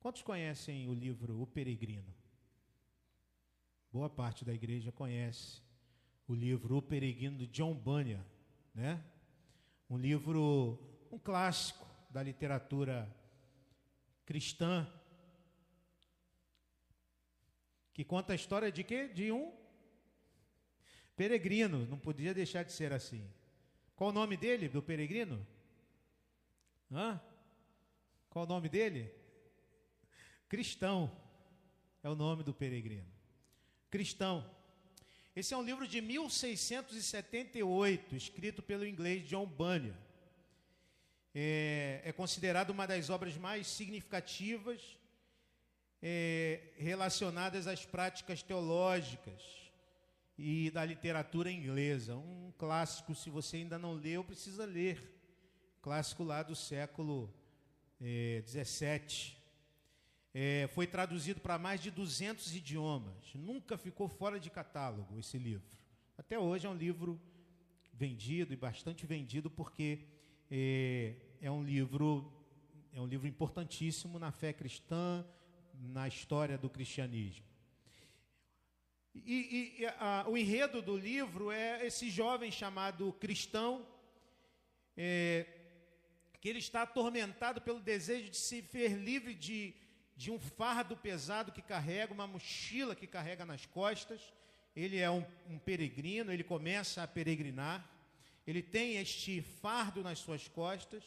Quantos 0.00 0.22
conhecem 0.22 0.88
o 0.88 0.94
livro 0.94 1.42
O 1.42 1.46
Peregrino? 1.46 2.14
Boa 3.92 4.08
parte 4.08 4.46
da 4.46 4.54
igreja 4.54 4.90
conhece 4.90 5.60
o 6.26 6.34
livro 6.34 6.78
O 6.78 6.82
Peregrino 6.82 7.36
de 7.36 7.46
John 7.46 7.74
Bunyan, 7.74 8.24
né? 8.74 9.04
Um 9.90 9.98
livro, 9.98 10.78
um 11.12 11.18
clássico 11.18 11.86
da 12.08 12.22
literatura 12.22 13.14
cristã, 14.24 14.90
que 17.92 18.02
conta 18.02 18.32
a 18.32 18.36
história 18.36 18.72
de 18.72 18.82
quê? 18.82 19.06
De 19.06 19.30
um 19.30 19.52
peregrino, 21.14 21.84
não 21.84 21.98
podia 21.98 22.32
deixar 22.32 22.62
de 22.62 22.72
ser 22.72 22.90
assim. 22.94 23.30
Qual 23.94 24.08
o 24.08 24.14
nome 24.14 24.38
dele, 24.38 24.66
do 24.66 24.82
peregrino? 24.82 25.46
Hã? 26.90 27.20
Qual 28.30 28.46
o 28.46 28.48
nome 28.48 28.70
dele? 28.70 29.19
Cristão 30.50 31.10
é 32.02 32.10
o 32.10 32.14
nome 32.16 32.42
do 32.42 32.52
peregrino. 32.52 33.06
Cristão. 33.88 34.44
Esse 35.36 35.54
é 35.54 35.56
um 35.56 35.62
livro 35.62 35.86
de 35.86 36.00
1678, 36.00 38.16
escrito 38.16 38.60
pelo 38.60 38.84
inglês 38.84 39.28
John 39.28 39.46
Bunyan. 39.46 39.94
É, 41.32 42.00
é 42.04 42.10
considerado 42.10 42.70
uma 42.70 42.84
das 42.84 43.10
obras 43.10 43.36
mais 43.36 43.68
significativas 43.68 44.98
é, 46.02 46.60
relacionadas 46.76 47.68
às 47.68 47.86
práticas 47.86 48.42
teológicas 48.42 49.70
e 50.36 50.68
da 50.72 50.84
literatura 50.84 51.48
inglesa. 51.48 52.16
Um 52.16 52.52
clássico, 52.58 53.14
se 53.14 53.30
você 53.30 53.58
ainda 53.58 53.78
não 53.78 53.92
leu, 53.92 54.24
precisa 54.24 54.64
ler. 54.64 55.16
Clássico 55.80 56.24
lá 56.24 56.42
do 56.42 56.56
século 56.56 57.32
é, 58.00 58.42
17. 58.44 59.38
É, 60.32 60.68
foi 60.72 60.86
traduzido 60.86 61.40
para 61.40 61.58
mais 61.58 61.80
de 61.80 61.90
200 61.90 62.54
idiomas. 62.54 63.34
Nunca 63.34 63.76
ficou 63.76 64.08
fora 64.08 64.38
de 64.38 64.48
catálogo 64.48 65.18
esse 65.18 65.38
livro. 65.38 65.68
Até 66.16 66.38
hoje 66.38 66.66
é 66.66 66.70
um 66.70 66.74
livro 66.74 67.20
vendido 67.92 68.52
e 68.52 68.56
bastante 68.56 69.04
vendido 69.06 69.50
porque 69.50 70.06
é, 70.50 71.14
é 71.40 71.50
um 71.50 71.62
livro 71.62 72.32
é 72.92 73.00
um 73.00 73.06
livro 73.06 73.26
importantíssimo 73.26 74.18
na 74.18 74.32
fé 74.32 74.52
cristã, 74.52 75.24
na 75.74 76.08
história 76.08 76.58
do 76.58 76.68
cristianismo. 76.68 77.44
E, 79.14 79.76
e 79.78 79.86
a, 79.86 80.24
o 80.28 80.36
enredo 80.36 80.80
do 80.80 80.96
livro 80.96 81.50
é 81.50 81.86
esse 81.86 82.10
jovem 82.10 82.50
chamado 82.50 83.12
cristão, 83.14 83.86
é, 84.96 85.46
que 86.40 86.48
ele 86.48 86.58
está 86.58 86.82
atormentado 86.82 87.60
pelo 87.60 87.80
desejo 87.80 88.30
de 88.30 88.36
se 88.36 88.60
ver 88.60 88.96
livre 88.96 89.34
de 89.34 89.74
de 90.20 90.30
um 90.30 90.38
fardo 90.38 90.94
pesado 90.94 91.50
que 91.50 91.62
carrega, 91.62 92.12
uma 92.12 92.26
mochila 92.26 92.94
que 92.94 93.06
carrega 93.06 93.46
nas 93.46 93.64
costas. 93.64 94.20
Ele 94.76 94.98
é 94.98 95.10
um, 95.10 95.24
um 95.48 95.58
peregrino, 95.58 96.30
ele 96.30 96.44
começa 96.44 97.02
a 97.02 97.08
peregrinar, 97.08 97.90
ele 98.46 98.62
tem 98.62 98.96
este 98.96 99.40
fardo 99.40 100.02
nas 100.02 100.18
suas 100.18 100.46
costas 100.46 101.02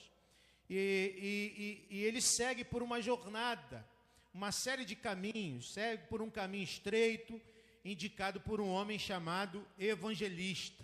e, 0.67 1.85
e, 1.91 1.95
e, 1.95 1.97
e 1.99 2.03
ele 2.05 2.21
segue 2.21 2.63
por 2.63 2.81
uma 2.81 2.99
jornada, 3.03 3.87
uma 4.33 4.51
série 4.51 4.83
de 4.83 4.95
caminhos, 4.95 5.71
segue 5.71 6.07
por 6.07 6.19
um 6.19 6.29
caminho 6.31 6.63
estreito, 6.63 7.39
indicado 7.85 8.41
por 8.41 8.59
um 8.59 8.67
homem 8.67 8.97
chamado 8.97 9.63
evangelista. 9.77 10.83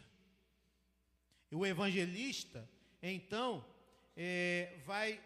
E 1.51 1.55
o 1.55 1.65
evangelista, 1.65 2.69
então, 3.01 3.65
é, 4.15 4.77
vai 4.85 5.19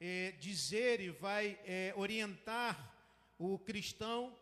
é, 0.00 0.32
dizer 0.40 1.00
e 1.00 1.10
vai 1.10 1.58
é, 1.64 1.92
orientar 1.94 2.92
o 3.38 3.58
cristão, 3.58 4.34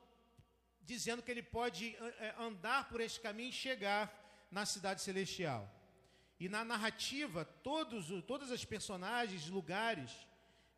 dizendo 0.83 1.23
que 1.23 1.31
ele 1.31 1.43
pode 1.43 1.97
é, 1.97 2.35
andar 2.39 2.89
por 2.89 3.01
esse 3.01 3.21
caminho 3.21 3.51
e 3.51 3.53
chegar 3.53 4.49
na 4.51 4.65
cidade 4.65 5.03
celestial. 5.03 5.69
E 6.41 6.49
na 6.49 6.65
narrativa, 6.65 7.45
todos, 7.45 8.07
todas 8.25 8.53
as 8.53 8.65
personagens, 8.65 9.49
lugares 9.49 10.13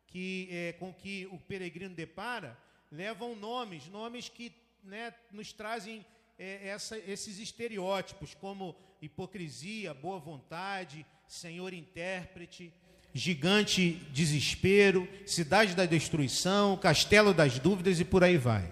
que, 0.07 0.49
é, 0.51 0.73
com 0.73 0.91
que 0.91 1.27
o 1.27 1.37
peregrino 1.37 1.93
depara, 1.93 2.57
levam 2.91 3.35
nomes, 3.35 3.87
nomes 3.87 4.27
que 4.27 4.53
né, 4.83 5.13
nos 5.31 5.53
trazem 5.53 6.05
é, 6.37 6.67
essa, 6.67 6.97
esses 6.97 7.37
estereótipos, 7.37 8.33
como 8.33 8.75
hipocrisia, 9.01 9.93
boa 9.93 10.19
vontade, 10.19 11.05
senhor 11.27 11.73
intérprete, 11.73 12.73
gigante 13.13 14.01
desespero, 14.11 15.07
cidade 15.25 15.75
da 15.75 15.85
destruição, 15.85 16.77
castelo 16.77 17.33
das 17.33 17.59
dúvidas 17.59 17.99
e 17.99 18.05
por 18.05 18.23
aí 18.23 18.37
vai. 18.37 18.71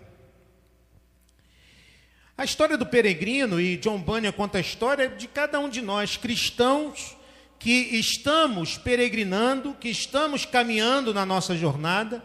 A 2.37 2.45
história 2.45 2.77
do 2.77 2.85
peregrino, 2.85 3.59
e 3.59 3.75
John 3.77 3.99
Bunyan 3.99 4.31
conta 4.31 4.59
a 4.59 4.61
história 4.61 5.09
de 5.09 5.27
cada 5.27 5.59
um 5.59 5.67
de 5.67 5.81
nós, 5.81 6.15
cristãos, 6.15 7.17
que 7.59 7.97
estamos 7.97 8.77
peregrinando, 8.77 9.73
que 9.73 9.89
estamos 9.89 10.45
caminhando 10.45 11.13
na 11.13 11.25
nossa 11.25 11.57
jornada, 11.57 12.23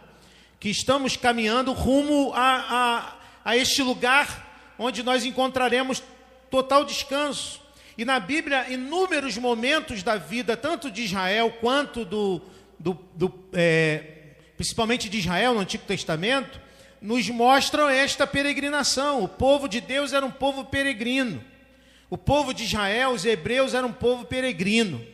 que 0.61 0.69
estamos 0.69 1.17
caminhando 1.17 1.73
rumo 1.73 2.33
a, 2.33 3.17
a, 3.45 3.51
a 3.51 3.57
este 3.57 3.83
lugar 3.83 4.73
onde 4.79 5.03
nós 5.03 5.25
encontraremos 5.25 6.01
total 6.49 6.85
descanso, 6.85 7.61
e 7.97 8.05
na 8.05 8.19
Bíblia, 8.19 8.69
inúmeros 8.71 9.39
momentos 9.39 10.03
da 10.03 10.17
vida, 10.17 10.57
tanto 10.57 10.91
de 10.91 11.03
Israel 11.03 11.51
quanto 11.61 12.05
do, 12.05 12.43
do, 12.79 12.99
do 13.15 13.33
é, 13.53 14.03
principalmente 14.57 15.09
de 15.09 15.19
Israel 15.19 15.55
no 15.55 15.61
Antigo 15.61 15.85
Testamento, 15.85 16.61
nos 17.01 17.29
mostram 17.29 17.89
esta 17.89 18.27
peregrinação. 18.27 19.23
O 19.23 19.29
povo 19.29 19.69
de 19.69 19.81
Deus 19.81 20.13
era 20.13 20.25
um 20.25 20.31
povo 20.31 20.65
peregrino. 20.65 21.45
O 22.11 22.19
povo 22.19 22.53
de 22.53 22.65
Israel, 22.65 23.11
os 23.11 23.25
hebreus, 23.25 23.75
era 23.75 23.87
um 23.87 23.93
povo 23.93 24.25
peregrino, 24.25 25.05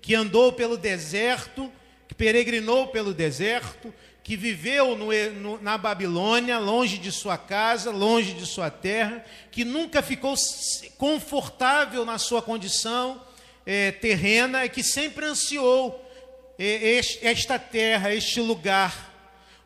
que 0.00 0.14
andou 0.14 0.52
pelo 0.52 0.76
deserto, 0.76 1.70
que 2.06 2.14
peregrinou 2.14 2.88
pelo 2.88 3.14
deserto, 3.14 3.92
que 4.30 4.36
viveu 4.36 4.96
no, 4.96 5.08
no, 5.40 5.60
na 5.60 5.76
Babilônia, 5.76 6.56
longe 6.56 6.98
de 6.98 7.10
sua 7.10 7.36
casa, 7.36 7.90
longe 7.90 8.32
de 8.32 8.46
sua 8.46 8.70
terra, 8.70 9.24
que 9.50 9.64
nunca 9.64 10.02
ficou 10.02 10.36
confortável 10.96 12.04
na 12.04 12.16
sua 12.16 12.40
condição 12.40 13.20
é, 13.66 13.90
terrena 13.90 14.64
e 14.64 14.68
que 14.68 14.84
sempre 14.84 15.26
ansiou 15.26 16.08
este, 16.56 17.26
esta 17.26 17.58
terra, 17.58 18.14
este 18.14 18.40
lugar, 18.40 19.12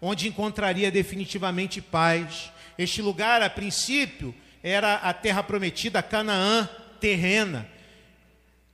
onde 0.01 0.29
encontraria 0.29 0.91
definitivamente 0.91 1.83
paz. 1.83 2.51
Este 2.79 3.03
lugar, 3.03 3.43
a 3.43 3.51
princípio, 3.51 4.35
era 4.63 4.95
a 4.95 5.13
terra 5.13 5.43
prometida, 5.43 6.03
Canaã 6.03 6.67
terrena, 6.99 7.69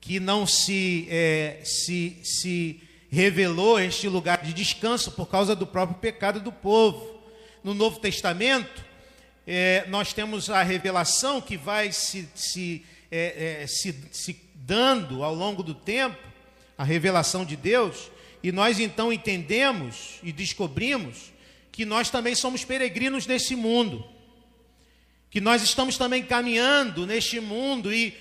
que 0.00 0.20
não 0.20 0.46
se, 0.46 1.08
é, 1.10 1.58
se, 1.64 2.16
se 2.22 2.80
revelou 3.10 3.80
este 3.80 4.08
lugar 4.08 4.42
de 4.42 4.52
descanso 4.52 5.10
por 5.12 5.26
causa 5.26 5.56
do 5.56 5.66
próprio 5.66 5.98
pecado 5.98 6.40
do 6.40 6.52
povo. 6.52 7.20
No 7.62 7.74
Novo 7.74 7.98
Testamento, 7.98 8.84
é, 9.46 9.84
nós 9.88 10.12
temos 10.12 10.48
a 10.48 10.62
revelação 10.62 11.40
que 11.40 11.56
vai 11.56 11.90
se, 11.90 12.28
se, 12.34 12.84
é, 13.10 13.62
é, 13.62 13.66
se, 13.66 13.94
se 14.12 14.40
dando 14.54 15.24
ao 15.24 15.34
longo 15.34 15.62
do 15.62 15.74
tempo, 15.74 16.18
a 16.78 16.84
revelação 16.84 17.44
de 17.44 17.56
Deus, 17.56 18.10
e 18.42 18.52
nós 18.52 18.78
então 18.78 19.12
entendemos 19.12 20.18
e 20.22 20.32
descobrimos 20.32 21.32
que 21.72 21.84
nós 21.84 22.10
também 22.10 22.34
somos 22.34 22.64
peregrinos 22.64 23.26
nesse 23.26 23.56
mundo, 23.56 24.04
que 25.30 25.40
nós 25.40 25.62
estamos 25.62 25.98
também 25.98 26.22
caminhando 26.22 27.06
neste 27.06 27.40
mundo 27.40 27.92
e 27.92 28.16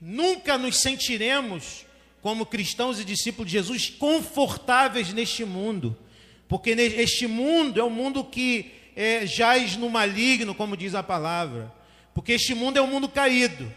nunca 0.00 0.56
nos 0.56 0.76
sentiremos 0.76 1.84
como 2.22 2.46
cristãos 2.46 3.00
e 3.00 3.04
discípulos 3.04 3.50
de 3.50 3.58
Jesus, 3.58 3.90
confortáveis 3.90 5.12
neste 5.12 5.44
mundo, 5.44 5.96
porque 6.48 6.70
este 6.70 7.26
mundo 7.26 7.80
é 7.80 7.84
um 7.84 7.90
mundo 7.90 8.24
que 8.24 8.72
é, 8.94 9.26
jaz 9.26 9.76
no 9.76 9.88
maligno, 9.88 10.54
como 10.54 10.76
diz 10.76 10.94
a 10.94 11.02
palavra, 11.02 11.72
porque 12.14 12.32
este 12.32 12.54
mundo 12.54 12.76
é 12.76 12.82
um 12.82 12.86
mundo 12.86 13.08
caído, 13.08 13.72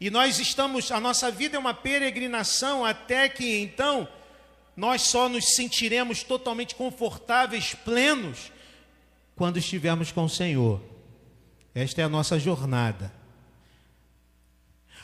e 0.00 0.10
nós 0.10 0.38
estamos, 0.38 0.90
a 0.90 0.98
nossa 0.98 1.30
vida 1.30 1.56
é 1.56 1.60
uma 1.60 1.72
peregrinação 1.72 2.84
até 2.84 3.28
que 3.28 3.60
então 3.60 4.08
nós 4.76 5.02
só 5.02 5.28
nos 5.28 5.54
sentiremos 5.54 6.22
totalmente 6.22 6.74
confortáveis, 6.74 7.74
plenos, 7.84 8.50
quando 9.36 9.58
estivermos 9.58 10.10
com 10.10 10.24
o 10.24 10.28
Senhor. 10.28 10.80
Esta 11.74 12.02
é 12.02 12.04
a 12.04 12.08
nossa 12.08 12.38
jornada. 12.38 13.12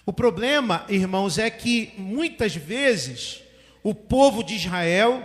O 0.08 0.12
problema, 0.14 0.86
irmãos, 0.88 1.36
é 1.36 1.50
que 1.50 1.92
muitas 1.98 2.56
vezes 2.56 3.42
o 3.82 3.94
povo 3.94 4.42
de 4.42 4.54
Israel 4.54 5.22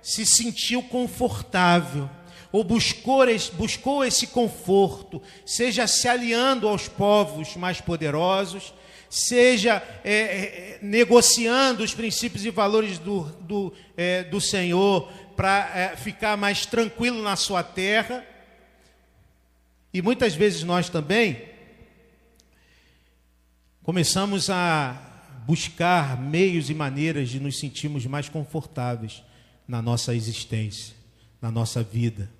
se 0.00 0.24
sentiu 0.24 0.80
confortável, 0.80 2.08
ou 2.52 2.62
buscou, 2.62 3.24
buscou 3.54 4.04
esse 4.04 4.28
conforto, 4.28 5.20
seja 5.44 5.88
se 5.88 6.06
aliando 6.06 6.68
aos 6.68 6.86
povos 6.86 7.56
mais 7.56 7.80
poderosos, 7.80 8.72
seja 9.10 9.82
é, 10.04 10.14
é, 10.14 10.78
negociando 10.80 11.82
os 11.82 11.92
princípios 11.92 12.44
e 12.46 12.50
valores 12.50 12.98
do, 12.98 13.22
do, 13.40 13.74
é, 13.96 14.22
do 14.22 14.40
Senhor 14.40 15.10
para 15.34 15.72
é, 15.74 15.96
ficar 15.96 16.36
mais 16.36 16.64
tranquilo 16.64 17.20
na 17.22 17.34
sua 17.34 17.64
terra. 17.64 18.24
E 19.92 20.00
muitas 20.00 20.32
vezes 20.32 20.62
nós 20.62 20.88
também 20.88 21.50
começamos 23.82 24.48
a 24.48 25.42
buscar 25.46 26.20
meios 26.20 26.70
e 26.70 26.74
maneiras 26.74 27.28
de 27.28 27.40
nos 27.40 27.58
sentirmos 27.58 28.06
mais 28.06 28.28
confortáveis 28.28 29.22
na 29.66 29.82
nossa 29.82 30.14
existência, 30.14 30.94
na 31.40 31.50
nossa 31.50 31.82
vida. 31.82 32.30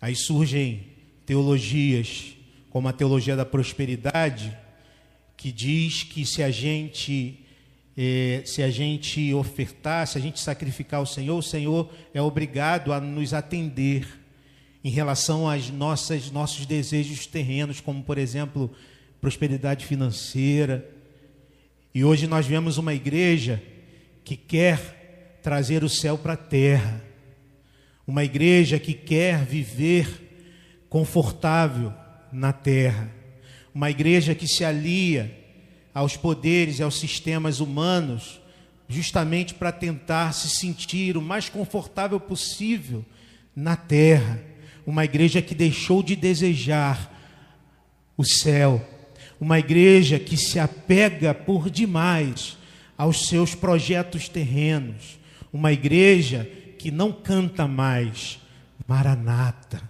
Aí 0.00 0.14
surgem 0.14 0.86
teologias, 1.26 2.36
como 2.70 2.86
a 2.86 2.92
teologia 2.92 3.34
da 3.34 3.44
prosperidade, 3.44 4.56
que 5.36 5.50
diz 5.50 6.04
que 6.04 6.24
se 6.24 6.42
a 6.42 6.50
gente 6.50 7.44
eh, 7.96 8.42
se 8.46 8.62
a 8.62 8.70
gente 8.70 9.34
ofertar, 9.34 10.06
se 10.06 10.16
a 10.16 10.20
gente 10.20 10.38
sacrificar 10.38 11.00
ao 11.00 11.06
Senhor, 11.06 11.36
o 11.36 11.42
Senhor 11.42 11.92
é 12.14 12.22
obrigado 12.22 12.92
a 12.92 13.00
nos 13.00 13.34
atender 13.34 14.06
em 14.84 14.90
relação 14.90 15.50
aos 15.50 15.68
nossas, 15.70 16.30
nossos 16.30 16.64
desejos 16.64 17.26
terrenos, 17.26 17.80
como 17.80 18.04
por 18.04 18.16
exemplo 18.16 18.72
prosperidade 19.20 19.84
financeira. 19.86 20.88
E 21.94 22.04
hoje 22.04 22.26
nós 22.26 22.46
vemos 22.46 22.78
uma 22.78 22.94
igreja 22.94 23.62
que 24.24 24.36
quer 24.36 25.40
trazer 25.42 25.82
o 25.82 25.88
céu 25.88 26.18
para 26.18 26.34
a 26.34 26.36
terra, 26.36 27.02
uma 28.06 28.24
igreja 28.24 28.78
que 28.78 28.92
quer 28.92 29.44
viver 29.44 30.86
confortável 30.88 31.92
na 32.32 32.52
terra, 32.52 33.10
uma 33.74 33.90
igreja 33.90 34.34
que 34.34 34.46
se 34.46 34.64
alia 34.64 35.34
aos 35.94 36.16
poderes 36.16 36.78
e 36.78 36.82
aos 36.82 36.98
sistemas 36.98 37.60
humanos, 37.60 38.40
justamente 38.88 39.54
para 39.54 39.72
tentar 39.72 40.32
se 40.32 40.48
sentir 40.48 41.16
o 41.16 41.22
mais 41.22 41.48
confortável 41.48 42.18
possível 42.18 43.04
na 43.54 43.76
terra, 43.76 44.40
uma 44.86 45.04
igreja 45.04 45.42
que 45.42 45.54
deixou 45.54 46.02
de 46.02 46.16
desejar 46.16 47.14
o 48.16 48.24
céu 48.24 48.97
uma 49.40 49.58
igreja 49.58 50.18
que 50.18 50.36
se 50.36 50.58
apega 50.58 51.32
por 51.32 51.70
demais 51.70 52.56
aos 52.96 53.28
seus 53.28 53.54
projetos 53.54 54.28
terrenos, 54.28 55.18
uma 55.52 55.72
igreja 55.72 56.44
que 56.78 56.90
não 56.90 57.12
canta 57.12 57.66
mais 57.66 58.40
Maranata, 58.86 59.82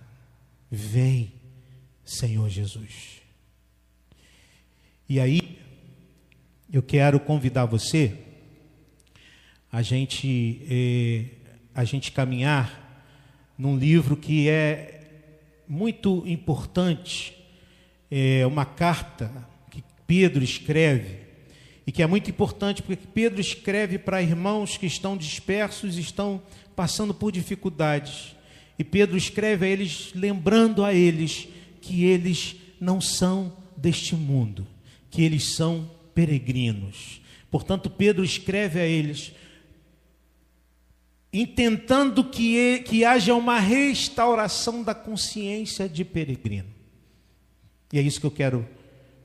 vem, 0.71 1.33
Senhor 2.05 2.49
Jesus. 2.49 3.23
E 5.09 5.21
aí, 5.21 5.59
eu 6.71 6.83
quero 6.83 7.19
convidar 7.21 7.65
você 7.65 8.15
a 9.71 9.83
gente 9.83 10.63
eh, 10.69 11.25
a 11.75 11.85
gente 11.85 12.11
caminhar 12.11 13.05
num 13.57 13.77
livro 13.77 14.17
que 14.17 14.49
é 14.49 15.01
muito 15.69 16.27
importante 16.27 17.38
é, 18.11 18.47
uma 18.47 18.65
carta 18.65 19.31
que 19.71 19.83
Pedro 20.07 20.43
escreve, 20.43 21.29
e 21.87 21.93
que 21.93 22.03
é 22.03 22.07
muito 22.07 22.29
importante, 22.29 22.83
porque 22.83 23.07
Pedro 23.15 23.41
escreve 23.41 23.99
para 23.99 24.21
irmãos 24.21 24.77
que 24.77 24.85
estão 24.85 25.17
dispersos, 25.17 25.97
estão 25.97 26.43
passando 26.77 27.15
por 27.15 27.33
dificuldades. 27.33 28.37
E 28.79 28.85
Pedro 28.85 29.17
escreve 29.17 29.65
a 29.65 29.69
eles, 29.71 30.13
lembrando 30.15 30.85
a 30.85 30.93
eles 30.93 31.49
que 31.81 32.05
eles 32.05 32.57
não 32.79 33.01
são 33.01 33.57
deste 33.75 34.15
mundo, 34.15 34.67
que 35.11 35.23
eles 35.23 35.55
são 35.55 35.91
peregrinos. 36.15 37.23
Portanto, 37.51 37.89
Pedro 37.89 38.23
escreve 38.23 38.79
a 38.79 38.85
eles, 38.85 39.33
intentando 41.33 42.23
que, 42.23 42.81
que 42.81 43.05
haja 43.05 43.35
uma 43.35 43.59
restauração 43.59 44.83
da 44.83 44.95
consciência 44.95 45.89
de 45.89 46.05
peregrino. 46.05 46.78
E 47.93 47.99
é 47.99 48.03
isso 48.03 48.21
que 48.21 48.27
eu 48.27 48.31
quero 48.31 48.69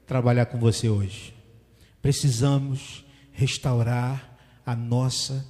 trabalhar 0.08 0.46
com 0.46 0.58
você 0.58 0.88
hoje. 0.90 1.34
Precisamos 2.02 3.04
restaurar 3.32 4.38
a 4.66 4.76
nossa 4.76 5.46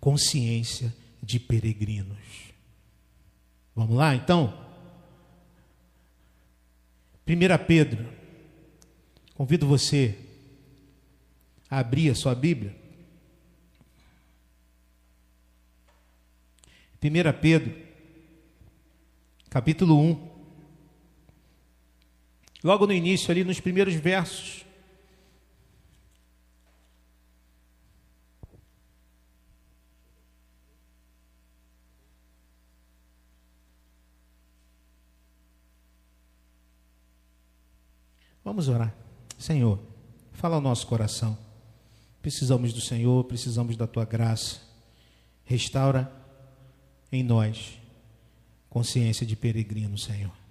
consciência 0.00 0.94
de 1.22 1.38
peregrinos. 1.38 2.52
Vamos 3.74 3.96
lá, 3.96 4.14
então? 4.14 4.62
1 7.26 7.66
Pedro, 7.66 8.06
convido 9.34 9.66
você 9.66 10.18
a 11.70 11.78
abrir 11.78 12.10
a 12.10 12.14
sua 12.14 12.34
Bíblia. 12.34 12.76
1 17.02 17.40
Pedro, 17.40 17.74
capítulo 19.48 19.98
1. 19.98 20.31
Logo 22.62 22.86
no 22.86 22.92
início, 22.92 23.30
ali 23.30 23.42
nos 23.42 23.58
primeiros 23.58 23.94
versos. 23.94 24.64
Vamos 38.44 38.68
orar. 38.68 38.94
Senhor, 39.38 39.78
fala 40.32 40.56
ao 40.56 40.60
nosso 40.60 40.86
coração. 40.86 41.36
Precisamos 42.20 42.72
do 42.72 42.80
Senhor, 42.80 43.24
precisamos 43.24 43.76
da 43.76 43.86
tua 43.86 44.04
graça. 44.04 44.60
Restaura 45.44 46.12
em 47.10 47.22
nós 47.22 47.78
consciência 48.70 49.26
de 49.26 49.34
peregrino, 49.34 49.98
Senhor 49.98 50.41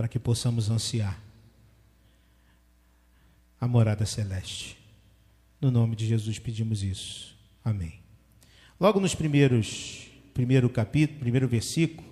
para 0.00 0.08
que 0.08 0.18
possamos 0.18 0.70
ansiar 0.70 1.22
a 3.60 3.68
morada 3.68 4.06
celeste. 4.06 4.78
No 5.60 5.70
nome 5.70 5.94
de 5.94 6.06
Jesus 6.06 6.38
pedimos 6.38 6.82
isso. 6.82 7.36
Amém. 7.62 8.00
Logo 8.80 8.98
nos 8.98 9.14
primeiros, 9.14 10.06
primeiro 10.32 10.70
capítulo, 10.70 11.20
primeiro 11.20 11.46
versículo 11.46 12.08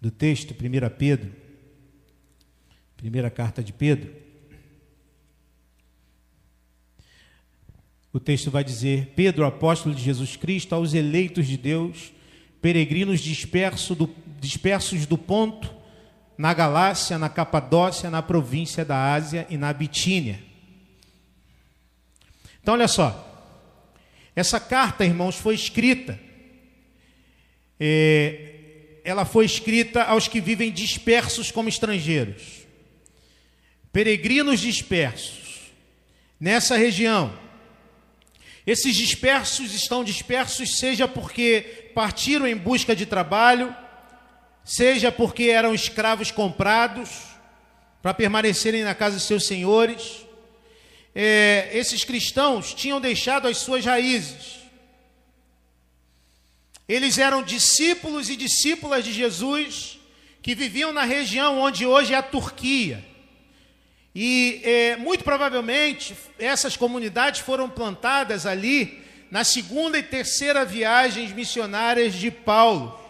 do 0.00 0.10
texto, 0.10 0.52
1 0.52 0.96
Pedro, 0.96 1.30
primeira 2.96 3.28
carta 3.28 3.62
de 3.62 3.74
Pedro, 3.74 4.10
o 8.14 8.18
texto 8.18 8.50
vai 8.50 8.64
dizer: 8.64 9.12
Pedro, 9.14 9.44
apóstolo 9.44 9.94
de 9.94 10.02
Jesus 10.02 10.36
Cristo, 10.36 10.74
aos 10.74 10.94
eleitos 10.94 11.46
de 11.46 11.58
Deus, 11.58 12.14
peregrinos 12.62 13.20
disperso 13.20 13.94
do, 13.94 14.08
dispersos 14.40 15.04
do 15.04 15.18
ponto 15.18 15.76
na 16.38 16.54
Galácia, 16.54 17.18
na 17.18 17.28
Capadócia, 17.28 18.08
na 18.08 18.22
província 18.22 18.84
da 18.84 19.12
Ásia 19.12 19.44
e 19.50 19.58
na 19.58 19.72
Bitínia. 19.72 20.40
Então, 22.62 22.74
olha 22.74 22.86
só. 22.86 23.24
Essa 24.36 24.60
carta, 24.60 25.04
irmãos, 25.04 25.34
foi 25.34 25.56
escrita. 25.56 26.18
É, 27.80 29.00
ela 29.02 29.24
foi 29.24 29.46
escrita 29.46 30.04
aos 30.04 30.28
que 30.28 30.40
vivem 30.40 30.70
dispersos 30.70 31.50
como 31.50 31.68
estrangeiros, 31.68 32.66
peregrinos 33.92 34.60
dispersos 34.60 35.72
nessa 36.38 36.76
região. 36.76 37.36
Esses 38.66 38.94
dispersos 38.94 39.74
estão 39.74 40.04
dispersos, 40.04 40.78
seja 40.78 41.08
porque 41.08 41.90
partiram 41.94 42.46
em 42.46 42.56
busca 42.56 42.94
de 42.94 43.06
trabalho, 43.06 43.74
seja 44.68 45.10
porque 45.10 45.44
eram 45.44 45.74
escravos 45.74 46.30
comprados 46.30 47.08
para 48.02 48.12
permanecerem 48.12 48.84
na 48.84 48.94
casa 48.94 49.16
de 49.16 49.22
seus 49.22 49.46
senhores. 49.46 50.26
É, 51.14 51.70
esses 51.72 52.04
cristãos 52.04 52.74
tinham 52.74 53.00
deixado 53.00 53.48
as 53.48 53.56
suas 53.56 53.82
raízes. 53.82 54.58
Eles 56.86 57.16
eram 57.16 57.42
discípulos 57.42 58.28
e 58.28 58.36
discípulas 58.36 59.04
de 59.04 59.12
Jesus 59.12 59.98
que 60.42 60.54
viviam 60.54 60.92
na 60.92 61.02
região 61.02 61.58
onde 61.58 61.86
hoje 61.86 62.12
é 62.12 62.18
a 62.18 62.22
Turquia. 62.22 63.02
E 64.14 64.60
é, 64.62 64.96
muito 64.96 65.24
provavelmente 65.24 66.14
essas 66.38 66.76
comunidades 66.76 67.40
foram 67.40 67.70
plantadas 67.70 68.44
ali 68.44 69.02
na 69.30 69.44
segunda 69.44 69.98
e 69.98 70.02
terceira 70.02 70.62
viagens 70.62 71.32
missionárias 71.32 72.12
de 72.12 72.30
Paulo. 72.30 73.07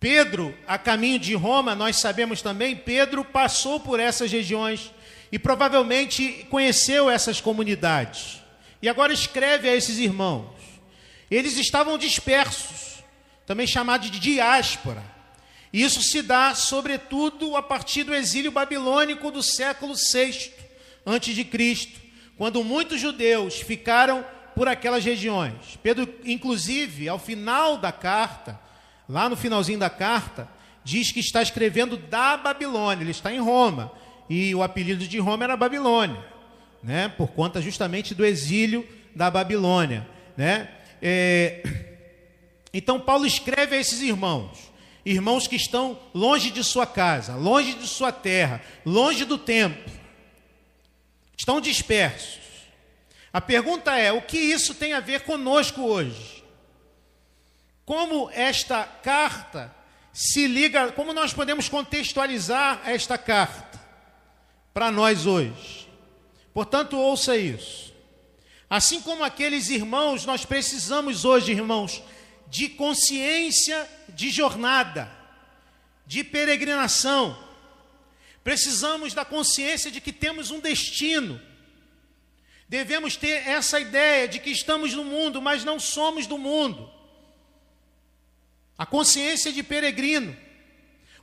Pedro, 0.00 0.56
a 0.66 0.78
caminho 0.78 1.18
de 1.18 1.34
Roma, 1.34 1.74
nós 1.74 1.96
sabemos 1.96 2.40
também, 2.40 2.76
Pedro 2.76 3.24
passou 3.24 3.80
por 3.80 3.98
essas 3.98 4.30
regiões 4.30 4.92
e 5.32 5.38
provavelmente 5.38 6.46
conheceu 6.48 7.10
essas 7.10 7.40
comunidades. 7.40 8.40
E 8.80 8.88
agora 8.88 9.12
escreve 9.12 9.68
a 9.68 9.74
esses 9.74 9.98
irmãos. 9.98 10.50
Eles 11.30 11.58
estavam 11.58 11.98
dispersos, 11.98 13.02
também 13.44 13.66
chamados 13.66 14.10
de 14.10 14.20
diáspora. 14.20 15.02
Isso 15.72 16.00
se 16.00 16.22
dá, 16.22 16.54
sobretudo, 16.54 17.56
a 17.56 17.62
partir 17.62 18.04
do 18.04 18.14
exílio 18.14 18.52
babilônico 18.52 19.30
do 19.30 19.42
século 19.42 19.94
VI 19.94 20.52
antes 21.04 21.34
de 21.34 21.44
Cristo, 21.44 22.00
quando 22.36 22.62
muitos 22.62 23.00
judeus 23.00 23.56
ficaram 23.56 24.24
por 24.54 24.68
aquelas 24.68 25.04
regiões. 25.04 25.78
Pedro, 25.82 26.08
inclusive, 26.24 27.08
ao 27.08 27.18
final 27.18 27.76
da 27.76 27.92
carta, 27.92 28.58
lá 29.08 29.28
no 29.28 29.36
finalzinho 29.36 29.78
da 29.78 29.88
carta, 29.88 30.48
diz 30.84 31.10
que 31.10 31.20
está 31.20 31.42
escrevendo 31.42 31.96
da 31.96 32.36
Babilônia, 32.36 33.02
ele 33.02 33.10
está 33.10 33.32
em 33.32 33.40
Roma, 33.40 33.92
e 34.28 34.54
o 34.54 34.62
apelido 34.62 35.06
de 35.06 35.18
Roma 35.18 35.44
era 35.44 35.56
Babilônia, 35.56 36.22
né? 36.82 37.08
por 37.16 37.28
conta 37.28 37.60
justamente 37.62 38.14
do 38.14 38.24
exílio 38.24 38.86
da 39.14 39.30
Babilônia. 39.30 40.06
Né? 40.36 40.68
É... 41.00 41.62
Então, 42.72 43.00
Paulo 43.00 43.26
escreve 43.26 43.76
a 43.76 43.80
esses 43.80 44.02
irmãos, 44.02 44.70
irmãos 45.04 45.46
que 45.46 45.56
estão 45.56 45.98
longe 46.14 46.50
de 46.50 46.62
sua 46.62 46.86
casa, 46.86 47.34
longe 47.34 47.72
de 47.72 47.86
sua 47.86 48.12
terra, 48.12 48.60
longe 48.84 49.24
do 49.24 49.38
templo, 49.38 49.90
estão 51.36 51.60
dispersos. 51.60 52.38
A 53.32 53.40
pergunta 53.40 53.96
é: 53.96 54.12
o 54.12 54.20
que 54.20 54.36
isso 54.36 54.74
tem 54.74 54.92
a 54.92 55.00
ver 55.00 55.20
conosco 55.20 55.82
hoje? 55.82 56.37
Como 57.88 58.30
esta 58.32 58.84
carta 58.84 59.74
se 60.12 60.46
liga, 60.46 60.92
como 60.92 61.14
nós 61.14 61.32
podemos 61.32 61.70
contextualizar 61.70 62.82
esta 62.84 63.16
carta 63.16 63.80
para 64.74 64.92
nós 64.92 65.24
hoje? 65.24 65.88
Portanto, 66.52 66.98
ouça 66.98 67.34
isso. 67.34 67.94
Assim 68.68 69.00
como 69.00 69.24
aqueles 69.24 69.70
irmãos, 69.70 70.26
nós 70.26 70.44
precisamos 70.44 71.24
hoje, 71.24 71.52
irmãos, 71.52 72.02
de 72.46 72.68
consciência 72.68 73.88
de 74.10 74.28
jornada, 74.28 75.10
de 76.06 76.22
peregrinação. 76.22 77.42
Precisamos 78.44 79.14
da 79.14 79.24
consciência 79.24 79.90
de 79.90 79.98
que 79.98 80.12
temos 80.12 80.50
um 80.50 80.60
destino. 80.60 81.40
Devemos 82.68 83.16
ter 83.16 83.48
essa 83.48 83.80
ideia 83.80 84.28
de 84.28 84.38
que 84.40 84.50
estamos 84.50 84.92
no 84.92 85.04
mundo, 85.04 85.40
mas 85.40 85.64
não 85.64 85.80
somos 85.80 86.26
do 86.26 86.36
mundo. 86.36 86.97
A 88.78 88.86
consciência 88.86 89.52
de 89.52 89.62
peregrino. 89.62 90.34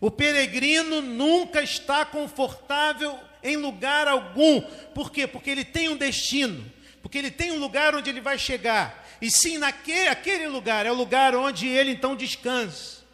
O 0.02 0.12
peregrino 0.12 1.02
nunca 1.02 1.64
está 1.64 2.06
confortável 2.06 3.18
em 3.42 3.56
lugar 3.56 4.08
algum. 4.08 4.62
Por 4.94 5.10
quê? 5.10 5.26
Porque 5.26 5.50
ele 5.50 5.64
tem 5.64 5.88
um 5.88 5.96
destino, 5.96 6.70
porque 7.02 7.18
ele 7.18 7.32
tem 7.32 7.52
um 7.52 7.60
lugar 7.60 7.96
onde 7.96 8.10
ele 8.10 8.20
vai 8.20 8.38
chegar. 8.38 9.08
E 9.22 9.32
sim, 9.32 9.58
naquele 9.58 10.10
aquele 10.10 10.48
lugar 10.48 10.86
é 10.86 10.92
o 10.92 10.96
lugar 10.96 11.34
onde 11.34 11.68
ele 11.68 11.92
então 11.92 12.16
descansa. 12.16 13.06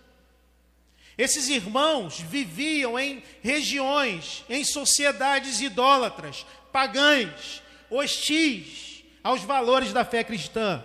Esses 1.18 1.50
irmãos 1.50 2.20
viviam 2.20 2.98
em 2.98 3.22
regiões, 3.44 4.44
em 4.50 4.64
sociedades 4.64 5.62
idólatras, 5.62 6.46
pagãs, 6.72 7.62
hostis 7.92 9.04
aos 9.24 9.44
valores 9.44 9.94
da 9.94 10.04
fé 10.04 10.24
cristã. 10.24 10.84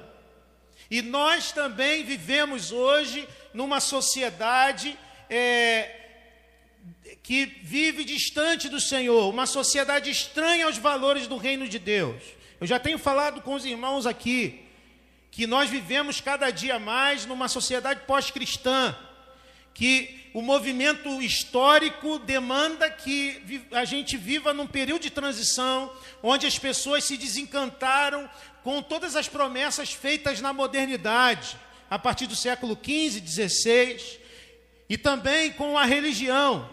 E 0.91 1.01
nós 1.01 1.53
também 1.53 2.05
vivemos 2.05 2.71
hoje 2.71 3.27
numa 3.57 3.81
sociedade 3.81 4.99
é, 5.31 5.91
que 7.23 7.47
vive 7.63 8.05
distante 8.05 8.69
do 8.69 8.79
Senhor, 8.79 9.31
uma 9.31 9.47
sociedade 9.47 10.11
estranha 10.11 10.67
aos 10.67 10.77
valores 10.77 11.27
do 11.27 11.39
reino 11.39 11.67
de 11.67 11.79
Deus. 11.79 12.23
Eu 12.61 12.67
já 12.67 12.79
tenho 12.79 12.99
falado 12.99 13.41
com 13.41 13.55
os 13.55 13.65
irmãos 13.65 14.05
aqui 14.07 14.63
que 15.31 15.47
nós 15.47 15.71
vivemos 15.71 16.21
cada 16.21 16.51
dia 16.51 16.79
mais 16.79 17.25
numa 17.25 17.49
sociedade 17.49 18.01
pós-cristã, 18.07 18.95
que 19.73 20.31
o 20.35 20.43
movimento 20.43 21.23
histórico 21.23 22.19
demanda 22.19 22.91
que 22.91 23.43
a 23.73 23.87
gente 23.87 24.19
viva 24.19 24.53
num 24.53 24.67
período 24.67 25.03
de 25.03 25.11
transição, 25.11 25.91
onde 26.23 26.47
as 26.47 26.59
pessoas 26.59 27.05
se 27.05 27.17
desencantaram 27.17 28.29
com 28.63 28.83
todas 28.83 29.17
as 29.17 29.29
promessas 29.29 29.95
feitas 29.95 30.43
na 30.43 30.53
modernidade, 30.53 31.57
a 31.91 31.99
partir 31.99 32.27
do 32.27 32.37
século 32.37 32.77
XV, 32.77 33.27
XVI, 33.27 34.19
e 34.89 34.97
também 34.97 35.53
com 35.53 35.77
a 35.77 35.85
religião. 35.85 36.69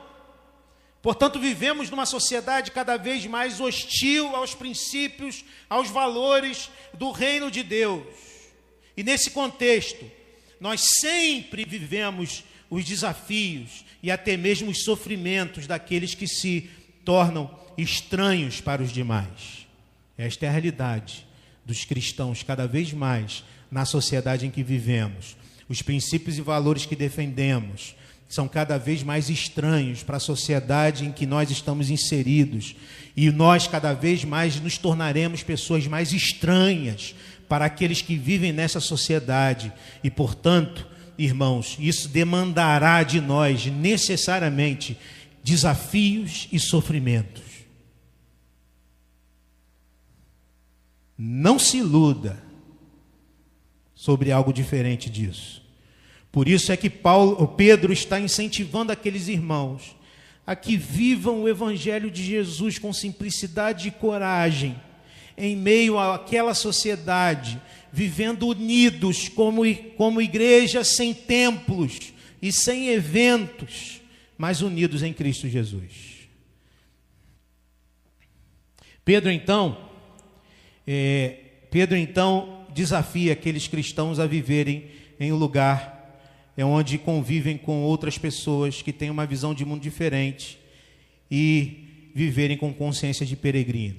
Portanto, 1.01 1.39
vivemos 1.39 1.89
numa 1.89 2.05
sociedade 2.05 2.71
cada 2.71 2.95
vez 2.95 3.25
mais 3.25 3.59
hostil 3.59 4.35
aos 4.35 4.55
princípios, 4.55 5.43
aos 5.69 5.89
valores 5.89 6.69
do 6.93 7.11
reino 7.11 7.51
de 7.51 7.61
Deus. 7.61 8.05
E 8.95 9.03
nesse 9.03 9.31
contexto, 9.31 10.09
nós 10.59 10.81
sempre 11.01 11.65
vivemos 11.65 12.43
os 12.69 12.85
desafios 12.85 13.83
e 14.01 14.09
até 14.09 14.37
mesmo 14.37 14.71
os 14.71 14.83
sofrimentos 14.83 15.67
daqueles 15.67 16.15
que 16.15 16.27
se 16.27 16.69
tornam 17.03 17.59
estranhos 17.77 18.61
para 18.61 18.81
os 18.81 18.91
demais. 18.91 19.67
Esta 20.17 20.45
é 20.45 20.49
a 20.49 20.51
realidade 20.51 21.27
dos 21.65 21.83
cristãos 21.85 22.43
cada 22.43 22.67
vez 22.67 22.93
mais 22.93 23.43
na 23.73 23.85
sociedade 23.85 24.45
em 24.45 24.51
que 24.51 24.61
vivemos. 24.61 25.35
Os 25.67 25.81
princípios 25.81 26.37
e 26.37 26.41
valores 26.41 26.85
que 26.85 26.95
defendemos 26.95 27.95
são 28.29 28.47
cada 28.47 28.77
vez 28.77 29.01
mais 29.01 29.29
estranhos 29.29 30.03
para 30.03 30.17
a 30.17 30.19
sociedade 30.19 31.05
em 31.05 31.11
que 31.11 31.25
nós 31.25 31.49
estamos 31.49 31.89
inseridos. 31.89 32.75
E 33.17 33.31
nós 33.31 33.67
cada 33.67 33.91
vez 33.93 34.23
mais 34.23 34.59
nos 34.59 34.77
tornaremos 34.77 35.41
pessoas 35.41 35.87
mais 35.87 36.13
estranhas 36.13 37.15
para 37.49 37.65
aqueles 37.65 38.01
que 38.01 38.15
vivem 38.15 38.53
nessa 38.53 38.79
sociedade. 38.79 39.73
E, 40.03 40.09
portanto, 40.11 40.87
irmãos, 41.17 41.75
isso 41.79 42.07
demandará 42.07 43.01
de 43.01 43.19
nós 43.19 43.65
necessariamente 43.65 44.95
desafios 45.43 46.47
e 46.51 46.59
sofrimentos. 46.59 47.41
Não 51.17 51.57
se 51.57 51.77
iluda 51.77 52.42
sobre 54.03 54.33
algo 54.33 54.51
diferente 54.51 55.09
disso. 55.09 55.63
Por 56.29 56.49
isso 56.49 56.73
é 56.73 56.75
que 56.75 56.89
Paulo, 56.89 57.47
Pedro 57.47 57.93
está 57.93 58.19
incentivando 58.19 58.91
aqueles 58.91 59.29
irmãos 59.29 59.95
a 60.45 60.57
que 60.57 60.75
vivam 60.75 61.43
o 61.43 61.47
evangelho 61.47 62.11
de 62.11 62.21
Jesus 62.21 62.77
com 62.77 62.91
simplicidade 62.91 63.87
e 63.87 63.91
coragem 63.91 64.75
em 65.37 65.55
meio 65.55 65.97
àquela 65.97 66.53
sociedade, 66.53 67.61
vivendo 67.93 68.45
unidos 68.45 69.29
como, 69.29 69.63
como 69.95 70.21
igreja 70.21 70.83
sem 70.83 71.13
templos 71.13 72.11
e 72.41 72.51
sem 72.51 72.89
eventos, 72.89 74.01
mas 74.37 74.61
unidos 74.61 75.01
em 75.01 75.13
Cristo 75.13 75.47
Jesus. 75.47 76.27
Pedro 79.05 79.31
então, 79.31 79.77
é, 80.85 81.37
Pedro 81.71 81.95
então 81.95 82.52
desafia 82.73 83.33
aqueles 83.33 83.67
cristãos 83.67 84.19
a 84.19 84.25
viverem 84.25 84.85
em 85.19 85.31
um 85.31 85.37
lugar 85.37 85.93
é 86.55 86.63
onde 86.63 86.97
convivem 86.97 87.57
com 87.57 87.81
outras 87.83 88.17
pessoas 88.17 88.81
que 88.81 88.93
têm 88.93 89.09
uma 89.09 89.25
visão 89.25 89.53
de 89.53 89.65
mundo 89.65 89.81
diferente 89.81 90.59
e 91.29 92.11
viverem 92.13 92.57
com 92.57 92.73
consciência 92.73 93.25
de 93.25 93.35
peregrino. 93.35 93.97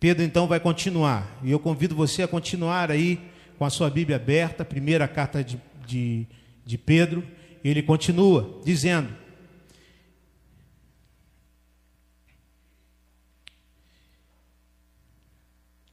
Pedro 0.00 0.24
então 0.24 0.46
vai 0.46 0.58
continuar, 0.58 1.38
e 1.44 1.50
eu 1.50 1.60
convido 1.60 1.94
você 1.94 2.22
a 2.22 2.28
continuar 2.28 2.90
aí 2.90 3.20
com 3.58 3.64
a 3.64 3.70
sua 3.70 3.90
Bíblia 3.90 4.16
aberta, 4.16 4.64
primeira 4.64 5.06
carta 5.06 5.44
de, 5.44 5.60
de, 5.86 6.26
de 6.64 6.78
Pedro, 6.78 7.22
ele 7.62 7.82
continua 7.82 8.60
dizendo: 8.64 9.14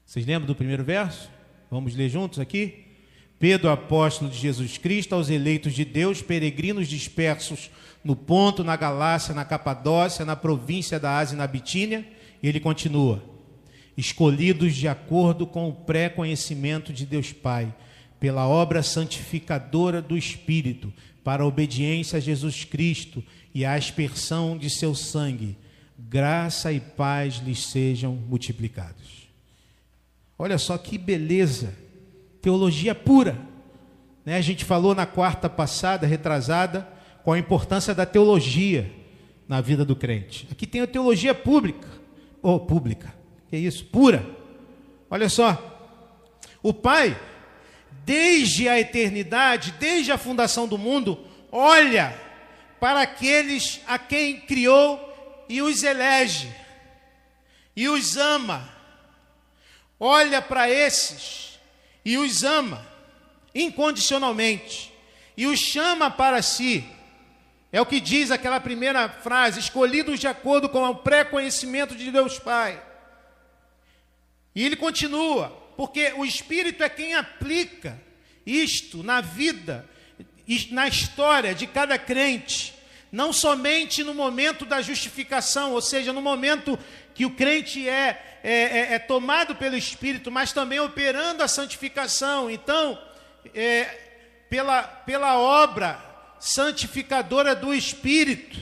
Vocês 0.05 0.25
lembram 0.25 0.47
do 0.47 0.55
primeiro 0.55 0.83
verso? 0.83 1.29
Vamos 1.69 1.95
ler 1.95 2.09
juntos 2.09 2.39
aqui? 2.39 2.85
Pedro, 3.39 3.69
apóstolo 3.69 4.29
de 4.29 4.37
Jesus 4.37 4.77
Cristo, 4.77 5.15
aos 5.15 5.29
eleitos 5.29 5.73
de 5.73 5.85
Deus, 5.85 6.21
peregrinos 6.21 6.87
dispersos 6.87 7.69
no 8.03 8.15
Ponto, 8.15 8.63
na 8.63 8.75
Galácia, 8.75 9.33
na 9.33 9.45
Capadócia, 9.45 10.25
na 10.25 10.35
província 10.35 10.99
da 10.99 11.17
Ásia 11.17 11.35
e 11.35 11.37
na 11.37 11.47
Bitínia, 11.47 12.05
e 12.41 12.47
ele 12.47 12.59
continua: 12.59 13.23
escolhidos 13.95 14.75
de 14.75 14.87
acordo 14.87 15.45
com 15.45 15.69
o 15.69 15.73
pré-conhecimento 15.73 16.91
de 16.91 17.05
Deus 17.05 17.31
Pai, 17.31 17.73
pela 18.19 18.47
obra 18.47 18.83
santificadora 18.83 20.01
do 20.01 20.17
Espírito, 20.17 20.91
para 21.23 21.43
a 21.43 21.45
obediência 21.45 22.17
a 22.17 22.19
Jesus 22.19 22.65
Cristo 22.65 23.23
e 23.53 23.63
a 23.63 23.75
aspersão 23.75 24.57
de 24.57 24.69
seu 24.69 24.93
sangue, 24.95 25.55
graça 25.97 26.73
e 26.73 26.79
paz 26.79 27.35
lhes 27.35 27.67
sejam 27.67 28.15
multiplicados. 28.15 29.28
Olha 30.41 30.57
só 30.57 30.77
que 30.77 30.97
beleza, 30.97 31.75
teologia 32.41 32.95
pura. 32.95 33.37
Né? 34.25 34.37
A 34.37 34.41
gente 34.41 34.63
falou 34.63 34.95
na 34.95 35.05
quarta 35.05 35.49
passada, 35.49 36.07
retrasada, 36.07 36.87
com 37.25 37.33
a 37.33 37.37
importância 37.37 37.93
da 37.93 38.05
teologia 38.05 38.89
na 39.49 39.59
vida 39.59 39.83
do 39.83 39.97
crente. 39.97 40.47
Aqui 40.49 40.65
tem 40.65 40.79
a 40.79 40.87
teologia 40.87 41.35
pública, 41.35 41.89
ou 42.41 42.57
pública, 42.57 43.13
que 43.49 43.57
é 43.57 43.59
isso? 43.59 43.83
Pura. 43.87 44.25
Olha 45.09 45.27
só. 45.27 45.57
O 46.63 46.73
Pai, 46.73 47.19
desde 48.05 48.69
a 48.69 48.79
eternidade, 48.79 49.73
desde 49.77 50.13
a 50.13 50.17
fundação 50.17 50.69
do 50.69 50.77
mundo, 50.77 51.19
olha 51.51 52.17
para 52.79 53.01
aqueles 53.01 53.81
a 53.85 53.99
quem 53.99 54.39
criou 54.39 54.99
e 55.49 55.61
os 55.61 55.83
elege, 55.83 56.49
e 57.75 57.89
os 57.89 58.15
ama. 58.15 58.78
Olha 59.99 60.41
para 60.41 60.69
esses 60.69 61.59
e 62.05 62.17
os 62.17 62.43
ama 62.43 62.87
incondicionalmente, 63.53 64.93
e 65.35 65.47
os 65.47 65.59
chama 65.59 66.09
para 66.09 66.41
si. 66.41 66.85
É 67.71 67.79
o 67.79 67.85
que 67.85 67.99
diz 67.99 68.31
aquela 68.31 68.59
primeira 68.59 69.09
frase: 69.09 69.59
escolhidos 69.59 70.19
de 70.19 70.27
acordo 70.27 70.69
com 70.69 70.83
o 70.83 70.95
pré-conhecimento 70.95 71.95
de 71.95 72.11
Deus 72.11 72.39
Pai. 72.39 72.81
E 74.55 74.65
ele 74.65 74.75
continua, 74.75 75.49
porque 75.77 76.13
o 76.17 76.25
Espírito 76.25 76.83
é 76.83 76.89
quem 76.89 77.13
aplica 77.13 77.99
isto 78.45 79.03
na 79.03 79.21
vida, 79.21 79.87
na 80.71 80.87
história 80.87 81.53
de 81.53 81.67
cada 81.67 81.97
crente, 81.99 82.73
não 83.11 83.31
somente 83.31 84.03
no 84.03 84.13
momento 84.13 84.65
da 84.65 84.81
justificação, 84.81 85.73
ou 85.73 85.81
seja, 85.81 86.11
no 86.11 86.21
momento 86.21 86.77
que 87.13 87.25
o 87.25 87.31
crente 87.31 87.87
é, 87.87 88.39
é, 88.43 88.53
é, 88.53 88.93
é 88.93 88.99
tomado 88.99 89.55
pelo 89.55 89.75
Espírito, 89.75 90.31
mas 90.31 90.53
também 90.53 90.79
operando 90.79 91.43
a 91.43 91.47
santificação. 91.47 92.49
Então, 92.49 93.01
é, 93.53 93.85
pela, 94.49 94.83
pela 94.83 95.37
obra 95.37 95.99
santificadora 96.39 97.55
do 97.55 97.73
Espírito, 97.73 98.57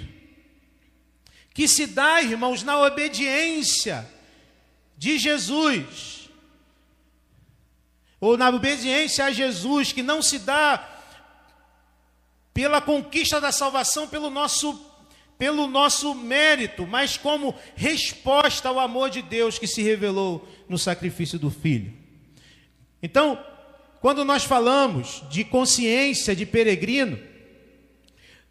que 1.53 1.67
se 1.67 1.87
dá, 1.87 2.21
irmãos, 2.21 2.63
na 2.63 2.79
obediência 2.79 4.07
de 4.97 5.17
Jesus, 5.17 6.29
ou 8.19 8.37
na 8.37 8.49
obediência 8.49 9.25
a 9.25 9.31
Jesus, 9.31 9.91
que 9.91 10.01
não 10.01 10.21
se 10.21 10.39
dá 10.39 10.95
pela 12.53 12.81
conquista 12.81 13.39
da 13.39 13.51
salvação, 13.51 14.07
pelo 14.07 14.31
nosso, 14.31 14.86
pelo 15.37 15.67
nosso 15.67 16.15
mérito, 16.15 16.87
mas 16.87 17.17
como 17.17 17.53
resposta 17.75 18.69
ao 18.69 18.79
amor 18.79 19.09
de 19.09 19.21
Deus 19.21 19.59
que 19.59 19.67
se 19.67 19.81
revelou 19.81 20.47
no 20.67 20.77
sacrifício 20.77 21.37
do 21.37 21.51
Filho. 21.51 21.93
Então, 23.01 23.39
quando 24.01 24.25
nós 24.25 24.43
falamos 24.43 25.23
de 25.29 25.43
consciência 25.43 26.35
de 26.35 26.45
peregrino, 26.45 27.19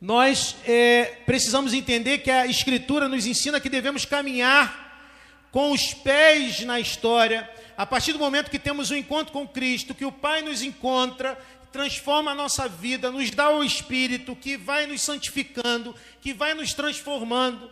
nós 0.01 0.57
é, 0.67 1.17
precisamos 1.25 1.73
entender 1.73 2.19
que 2.19 2.31
a 2.31 2.47
Escritura 2.47 3.09
nos 3.09 3.27
ensina 3.27 3.61
que 3.61 3.69
devemos 3.69 4.05
caminhar 4.05 4.85
com 5.51 5.73
os 5.73 5.95
pés 5.95 6.61
na 6.61 6.79
história, 6.79 7.49
a 7.77 7.87
partir 7.87 8.13
do 8.13 8.19
momento 8.19 8.51
que 8.51 8.59
temos 8.59 8.91
o 8.91 8.95
um 8.95 8.97
encontro 8.97 9.33
com 9.33 9.49
Cristo, 9.49 9.95
que 9.95 10.05
o 10.05 10.13
Pai 10.13 10.43
nos 10.43 10.63
encontra, 10.63 11.39
transforma 11.77 12.31
a 12.31 12.35
nossa 12.35 12.67
vida, 12.67 13.11
nos 13.11 13.31
dá 13.31 13.51
o 13.51 13.63
Espírito 13.63 14.35
que 14.35 14.57
vai 14.57 14.87
nos 14.87 15.03
santificando, 15.03 15.95
que 16.23 16.33
vai 16.33 16.55
nos 16.55 16.73
transformando, 16.73 17.71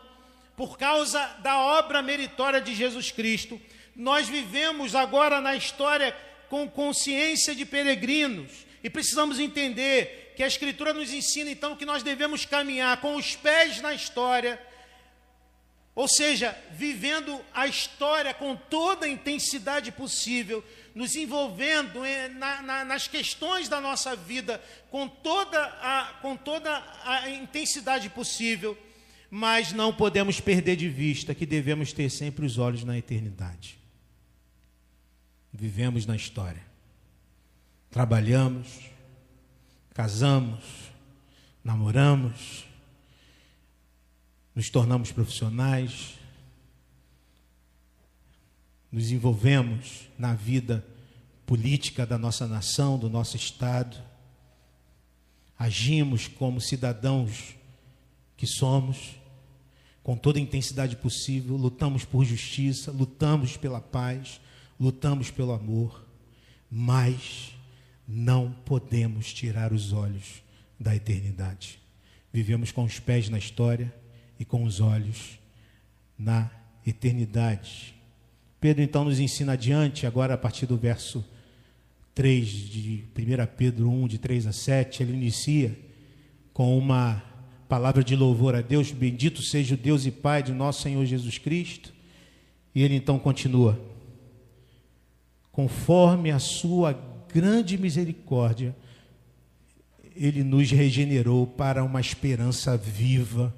por 0.54 0.76
causa 0.76 1.18
da 1.42 1.58
obra 1.58 2.02
meritória 2.02 2.60
de 2.60 2.74
Jesus 2.74 3.10
Cristo. 3.10 3.58
Nós 3.96 4.28
vivemos 4.28 4.94
agora 4.94 5.40
na 5.40 5.56
história 5.56 6.14
com 6.50 6.68
consciência 6.68 7.54
de 7.54 7.64
peregrinos 7.64 8.52
e 8.82 8.90
precisamos 8.90 9.40
entender 9.40 10.34
que 10.36 10.42
a 10.42 10.46
Escritura 10.46 10.92
nos 10.92 11.10
ensina 11.10 11.50
então 11.50 11.74
que 11.74 11.86
nós 11.86 12.02
devemos 12.02 12.44
caminhar 12.44 13.00
com 13.00 13.16
os 13.16 13.34
pés 13.34 13.80
na 13.80 13.94
história 13.94 14.60
ou 15.94 16.08
seja, 16.08 16.56
vivendo 16.72 17.40
a 17.54 17.68
história 17.68 18.34
com 18.34 18.56
toda 18.56 19.06
a 19.06 19.08
intensidade 19.08 19.92
possível, 19.92 20.64
nos 20.94 21.16
envolvendo 21.16 22.00
na, 22.38 22.62
na, 22.62 22.84
nas 22.84 23.08
questões 23.08 23.68
da 23.68 23.80
nossa 23.80 24.14
vida 24.14 24.62
com 24.90 25.08
toda, 25.08 25.60
a, 25.60 26.18
com 26.22 26.36
toda 26.36 26.70
a 27.04 27.28
intensidade 27.30 28.08
possível, 28.10 28.78
mas 29.28 29.72
não 29.72 29.92
podemos 29.92 30.40
perder 30.40 30.76
de 30.76 30.88
vista 30.88 31.34
que 31.34 31.44
devemos 31.44 31.92
ter 31.92 32.08
sempre 32.08 32.46
os 32.46 32.58
olhos 32.58 32.84
na 32.84 32.96
eternidade. 32.96 33.76
Vivemos 35.52 36.06
na 36.06 36.14
história, 36.14 36.62
trabalhamos, 37.90 38.68
casamos, 39.92 40.64
namoramos, 41.64 42.64
nos 44.54 44.70
tornamos 44.70 45.10
profissionais, 45.10 46.14
nos 48.94 49.10
envolvemos 49.10 50.08
na 50.16 50.34
vida 50.34 50.86
política 51.44 52.06
da 52.06 52.16
nossa 52.16 52.46
nação, 52.46 52.96
do 52.96 53.10
nosso 53.10 53.36
Estado, 53.36 53.96
agimos 55.58 56.28
como 56.28 56.60
cidadãos 56.60 57.56
que 58.36 58.46
somos, 58.46 59.16
com 60.00 60.16
toda 60.16 60.38
a 60.38 60.40
intensidade 60.40 60.94
possível, 60.94 61.56
lutamos 61.56 62.04
por 62.04 62.24
justiça, 62.24 62.92
lutamos 62.92 63.56
pela 63.56 63.80
paz, 63.80 64.40
lutamos 64.78 65.28
pelo 65.28 65.50
amor, 65.50 66.06
mas 66.70 67.52
não 68.06 68.52
podemos 68.64 69.34
tirar 69.34 69.72
os 69.72 69.92
olhos 69.92 70.40
da 70.78 70.94
eternidade. 70.94 71.80
Vivemos 72.32 72.70
com 72.70 72.84
os 72.84 73.00
pés 73.00 73.28
na 73.28 73.38
história 73.38 73.92
e 74.38 74.44
com 74.44 74.62
os 74.62 74.78
olhos 74.78 75.36
na 76.16 76.48
eternidade. 76.86 77.92
Pedro 78.64 78.82
então 78.82 79.04
nos 79.04 79.20
ensina 79.20 79.52
adiante, 79.52 80.06
agora 80.06 80.32
a 80.32 80.38
partir 80.38 80.64
do 80.64 80.78
verso 80.78 81.22
3 82.14 82.48
de 82.48 83.04
1 83.14 83.46
Pedro 83.58 83.90
1, 83.90 84.08
de 84.08 84.16
3 84.16 84.46
a 84.46 84.52
7, 84.52 85.02
ele 85.02 85.12
inicia 85.12 85.78
com 86.50 86.78
uma 86.78 87.22
palavra 87.68 88.02
de 88.02 88.16
louvor 88.16 88.54
a 88.54 88.62
Deus, 88.62 88.90
bendito 88.90 89.42
seja 89.42 89.74
o 89.74 89.76
Deus 89.76 90.06
e 90.06 90.10
Pai 90.10 90.42
de 90.42 90.54
nosso 90.54 90.80
Senhor 90.80 91.04
Jesus 91.04 91.36
Cristo. 91.36 91.92
E 92.74 92.82
ele 92.82 92.94
então 92.94 93.18
continua: 93.18 93.78
conforme 95.52 96.30
a 96.30 96.38
sua 96.38 96.98
grande 97.30 97.76
misericórdia, 97.76 98.74
ele 100.16 100.42
nos 100.42 100.70
regenerou 100.70 101.46
para 101.46 101.84
uma 101.84 102.00
esperança 102.00 102.78
viva 102.78 103.54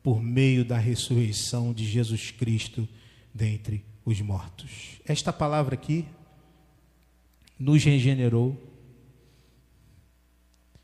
por 0.00 0.22
meio 0.22 0.64
da 0.64 0.78
ressurreição 0.78 1.74
de 1.74 1.84
Jesus 1.84 2.30
Cristo 2.30 2.86
dentre 3.34 3.82
os 4.04 4.20
mortos. 4.20 5.00
Esta 5.06 5.32
palavra 5.32 5.74
aqui 5.74 6.04
nos 7.58 7.82
regenerou. 7.84 8.60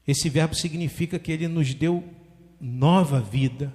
Esse 0.06 0.28
verbo 0.28 0.54
significa 0.54 1.18
que 1.18 1.30
ele 1.30 1.46
nos 1.46 1.74
deu 1.74 2.02
nova 2.60 3.20
vida, 3.20 3.72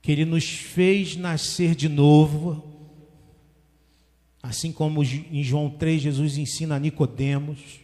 que 0.00 0.10
ele 0.10 0.24
nos 0.24 0.48
fez 0.48 1.16
nascer 1.16 1.74
de 1.74 1.88
novo. 1.88 2.70
Assim 4.42 4.72
como 4.72 5.02
em 5.02 5.42
João 5.42 5.70
3 5.70 6.02
Jesus 6.02 6.36
ensina 6.36 6.76
a 6.76 6.78
Nicodemos 6.78 7.82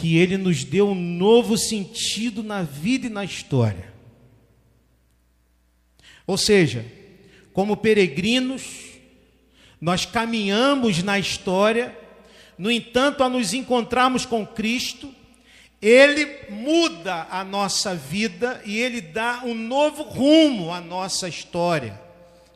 que 0.00 0.16
ele 0.16 0.38
nos 0.38 0.64
deu 0.64 0.88
um 0.88 0.94
novo 0.94 1.58
sentido 1.58 2.42
na 2.42 2.62
vida 2.62 3.06
e 3.06 3.10
na 3.10 3.22
história. 3.22 3.92
Ou 6.26 6.38
seja, 6.38 6.90
como 7.60 7.76
peregrinos, 7.76 8.62
nós 9.78 10.06
caminhamos 10.06 11.02
na 11.02 11.18
história, 11.18 11.94
no 12.56 12.70
entanto, 12.70 13.22
a 13.22 13.28
nos 13.28 13.52
encontrarmos 13.52 14.24
com 14.24 14.46
Cristo, 14.46 15.14
Ele 15.82 16.24
muda 16.48 17.26
a 17.30 17.44
nossa 17.44 17.94
vida 17.94 18.62
e 18.64 18.78
Ele 18.78 19.02
dá 19.02 19.42
um 19.44 19.54
novo 19.54 20.04
rumo 20.04 20.72
à 20.72 20.80
nossa 20.80 21.28
história, 21.28 22.00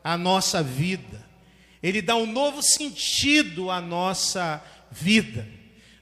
à 0.03 0.17
nossa 0.17 0.62
vida. 0.62 1.23
Ele 1.83 2.01
dá 2.01 2.17
um 2.17 2.25
novo 2.25 2.62
sentido 2.62 3.71
à 3.71 3.83
nossa 3.83 4.64
vida. 4.90 5.47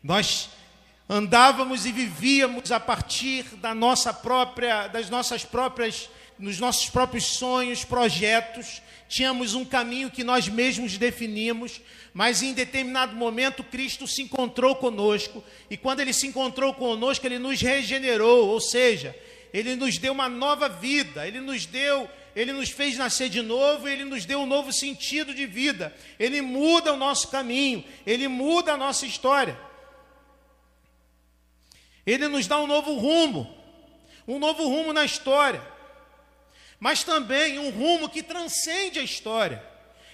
Nós 0.00 0.48
andávamos 1.08 1.86
e 1.86 1.90
vivíamos 1.90 2.70
a 2.70 2.78
partir 2.78 3.42
da 3.56 3.74
nossa 3.74 4.14
própria, 4.14 4.86
das 4.86 5.10
nossas 5.10 5.44
próprias 5.44 6.08
nos 6.42 6.58
nossos 6.58 6.90
próprios 6.90 7.24
sonhos, 7.24 7.84
projetos, 7.84 8.82
tínhamos 9.08 9.54
um 9.54 9.64
caminho 9.64 10.10
que 10.10 10.24
nós 10.24 10.48
mesmos 10.48 10.98
definimos, 10.98 11.80
mas 12.12 12.42
em 12.42 12.52
determinado 12.52 13.14
momento 13.14 13.62
Cristo 13.62 14.08
se 14.08 14.22
encontrou 14.22 14.74
conosco, 14.74 15.42
e 15.70 15.76
quando 15.76 16.00
ele 16.00 16.12
se 16.12 16.26
encontrou 16.26 16.74
conosco, 16.74 17.24
ele 17.24 17.38
nos 17.38 17.60
regenerou, 17.60 18.48
ou 18.48 18.60
seja, 18.60 19.16
ele 19.54 19.76
nos 19.76 19.98
deu 19.98 20.12
uma 20.12 20.28
nova 20.28 20.68
vida, 20.68 21.28
ele 21.28 21.38
nos 21.38 21.64
deu, 21.64 22.10
ele 22.34 22.52
nos 22.52 22.70
fez 22.70 22.98
nascer 22.98 23.28
de 23.28 23.40
novo, 23.40 23.86
ele 23.86 24.04
nos 24.04 24.24
deu 24.24 24.40
um 24.40 24.46
novo 24.46 24.72
sentido 24.72 25.32
de 25.32 25.46
vida. 25.46 25.94
Ele 26.18 26.40
muda 26.40 26.94
o 26.94 26.96
nosso 26.96 27.28
caminho, 27.28 27.84
ele 28.06 28.26
muda 28.26 28.72
a 28.72 28.76
nossa 28.78 29.04
história. 29.04 29.56
Ele 32.06 32.26
nos 32.28 32.46
dá 32.46 32.58
um 32.58 32.66
novo 32.66 32.94
rumo, 32.94 33.54
um 34.26 34.38
novo 34.38 34.66
rumo 34.66 34.94
na 34.94 35.04
história 35.04 35.71
mas 36.82 37.04
também 37.04 37.60
um 37.60 37.70
rumo 37.70 38.08
que 38.08 38.24
transcende 38.24 38.98
a 38.98 39.04
história. 39.04 39.62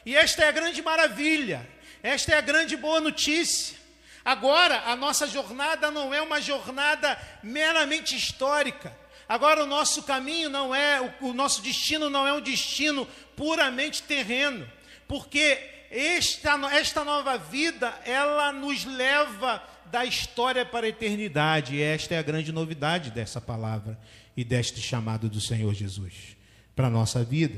E 0.04 0.14
esta 0.14 0.44
é 0.44 0.48
a 0.48 0.52
grande 0.52 0.82
maravilha, 0.82 1.66
esta 2.02 2.34
é 2.34 2.36
a 2.36 2.42
grande 2.42 2.76
boa 2.76 3.00
notícia. 3.00 3.74
Agora, 4.22 4.82
a 4.84 4.94
nossa 4.94 5.26
jornada 5.26 5.90
não 5.90 6.12
é 6.12 6.20
uma 6.20 6.42
jornada 6.42 7.18
meramente 7.42 8.14
histórica, 8.14 8.94
Agora, 9.26 9.62
o 9.62 9.66
nosso 9.66 10.04
caminho 10.04 10.48
não 10.48 10.74
é, 10.74 11.14
o, 11.20 11.28
o 11.28 11.34
nosso 11.34 11.60
destino 11.60 12.08
não 12.08 12.26
é 12.26 12.32
um 12.32 12.40
destino 12.40 13.06
puramente 13.36 14.02
terreno, 14.02 14.66
porque 15.06 15.58
esta, 15.90 16.54
esta 16.72 17.04
nova 17.04 17.36
vida, 17.36 17.94
ela 18.06 18.52
nos 18.52 18.86
leva 18.86 19.62
da 19.84 20.06
história 20.06 20.64
para 20.64 20.86
a 20.86 20.88
eternidade. 20.88 21.76
E 21.76 21.82
esta 21.82 22.14
é 22.14 22.18
a 22.18 22.22
grande 22.22 22.52
novidade 22.52 23.10
dessa 23.10 23.38
palavra 23.38 23.98
e 24.34 24.42
deste 24.42 24.80
chamado 24.80 25.28
do 25.28 25.42
Senhor 25.42 25.74
Jesus 25.74 26.37
para 26.78 26.86
a 26.86 26.90
nossa 26.90 27.24
vida. 27.24 27.56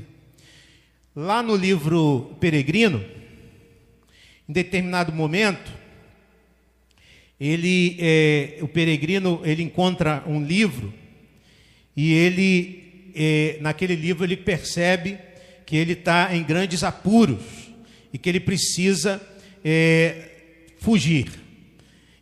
Lá 1.15 1.43
no 1.43 1.55
livro 1.55 2.35
Peregrino, 2.39 3.05
em 4.49 4.51
determinado 4.51 5.13
momento, 5.13 5.71
ele, 7.39 7.97
é, 7.99 8.57
o 8.61 8.67
peregrino, 8.67 9.39
ele 9.43 9.61
encontra 9.61 10.23
um 10.25 10.43
livro 10.43 10.91
e 11.95 12.11
ele, 12.13 13.11
é, 13.13 13.59
naquele 13.61 13.95
livro, 13.95 14.23
ele 14.23 14.35
percebe 14.35 15.19
que 15.67 15.75
ele 15.75 15.93
está 15.93 16.35
em 16.35 16.41
grandes 16.41 16.83
apuros 16.83 17.43
e 18.11 18.17
que 18.17 18.27
ele 18.27 18.39
precisa 18.39 19.21
é, 19.63 20.29
fugir. 20.79 21.29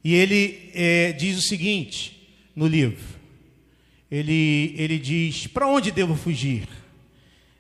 E 0.03 0.13
ele 0.15 0.69
é, 0.73 1.13
diz 1.13 1.37
o 1.37 1.41
seguinte 1.41 2.27
no 2.53 2.67
livro: 2.67 3.05
ele, 4.11 4.75
ele 4.77 4.99
diz, 4.99 5.47
para 5.47 5.65
onde 5.65 5.91
devo 5.91 6.13
fugir? 6.13 6.67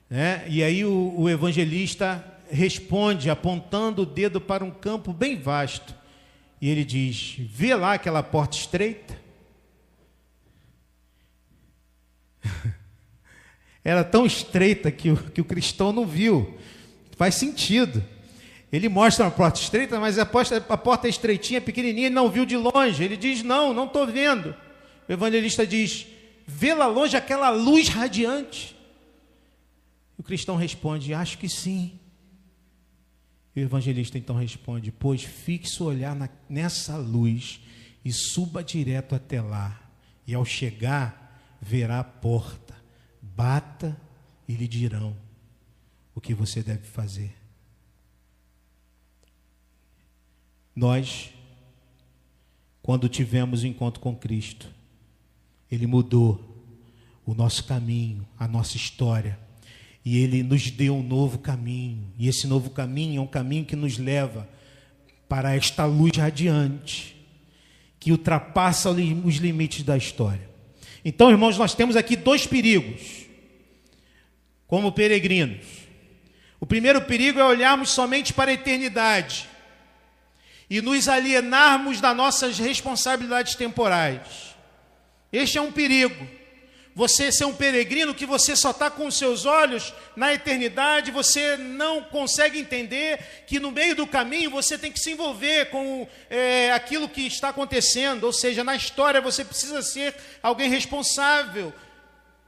Né? 0.09 0.43
E 0.47 0.63
aí 0.63 0.83
o, 0.83 1.13
o 1.15 1.29
evangelista 1.29 2.25
responde 2.49 3.29
apontando 3.29 4.01
o 4.01 4.05
dedo 4.05 4.41
para 4.41 4.65
um 4.65 4.71
campo 4.71 5.13
bem 5.13 5.39
vasto. 5.39 5.93
E 6.59 6.67
ele 6.69 6.83
diz: 6.83 7.35
Vê 7.39 7.75
lá 7.75 7.93
aquela 7.93 8.23
porta 8.23 8.57
estreita. 8.57 9.17
Era 13.83 14.03
tão 14.03 14.25
estreita 14.25 14.91
que 14.91 15.11
o, 15.11 15.17
que 15.17 15.41
o 15.41 15.45
cristão 15.45 15.93
não 15.93 16.05
viu. 16.05 16.57
Faz 17.15 17.35
sentido. 17.35 18.03
Ele 18.71 18.87
mostra 18.87 19.25
uma 19.25 19.31
porta 19.31 19.59
estreita, 19.59 19.99
mas 19.99 20.19
a 20.19 20.25
porta, 20.25 20.57
a 20.57 20.77
porta 20.77 21.07
é 21.07 21.09
estreitinha, 21.09 21.59
pequenininha, 21.59 22.07
ele 22.07 22.15
não 22.15 22.29
viu 22.29 22.45
de 22.45 22.55
longe. 22.57 23.03
Ele 23.03 23.17
diz: 23.17 23.43
Não, 23.43 23.73
não 23.73 23.85
estou 23.85 24.07
vendo. 24.07 24.55
O 25.07 25.11
evangelista 25.11 25.65
diz: 25.65 26.07
Vê 26.45 26.73
lá 26.73 26.87
longe 26.87 27.15
aquela 27.15 27.49
luz 27.49 27.89
radiante. 27.89 28.78
Cristão 30.29 30.55
responde: 30.55 31.11
Acho 31.11 31.39
que 31.39 31.49
sim. 31.49 31.99
E 33.55 33.61
o 33.61 33.63
evangelista 33.63 34.15
então 34.15 34.35
responde: 34.35 34.91
Pois 34.91 35.23
fixe 35.23 35.81
o 35.81 35.87
olhar 35.87 36.15
na, 36.15 36.29
nessa 36.47 36.95
luz 36.97 37.59
e 38.05 38.13
suba 38.13 38.63
direto 38.63 39.15
até 39.15 39.41
lá. 39.41 39.81
E 40.27 40.35
ao 40.35 40.45
chegar, 40.45 41.57
verá 41.59 41.99
a 41.99 42.03
porta. 42.03 42.77
Bata 43.19 43.99
e 44.47 44.53
lhe 44.53 44.67
dirão 44.67 45.17
o 46.13 46.21
que 46.21 46.35
você 46.35 46.61
deve 46.61 46.85
fazer. 46.85 47.35
Nós, 50.75 51.33
quando 52.83 53.09
tivemos 53.09 53.63
o 53.63 53.67
encontro 53.67 53.99
com 53.99 54.15
Cristo, 54.15 54.69
Ele 55.71 55.87
mudou 55.87 56.63
o 57.25 57.33
nosso 57.33 57.63
caminho, 57.63 58.27
a 58.37 58.47
nossa 58.47 58.77
história 58.77 59.48
e 60.09 60.23
ele 60.23 60.41
nos 60.41 60.71
deu 60.71 60.95
um 60.95 61.03
novo 61.03 61.37
caminho. 61.37 62.11
E 62.17 62.27
esse 62.27 62.47
novo 62.47 62.71
caminho 62.71 63.19
é 63.19 63.21
um 63.21 63.27
caminho 63.27 63.63
que 63.63 63.75
nos 63.75 63.99
leva 63.99 64.49
para 65.27 65.55
esta 65.55 65.85
luz 65.85 66.17
radiante, 66.17 67.15
que 67.99 68.11
ultrapassa 68.11 68.89
os 68.89 69.35
limites 69.35 69.83
da 69.83 69.95
história. 69.95 70.49
Então, 71.05 71.29
irmãos, 71.29 71.59
nós 71.59 71.75
temos 71.75 71.95
aqui 71.95 72.15
dois 72.15 72.47
perigos, 72.47 73.27
como 74.65 74.91
peregrinos. 74.91 75.63
O 76.59 76.65
primeiro 76.65 77.01
perigo 77.01 77.39
é 77.39 77.45
olharmos 77.45 77.91
somente 77.91 78.33
para 78.33 78.49
a 78.49 78.55
eternidade 78.55 79.47
e 80.67 80.81
nos 80.81 81.07
alienarmos 81.07 82.01
das 82.01 82.17
nossas 82.17 82.57
responsabilidades 82.57 83.53
temporais. 83.53 84.55
Este 85.31 85.59
é 85.59 85.61
um 85.61 85.71
perigo 85.71 86.27
você 86.99 87.31
ser 87.31 87.45
um 87.45 87.53
peregrino 87.53 88.13
que 88.13 88.25
você 88.25 88.57
só 88.57 88.71
está 88.71 88.91
com 88.91 89.07
os 89.07 89.17
seus 89.17 89.45
olhos 89.45 89.93
na 90.17 90.33
eternidade, 90.33 91.11
você 91.11 91.55
não 91.55 92.03
consegue 92.03 92.59
entender 92.59 93.45
que 93.47 93.57
no 93.57 93.71
meio 93.71 93.95
do 93.95 94.05
caminho 94.05 94.51
você 94.51 94.77
tem 94.77 94.91
que 94.91 94.99
se 94.99 95.11
envolver 95.11 95.69
com 95.69 96.05
é, 96.29 96.73
aquilo 96.73 97.07
que 97.07 97.25
está 97.25 97.49
acontecendo, 97.49 98.25
ou 98.25 98.33
seja, 98.33 98.65
na 98.65 98.75
história 98.75 99.21
você 99.21 99.45
precisa 99.45 99.81
ser 99.81 100.13
alguém 100.43 100.69
responsável 100.69 101.73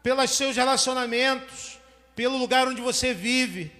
pelos 0.03 0.31
seus 0.31 0.57
relacionamentos, 0.57 1.79
pelo 2.13 2.35
lugar 2.35 2.67
onde 2.67 2.81
você 2.81 3.13
vive. 3.13 3.71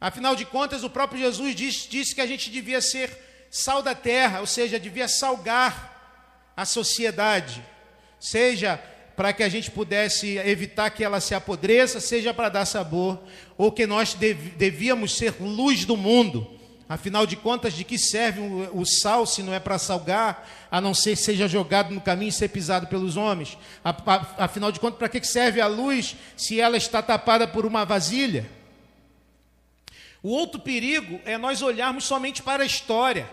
Afinal 0.00 0.36
de 0.36 0.44
contas, 0.44 0.84
o 0.84 0.90
próprio 0.90 1.20
Jesus 1.20 1.56
disse, 1.56 1.88
disse 1.88 2.14
que 2.14 2.20
a 2.20 2.26
gente 2.26 2.52
devia 2.52 2.80
ser 2.80 3.10
sal 3.50 3.82
da 3.82 3.96
terra, 3.96 4.38
ou 4.38 4.46
seja, 4.46 4.78
devia 4.78 5.08
salgar 5.08 6.52
a 6.56 6.64
sociedade, 6.64 7.60
seja 8.20 8.80
para 9.16 9.32
que 9.32 9.42
a 9.42 9.48
gente 9.48 9.70
pudesse 9.70 10.38
evitar 10.38 10.90
que 10.90 11.04
ela 11.04 11.20
se 11.20 11.34
apodreça, 11.34 12.00
seja 12.00 12.32
para 12.32 12.48
dar 12.48 12.64
sabor, 12.64 13.22
ou 13.56 13.70
que 13.70 13.86
nós 13.86 14.14
devíamos 14.14 15.16
ser 15.16 15.34
luz 15.40 15.84
do 15.84 15.96
mundo. 15.96 16.58
Afinal 16.88 17.26
de 17.26 17.36
contas, 17.36 17.72
de 17.72 17.84
que 17.84 17.98
serve 17.98 18.40
o 18.72 18.84
sal 18.84 19.24
se 19.24 19.42
não 19.42 19.54
é 19.54 19.58
para 19.58 19.78
salgar, 19.78 20.46
a 20.70 20.80
não 20.80 20.92
ser 20.92 21.16
que 21.16 21.22
seja 21.22 21.48
jogado 21.48 21.94
no 21.94 22.00
caminho 22.00 22.28
e 22.28 22.32
ser 22.32 22.48
pisado 22.48 22.86
pelos 22.86 23.16
homens? 23.16 23.56
Afinal 24.36 24.70
de 24.70 24.78
contas, 24.78 24.98
para 24.98 25.08
que 25.08 25.26
serve 25.26 25.60
a 25.60 25.66
luz 25.66 26.16
se 26.36 26.60
ela 26.60 26.76
está 26.76 27.00
tapada 27.00 27.48
por 27.48 27.64
uma 27.64 27.84
vasilha? 27.84 28.46
O 30.22 30.30
outro 30.30 30.60
perigo 30.60 31.18
é 31.24 31.38
nós 31.38 31.62
olharmos 31.62 32.04
somente 32.04 32.42
para 32.42 32.62
a 32.62 32.66
história. 32.66 33.28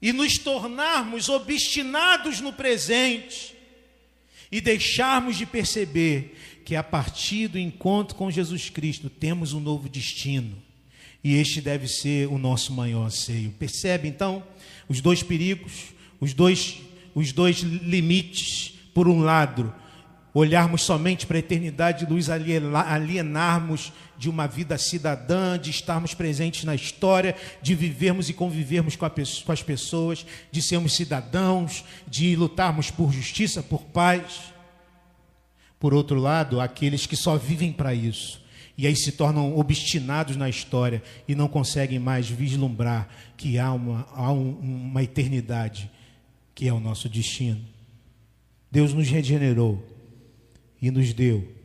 E 0.00 0.12
nos 0.12 0.38
tornarmos 0.38 1.28
obstinados 1.28 2.40
no 2.40 2.52
presente 2.52 3.54
e 4.50 4.60
deixarmos 4.60 5.36
de 5.36 5.44
perceber 5.44 6.36
que 6.64 6.76
a 6.76 6.82
partir 6.82 7.48
do 7.48 7.58
encontro 7.58 8.14
com 8.14 8.30
Jesus 8.30 8.70
Cristo 8.70 9.10
temos 9.10 9.52
um 9.52 9.60
novo 9.60 9.88
destino 9.88 10.68
e 11.22 11.34
este 11.34 11.60
deve 11.60 11.88
ser 11.88 12.28
o 12.28 12.38
nosso 12.38 12.72
maior 12.72 13.06
anseio. 13.06 13.50
Percebe 13.58 14.08
então 14.08 14.42
os 14.88 15.00
dois 15.00 15.22
perigos, 15.22 15.92
os 16.20 16.32
dois, 16.32 16.78
os 17.14 17.32
dois 17.32 17.58
limites? 17.58 18.74
Por 18.94 19.08
um 19.08 19.20
lado, 19.20 19.72
olharmos 20.32 20.82
somente 20.82 21.26
para 21.26 21.36
a 21.36 21.40
eternidade, 21.40 22.08
nos 22.08 22.28
alienarmos 22.30 23.92
de 24.18 24.28
uma 24.28 24.48
vida 24.48 24.76
cidadã, 24.76 25.58
de 25.58 25.70
estarmos 25.70 26.12
presentes 26.12 26.64
na 26.64 26.74
história, 26.74 27.36
de 27.62 27.74
vivermos 27.74 28.28
e 28.28 28.34
convivermos 28.34 28.96
com, 28.96 29.08
com 29.08 29.52
as 29.52 29.62
pessoas, 29.62 30.26
de 30.50 30.60
sermos 30.60 30.94
cidadãos, 30.94 31.84
de 32.06 32.34
lutarmos 32.34 32.90
por 32.90 33.12
justiça, 33.12 33.62
por 33.62 33.84
paz. 33.84 34.52
Por 35.78 35.94
outro 35.94 36.18
lado, 36.18 36.60
aqueles 36.60 37.06
que 37.06 37.14
só 37.14 37.36
vivem 37.36 37.72
para 37.72 37.94
isso, 37.94 38.42
e 38.76 38.86
aí 38.86 38.96
se 38.96 39.12
tornam 39.12 39.56
obstinados 39.56 40.36
na 40.36 40.48
história 40.48 41.02
e 41.26 41.34
não 41.34 41.48
conseguem 41.48 41.98
mais 41.98 42.28
vislumbrar 42.28 43.08
que 43.36 43.58
há 43.58 43.72
uma, 43.72 44.06
há 44.12 44.32
um, 44.32 44.50
uma 44.58 45.02
eternidade 45.02 45.90
que 46.54 46.66
é 46.66 46.72
o 46.72 46.80
nosso 46.80 47.08
destino. 47.08 47.60
Deus 48.70 48.92
nos 48.92 49.08
regenerou 49.08 49.84
e 50.82 50.90
nos 50.90 51.12
deu 51.12 51.57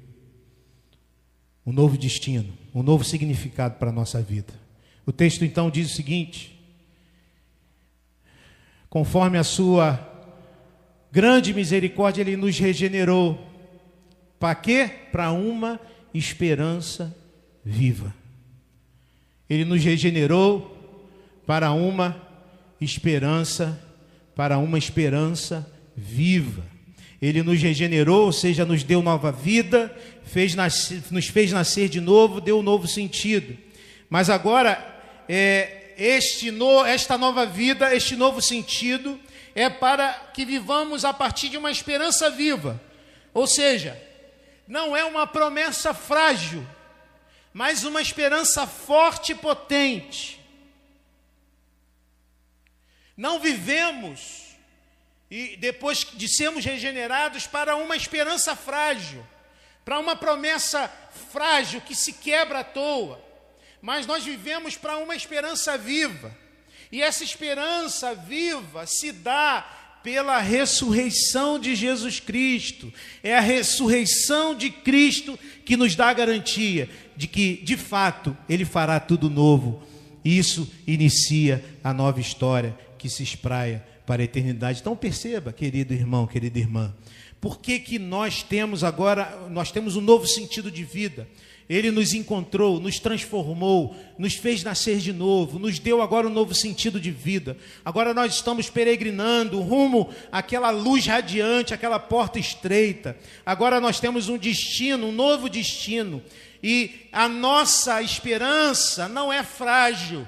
um 1.65 1.71
novo 1.71 1.97
destino, 1.97 2.53
um 2.73 2.83
novo 2.83 3.03
significado 3.03 3.75
para 3.75 3.89
a 3.89 3.93
nossa 3.93 4.21
vida. 4.21 4.53
O 5.05 5.11
texto 5.11 5.43
então 5.43 5.69
diz 5.69 5.91
o 5.91 5.95
seguinte: 5.95 6.59
conforme 8.89 9.37
a 9.37 9.43
sua 9.43 9.99
grande 11.11 11.53
misericórdia, 11.53 12.21
ele 12.21 12.35
nos 12.35 12.57
regenerou. 12.57 13.51
Para 14.39 14.55
quê? 14.55 14.89
Para 15.11 15.31
uma 15.31 15.79
esperança 16.13 17.15
viva. 17.63 18.13
Ele 19.49 19.65
nos 19.65 19.83
regenerou 19.83 20.73
para 21.45 21.71
uma 21.71 22.21
esperança, 22.79 23.79
para 24.35 24.57
uma 24.57 24.77
esperança 24.77 25.69
viva. 25.95 26.63
Ele 27.21 27.41
nos 27.41 27.61
regenerou, 27.61 28.25
ou 28.25 28.31
seja, 28.33 28.65
nos 28.65 28.83
deu 28.83 29.01
nova 29.01 29.31
vida, 29.31 29.95
fez 30.25 30.55
nascer, 30.55 31.01
nos 31.11 31.27
fez 31.27 31.51
nascer 31.51 31.89
de 31.89 31.99
novo, 32.01 32.41
deu 32.41 32.59
um 32.59 32.63
novo 32.63 32.87
sentido. 32.87 33.57
Mas 34.09 34.29
agora, 34.29 34.77
é, 35.27 35.93
este 35.97 36.51
no, 36.51 36.85
esta 36.85 37.17
nova 37.17 37.45
vida, 37.45 37.95
este 37.95 38.15
novo 38.15 38.41
sentido, 38.41 39.19
é 39.55 39.69
para 39.69 40.13
que 40.33 40.45
vivamos 40.45 41.05
a 41.05 41.13
partir 41.13 41.49
de 41.49 41.57
uma 41.57 41.71
esperança 41.71 42.29
viva. 42.29 42.81
Ou 43.33 43.47
seja, 43.47 44.01
não 44.67 44.95
é 44.95 45.03
uma 45.03 45.27
promessa 45.27 45.93
frágil, 45.93 46.65
mas 47.53 47.83
uma 47.83 48.01
esperança 48.01 48.65
forte 48.65 49.31
e 49.31 49.35
potente. 49.35 50.39
Não 53.15 53.39
vivemos 53.39 54.43
e 55.29 55.57
depois 55.57 56.05
de 56.13 56.27
sermos 56.27 56.63
regenerados 56.63 57.47
para 57.47 57.75
uma 57.75 57.95
esperança 57.95 58.55
frágil, 58.55 59.25
para 59.83 59.99
uma 59.99 60.15
promessa 60.15 60.91
frágil 61.31 61.81
que 61.81 61.95
se 61.95 62.13
quebra 62.13 62.59
à 62.59 62.63
toa, 62.63 63.21
mas 63.81 64.05
nós 64.05 64.23
vivemos 64.23 64.77
para 64.77 64.97
uma 64.97 65.15
esperança 65.15 65.77
viva. 65.77 66.35
E 66.91 67.01
essa 67.01 67.23
esperança 67.23 68.13
viva 68.13 68.85
se 68.85 69.11
dá 69.11 69.99
pela 70.03 70.39
ressurreição 70.39 71.57
de 71.57 71.75
Jesus 71.75 72.19
Cristo. 72.19 72.93
É 73.23 73.35
a 73.35 73.41
ressurreição 73.41 74.53
de 74.53 74.69
Cristo 74.69 75.39
que 75.65 75.77
nos 75.77 75.95
dá 75.95 76.09
a 76.09 76.13
garantia 76.13 76.89
de 77.15 77.25
que, 77.25 77.57
de 77.63 77.77
fato, 77.77 78.37
Ele 78.47 78.65
fará 78.65 78.99
tudo 78.99 79.29
novo. 79.29 79.81
Isso 80.23 80.71
inicia 80.85 81.63
a 81.83 81.93
nova 81.93 82.19
história 82.19 82.77
que 82.97 83.09
se 83.09 83.23
espraia 83.23 83.83
para 84.05 84.21
a 84.21 84.25
eternidade. 84.25 84.79
Então 84.81 84.95
perceba, 84.95 85.51
querido 85.53 85.93
irmão, 85.93 86.27
querida 86.27 86.59
irmã, 86.59 86.93
por 87.43 87.59
que, 87.59 87.77
que 87.77 87.99
nós 87.99 88.41
temos 88.41 88.85
agora, 88.85 89.49
nós 89.51 89.69
temos 89.69 89.97
um 89.97 90.01
novo 90.01 90.25
sentido 90.25 90.71
de 90.71 90.81
vida. 90.85 91.27
Ele 91.67 91.91
nos 91.91 92.13
encontrou, 92.13 92.79
nos 92.79 92.99
transformou, 92.99 93.93
nos 94.17 94.35
fez 94.35 94.63
nascer 94.63 94.99
de 94.99 95.11
novo, 95.11 95.59
nos 95.59 95.77
deu 95.77 96.01
agora 96.01 96.25
um 96.25 96.31
novo 96.31 96.55
sentido 96.55 97.01
de 97.01 97.11
vida. 97.11 97.57
Agora 97.83 98.13
nós 98.13 98.35
estamos 98.35 98.69
peregrinando 98.69 99.59
rumo 99.59 100.09
àquela 100.31 100.69
luz 100.69 101.05
radiante, 101.05 101.73
àquela 101.73 101.99
porta 101.99 102.39
estreita. 102.39 103.17
Agora 103.45 103.81
nós 103.81 103.99
temos 103.99 104.29
um 104.29 104.37
destino, 104.37 105.07
um 105.07 105.11
novo 105.11 105.49
destino. 105.49 106.23
E 106.63 107.09
a 107.11 107.27
nossa 107.27 108.01
esperança 108.01 109.09
não 109.09 109.33
é 109.33 109.43
frágil. 109.43 110.25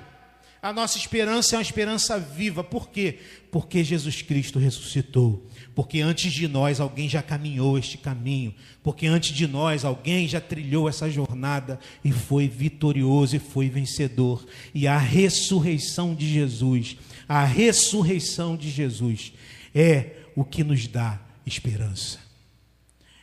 A 0.61 0.73
nossa 0.73 0.97
esperança 0.97 1.55
é 1.55 1.59
uma 1.59 1.63
esperança 1.63 2.19
viva. 2.19 2.61
Por 2.61 2.89
quê? 2.89 3.19
Porque 3.49 3.85
Jesus 3.85 4.21
Cristo 4.21 4.59
ressuscitou 4.59 5.47
porque 5.75 5.99
antes 5.99 6.31
de 6.31 6.47
nós 6.47 6.79
alguém 6.79 7.09
já 7.09 7.21
caminhou 7.21 7.77
este 7.77 7.97
caminho, 7.97 8.55
porque 8.81 9.05
antes 9.05 9.35
de 9.35 9.45
nós 9.45 9.83
alguém 9.83 10.25
já 10.25 10.39
trilhou 10.39 10.87
essa 10.87 11.09
jornada 11.09 11.77
e 12.03 12.13
foi 12.13 12.47
vitorioso 12.47 13.35
e 13.35 13.39
foi 13.39 13.69
vencedor. 13.69 14.47
E 14.73 14.87
a 14.87 14.97
ressurreição 14.97 16.15
de 16.15 16.27
Jesus, 16.27 16.95
a 17.27 17.43
ressurreição 17.43 18.55
de 18.55 18.71
Jesus 18.71 19.33
é 19.75 20.15
o 20.33 20.45
que 20.45 20.63
nos 20.63 20.87
dá 20.87 21.19
esperança. 21.45 22.19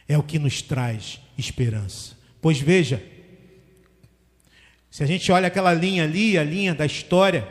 É 0.06 0.18
o 0.18 0.22
que 0.22 0.38
nos 0.38 0.60
traz 0.60 1.20
esperança. 1.38 2.14
Pois 2.38 2.58
veja, 2.58 3.02
se 4.90 5.02
a 5.02 5.06
gente 5.06 5.32
olha 5.32 5.46
aquela 5.46 5.72
linha 5.72 6.04
ali, 6.04 6.36
a 6.36 6.44
linha 6.44 6.74
da 6.74 6.84
história, 6.84 7.48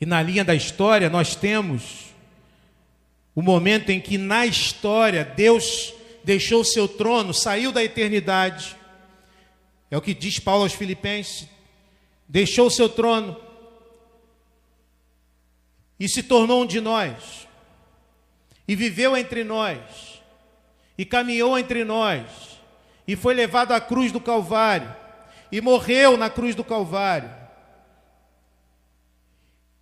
e 0.00 0.06
na 0.06 0.22
linha 0.22 0.42
da 0.42 0.54
história 0.54 1.10
nós 1.10 1.36
temos 1.36 2.07
o 3.38 3.42
momento 3.42 3.90
em 3.90 4.00
que 4.00 4.18
na 4.18 4.46
história 4.46 5.24
Deus 5.24 5.94
deixou 6.24 6.64
seu 6.64 6.88
trono, 6.88 7.32
saiu 7.32 7.70
da 7.70 7.84
eternidade. 7.84 8.76
É 9.88 9.96
o 9.96 10.00
que 10.00 10.12
diz 10.12 10.40
Paulo 10.40 10.64
aos 10.64 10.72
Filipenses. 10.72 11.46
Deixou 12.28 12.68
seu 12.68 12.88
trono 12.88 13.40
e 16.00 16.08
se 16.08 16.20
tornou 16.20 16.64
um 16.64 16.66
de 16.66 16.80
nós. 16.80 17.46
E 18.66 18.74
viveu 18.74 19.16
entre 19.16 19.44
nós. 19.44 20.20
E 20.98 21.04
caminhou 21.04 21.56
entre 21.56 21.84
nós. 21.84 22.26
E 23.06 23.14
foi 23.14 23.34
levado 23.34 23.70
à 23.70 23.80
cruz 23.80 24.10
do 24.10 24.18
Calvário. 24.18 24.92
E 25.52 25.60
morreu 25.60 26.16
na 26.16 26.28
cruz 26.28 26.56
do 26.56 26.64
Calvário 26.64 27.37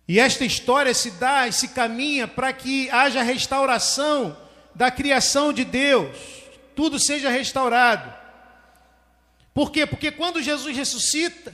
e 0.07 0.19
esta 0.19 0.45
história 0.45 0.93
se 0.93 1.11
dá 1.11 1.47
e 1.47 1.53
se 1.53 1.69
caminha 1.69 2.27
para 2.27 2.53
que 2.53 2.89
haja 2.89 3.21
restauração 3.21 4.37
da 4.73 4.89
criação 4.89 5.51
de 5.51 5.65
Deus, 5.65 6.15
tudo 6.75 6.97
seja 6.97 7.29
restaurado. 7.29 8.13
Por 9.53 9.71
quê? 9.71 9.85
Porque 9.85 10.11
quando 10.11 10.41
Jesus 10.41 10.77
ressuscita, 10.77 11.53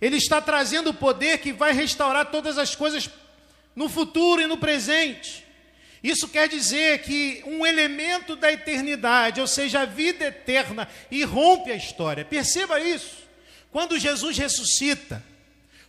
ele 0.00 0.16
está 0.16 0.40
trazendo 0.42 0.90
o 0.90 0.94
poder 0.94 1.38
que 1.38 1.52
vai 1.52 1.72
restaurar 1.72 2.26
todas 2.26 2.58
as 2.58 2.74
coisas 2.74 3.08
no 3.74 3.88
futuro 3.88 4.42
e 4.42 4.46
no 4.46 4.58
presente. 4.58 5.46
Isso 6.02 6.28
quer 6.28 6.48
dizer 6.48 7.02
que 7.02 7.42
um 7.46 7.64
elemento 7.64 8.36
da 8.36 8.52
eternidade, 8.52 9.40
ou 9.40 9.46
seja, 9.46 9.80
a 9.80 9.84
vida 9.86 10.26
eterna, 10.26 10.86
irrompe 11.10 11.70
a 11.70 11.76
história. 11.76 12.24
Perceba 12.24 12.78
isso. 12.78 13.24
Quando 13.70 13.98
Jesus 13.98 14.36
ressuscita, 14.36 15.22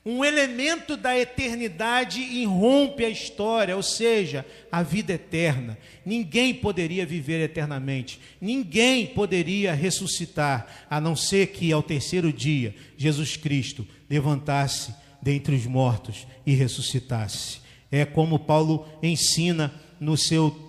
um 0.09 0.23
elemento 0.23 0.95
da 0.95 1.19
eternidade 1.19 2.21
irrompe 2.21 3.03
a 3.03 3.09
história, 3.09 3.75
ou 3.75 3.83
seja, 3.83 4.45
a 4.71 4.81
vida 4.81 5.11
eterna. 5.11 5.77
Ninguém 6.05 6.53
poderia 6.53 7.05
viver 7.05 7.41
eternamente, 7.41 8.17
ninguém 8.39 9.07
poderia 9.07 9.73
ressuscitar, 9.73 10.85
a 10.89 11.01
não 11.01 11.13
ser 11.13 11.47
que 11.47 11.73
ao 11.73 11.83
terceiro 11.83 12.31
dia 12.31 12.73
Jesus 12.95 13.35
Cristo 13.35 13.85
levantasse 14.09 14.95
dentre 15.21 15.53
os 15.53 15.65
mortos 15.65 16.25
e 16.45 16.53
ressuscitasse. 16.53 17.59
É 17.91 18.05
como 18.05 18.39
Paulo 18.39 18.87
ensina 19.03 19.73
no 19.99 20.15
seu 20.15 20.63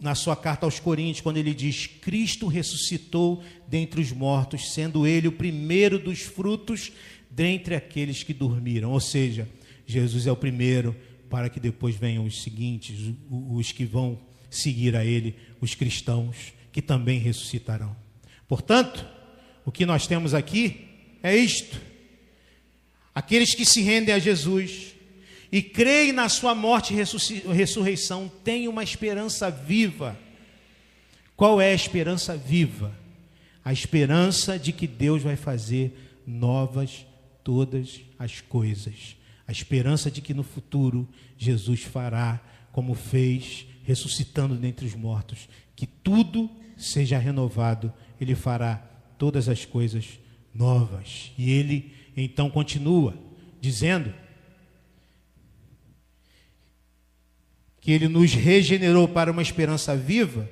na 0.00 0.14
sua 0.14 0.36
carta 0.36 0.64
aos 0.64 0.78
Coríntios, 0.78 1.20
quando 1.20 1.38
ele 1.38 1.52
diz: 1.52 1.86
Cristo 1.86 2.46
ressuscitou 2.46 3.42
dentre 3.66 4.00
os 4.00 4.12
mortos, 4.12 4.72
sendo 4.72 5.06
ele 5.06 5.28
o 5.28 5.32
primeiro 5.32 5.98
dos 5.98 6.20
frutos 6.20 6.92
dentre 7.38 7.76
aqueles 7.76 8.24
que 8.24 8.34
dormiram. 8.34 8.90
Ou 8.90 8.98
seja, 8.98 9.48
Jesus 9.86 10.26
é 10.26 10.32
o 10.32 10.36
primeiro, 10.36 10.96
para 11.30 11.48
que 11.48 11.60
depois 11.60 11.94
venham 11.94 12.24
os 12.24 12.42
seguintes, 12.42 13.14
os 13.30 13.70
que 13.70 13.84
vão 13.84 14.18
seguir 14.50 14.96
a 14.96 15.04
Ele, 15.04 15.36
os 15.60 15.72
cristãos, 15.76 16.52
que 16.72 16.82
também 16.82 17.20
ressuscitarão. 17.20 17.94
Portanto, 18.48 19.06
o 19.64 19.70
que 19.70 19.86
nós 19.86 20.04
temos 20.04 20.34
aqui 20.34 20.88
é 21.22 21.36
isto: 21.36 21.80
aqueles 23.14 23.54
que 23.54 23.64
se 23.64 23.82
rendem 23.82 24.12
a 24.12 24.18
Jesus 24.18 24.94
e 25.52 25.62
creem 25.62 26.10
na 26.10 26.28
Sua 26.28 26.56
morte 26.56 26.92
e 26.92 27.52
ressurreição 27.52 28.28
têm 28.42 28.66
uma 28.66 28.82
esperança 28.82 29.48
viva. 29.48 30.18
Qual 31.36 31.60
é 31.60 31.70
a 31.70 31.74
esperança 31.74 32.36
viva? 32.36 32.92
A 33.64 33.72
esperança 33.72 34.58
de 34.58 34.72
que 34.72 34.88
Deus 34.88 35.22
vai 35.22 35.36
fazer 35.36 35.92
novas 36.26 37.06
todas 37.48 38.02
as 38.18 38.42
coisas. 38.42 39.16
A 39.46 39.52
esperança 39.52 40.10
de 40.10 40.20
que 40.20 40.34
no 40.34 40.42
futuro 40.42 41.08
Jesus 41.38 41.82
fará 41.82 42.38
como 42.72 42.92
fez, 42.92 43.64
ressuscitando 43.84 44.54
dentre 44.54 44.84
os 44.84 44.94
mortos, 44.94 45.48
que 45.74 45.86
tudo 45.86 46.50
seja 46.76 47.16
renovado, 47.16 47.90
ele 48.20 48.34
fará 48.34 48.76
todas 49.16 49.48
as 49.48 49.64
coisas 49.64 50.20
novas. 50.52 51.32
E 51.38 51.50
ele 51.50 51.90
então 52.14 52.50
continua 52.50 53.16
dizendo 53.62 54.12
que 57.80 57.90
ele 57.90 58.08
nos 58.08 58.34
regenerou 58.34 59.08
para 59.08 59.32
uma 59.32 59.40
esperança 59.40 59.96
viva 59.96 60.46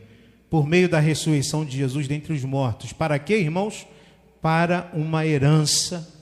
por 0.48 0.66
meio 0.66 0.88
da 0.88 0.98
ressurreição 0.98 1.62
de 1.62 1.76
Jesus 1.76 2.08
dentre 2.08 2.32
os 2.32 2.42
mortos. 2.42 2.90
Para 2.94 3.18
quê, 3.18 3.36
irmãos? 3.36 3.86
Para 4.40 4.90
uma 4.94 5.26
herança 5.26 6.15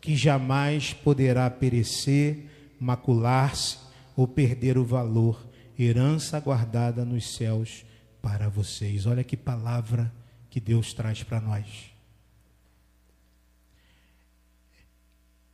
que 0.00 0.16
jamais 0.16 0.92
poderá 0.92 1.48
perecer, 1.50 2.46
macular-se 2.78 3.78
ou 4.16 4.26
perder 4.26 4.78
o 4.78 4.84
valor, 4.84 5.46
herança 5.78 6.40
guardada 6.40 7.04
nos 7.04 7.34
céus 7.34 7.84
para 8.22 8.48
vocês. 8.48 9.06
Olha 9.06 9.24
que 9.24 9.36
palavra 9.36 10.12
que 10.48 10.60
Deus 10.60 10.92
traz 10.92 11.22
para 11.22 11.40
nós. 11.40 11.90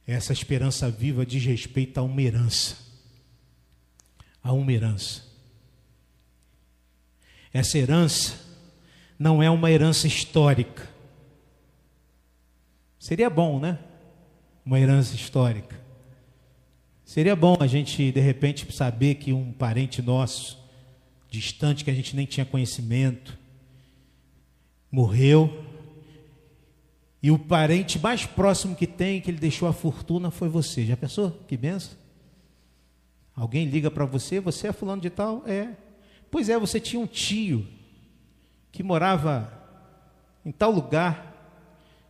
Essa 0.06 0.32
esperança 0.32 0.88
viva 0.88 1.26
diz 1.26 1.44
respeito 1.44 1.98
a 1.98 2.02
uma 2.02 2.22
herança. 2.22 2.76
A 4.42 4.52
uma 4.52 4.72
herança. 4.72 5.24
Essa 7.52 7.78
herança 7.78 8.38
não 9.18 9.42
é 9.42 9.50
uma 9.50 9.70
herança 9.70 10.06
histórica. 10.06 10.88
Seria 12.98 13.28
bom, 13.28 13.58
né? 13.58 13.78
Uma 14.66 14.80
herança 14.80 15.14
histórica. 15.14 15.80
Seria 17.04 17.36
bom 17.36 17.56
a 17.60 17.68
gente, 17.68 18.10
de 18.10 18.20
repente, 18.20 18.70
saber 18.74 19.14
que 19.14 19.32
um 19.32 19.52
parente 19.52 20.02
nosso, 20.02 20.58
distante, 21.30 21.84
que 21.84 21.90
a 21.90 21.94
gente 21.94 22.16
nem 22.16 22.26
tinha 22.26 22.44
conhecimento, 22.44 23.38
morreu, 24.90 25.64
e 27.22 27.30
o 27.30 27.38
parente 27.38 27.98
mais 27.98 28.26
próximo 28.26 28.74
que 28.74 28.88
tem, 28.88 29.20
que 29.20 29.30
ele 29.30 29.38
deixou 29.38 29.68
a 29.68 29.72
fortuna, 29.72 30.32
foi 30.32 30.48
você. 30.48 30.84
Já 30.84 30.96
pensou? 30.96 31.30
Que 31.46 31.56
benção? 31.56 31.96
Alguém 33.34 33.66
liga 33.66 33.90
para 33.90 34.04
você, 34.04 34.40
você 34.40 34.68
é 34.68 34.72
fulano 34.72 35.02
de 35.02 35.10
tal? 35.10 35.42
É. 35.46 35.70
Pois 36.30 36.48
é, 36.48 36.58
você 36.58 36.80
tinha 36.80 37.00
um 37.00 37.06
tio 37.06 37.66
que 38.72 38.82
morava 38.82 39.52
em 40.44 40.50
tal 40.50 40.70
lugar 40.70 41.34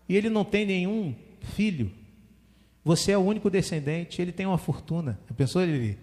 e 0.09 0.16
ele 0.16 0.31
não 0.31 0.45
tem 0.45 0.64
nenhum 0.64 1.14
filho. 1.40 2.06
Você 2.87 3.11
é 3.11 3.18
o 3.18 3.20
único 3.20 3.51
descendente, 3.51 4.22
ele 4.22 4.31
tem 4.31 4.46
uma 4.46 4.59
fortuna. 4.59 5.18
A 5.29 5.35
pessoa 5.35 5.64
ele, 5.64 5.99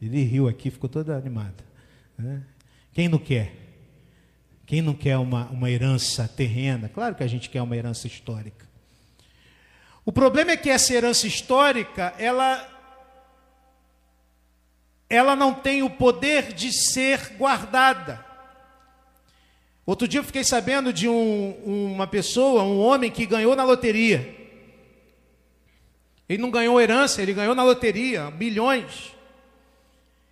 ele 0.00 0.22
riu 0.22 0.46
aqui, 0.46 0.70
ficou 0.70 0.88
toda 0.88 1.16
animada. 1.16 1.64
Né? 2.16 2.40
Quem 2.92 3.08
não 3.08 3.18
quer? 3.18 3.52
Quem 4.64 4.80
não 4.80 4.94
quer 4.94 5.16
uma, 5.18 5.46
uma 5.46 5.68
herança 5.68 6.28
terrena? 6.28 6.88
Claro 6.88 7.16
que 7.16 7.24
a 7.24 7.26
gente 7.26 7.50
quer 7.50 7.60
uma 7.60 7.76
herança 7.76 8.06
histórica. 8.06 8.68
O 10.04 10.12
problema 10.12 10.52
é 10.52 10.56
que 10.56 10.70
essa 10.70 10.94
herança 10.94 11.26
histórica, 11.26 12.14
ela, 12.16 12.64
ela 15.10 15.34
não 15.34 15.52
tem 15.52 15.82
o 15.82 15.90
poder 15.90 16.52
de 16.52 16.72
ser 16.72 17.32
guardada. 17.36 18.24
Outro 19.84 20.06
dia 20.06 20.20
eu 20.20 20.24
fiquei 20.24 20.44
sabendo 20.44 20.92
de 20.92 21.08
um, 21.08 21.94
uma 21.94 22.06
pessoa, 22.06 22.62
um 22.62 22.78
homem 22.78 23.10
que 23.10 23.26
ganhou 23.26 23.56
na 23.56 23.64
loteria. 23.64 24.37
Ele 26.28 26.42
não 26.42 26.50
ganhou 26.50 26.80
herança, 26.80 27.22
ele 27.22 27.32
ganhou 27.32 27.54
na 27.54 27.64
loteria, 27.64 28.30
bilhões. 28.30 29.14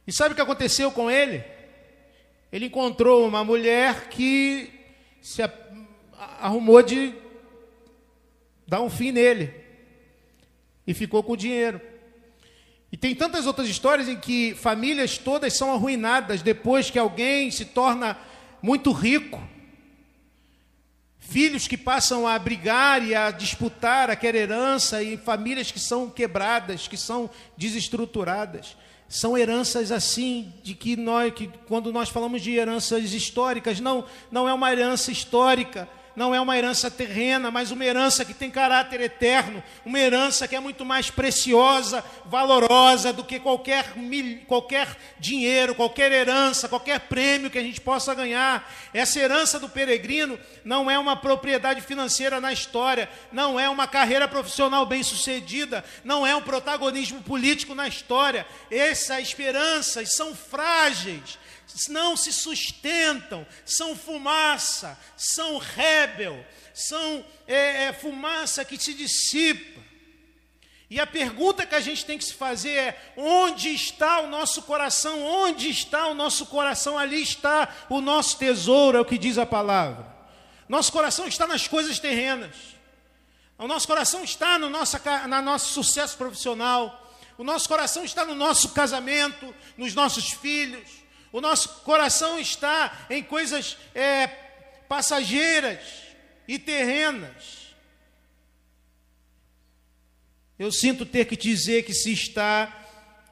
E 0.06 0.12
sabe 0.12 0.32
o 0.32 0.36
que 0.36 0.42
aconteceu 0.42 0.92
com 0.92 1.10
ele? 1.10 1.42
Ele 2.52 2.66
encontrou 2.66 3.26
uma 3.26 3.42
mulher 3.42 4.08
que 4.08 4.70
se 5.20 5.42
arrumou 6.38 6.82
de 6.82 7.14
dar 8.66 8.80
um 8.82 8.90
fim 8.90 9.10
nele 9.10 9.52
e 10.86 10.94
ficou 10.94 11.22
com 11.22 11.32
o 11.32 11.36
dinheiro. 11.36 11.80
E 12.92 12.96
tem 12.96 13.14
tantas 13.14 13.46
outras 13.46 13.68
histórias 13.68 14.08
em 14.08 14.16
que 14.16 14.54
famílias 14.54 15.18
todas 15.18 15.56
são 15.56 15.72
arruinadas 15.72 16.42
depois 16.42 16.90
que 16.90 16.98
alguém 16.98 17.50
se 17.50 17.64
torna 17.64 18.16
muito 18.62 18.92
rico. 18.92 19.42
Filhos 21.28 21.66
que 21.66 21.76
passam 21.76 22.26
a 22.26 22.38
brigar 22.38 23.02
e 23.02 23.12
a 23.12 23.32
disputar 23.32 24.10
aquela 24.10 24.36
herança, 24.36 25.02
e 25.02 25.16
famílias 25.16 25.72
que 25.72 25.80
são 25.80 26.08
quebradas, 26.08 26.86
que 26.86 26.96
são 26.96 27.28
desestruturadas. 27.56 28.76
São 29.08 29.36
heranças 29.36 29.90
assim, 29.90 30.52
de 30.62 30.74
que 30.74 30.96
nós, 30.96 31.32
que 31.34 31.50
quando 31.66 31.92
nós 31.92 32.08
falamos 32.08 32.42
de 32.42 32.52
heranças 32.52 33.12
históricas, 33.12 33.80
não, 33.80 34.04
não 34.30 34.48
é 34.48 34.54
uma 34.54 34.70
herança 34.70 35.10
histórica, 35.10 35.88
não 36.16 36.34
é 36.34 36.40
uma 36.40 36.56
herança 36.56 36.90
terrena, 36.90 37.50
mas 37.50 37.70
uma 37.70 37.84
herança 37.84 38.24
que 38.24 38.32
tem 38.32 38.50
caráter 38.50 39.02
eterno, 39.02 39.62
uma 39.84 39.98
herança 39.98 40.48
que 40.48 40.56
é 40.56 40.60
muito 40.60 40.82
mais 40.82 41.10
preciosa, 41.10 42.02
valorosa 42.24 43.12
do 43.12 43.22
que 43.22 43.38
qualquer, 43.38 43.92
qualquer 44.46 44.96
dinheiro, 45.20 45.74
qualquer 45.74 46.10
herança, 46.10 46.68
qualquer 46.68 47.00
prêmio 47.00 47.50
que 47.50 47.58
a 47.58 47.62
gente 47.62 47.80
possa 47.80 48.14
ganhar. 48.14 48.72
Essa 48.94 49.20
herança 49.20 49.60
do 49.60 49.68
peregrino 49.68 50.40
não 50.64 50.90
é 50.90 50.98
uma 50.98 51.14
propriedade 51.14 51.82
financeira 51.82 52.40
na 52.40 52.50
história, 52.50 53.10
não 53.30 53.60
é 53.60 53.68
uma 53.68 53.86
carreira 53.86 54.26
profissional 54.26 54.86
bem-sucedida, 54.86 55.84
não 56.02 56.26
é 56.26 56.34
um 56.34 56.42
protagonismo 56.42 57.22
político 57.22 57.74
na 57.74 57.86
história. 57.86 58.46
Essas 58.70 59.20
esperanças 59.20 60.14
são 60.14 60.34
frágeis 60.34 61.38
não 61.88 62.16
se 62.16 62.32
sustentam, 62.32 63.46
são 63.64 63.96
fumaça, 63.96 64.98
são 65.16 65.58
rebel, 65.58 66.44
são 66.72 67.24
é, 67.46 67.84
é, 67.84 67.92
fumaça 67.92 68.64
que 68.64 68.78
se 68.78 68.94
dissipa. 68.94 69.80
E 70.88 71.00
a 71.00 71.06
pergunta 71.06 71.66
que 71.66 71.74
a 71.74 71.80
gente 71.80 72.04
tem 72.04 72.16
que 72.16 72.24
se 72.24 72.34
fazer 72.34 72.70
é: 72.70 73.12
onde 73.16 73.74
está 73.74 74.20
o 74.20 74.28
nosso 74.28 74.62
coração? 74.62 75.22
Onde 75.22 75.68
está 75.68 76.06
o 76.06 76.14
nosso 76.14 76.46
coração? 76.46 76.96
Ali 76.96 77.22
está 77.22 77.68
o 77.88 78.00
nosso 78.00 78.38
tesouro, 78.38 78.98
é 78.98 79.00
o 79.00 79.04
que 79.04 79.18
diz 79.18 79.36
a 79.36 79.44
palavra. 79.44 80.06
Nosso 80.68 80.92
coração 80.92 81.26
está 81.26 81.46
nas 81.46 81.66
coisas 81.66 81.98
terrenas. 81.98 82.54
O 83.58 83.66
nosso 83.66 83.86
coração 83.86 84.22
está 84.22 84.58
no 84.58 84.68
nosso, 84.68 84.98
na 85.28 85.40
nosso 85.40 85.72
sucesso 85.72 86.16
profissional. 86.16 87.02
O 87.38 87.44
nosso 87.44 87.68
coração 87.68 88.04
está 88.04 88.24
no 88.24 88.34
nosso 88.34 88.70
casamento, 88.70 89.54
nos 89.76 89.94
nossos 89.94 90.30
filhos, 90.30 90.88
o 91.32 91.40
nosso 91.40 91.80
coração 91.80 92.38
está 92.38 93.06
em 93.10 93.22
coisas 93.22 93.76
é, 93.94 94.26
passageiras 94.88 95.80
e 96.46 96.58
terrenas. 96.58 97.66
Eu 100.58 100.72
sinto 100.72 101.04
ter 101.04 101.26
que 101.26 101.36
dizer 101.36 101.84
que 101.84 101.92
se 101.92 102.12
está, 102.12 102.86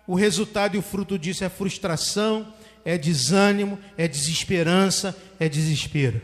o 0.06 0.14
resultado 0.14 0.74
e 0.74 0.78
o 0.78 0.82
fruto 0.82 1.18
disso 1.18 1.42
é 1.44 1.48
frustração, 1.48 2.52
é 2.84 2.98
desânimo, 2.98 3.78
é 3.96 4.06
desesperança, 4.06 5.16
é 5.40 5.48
desespero. 5.48 6.20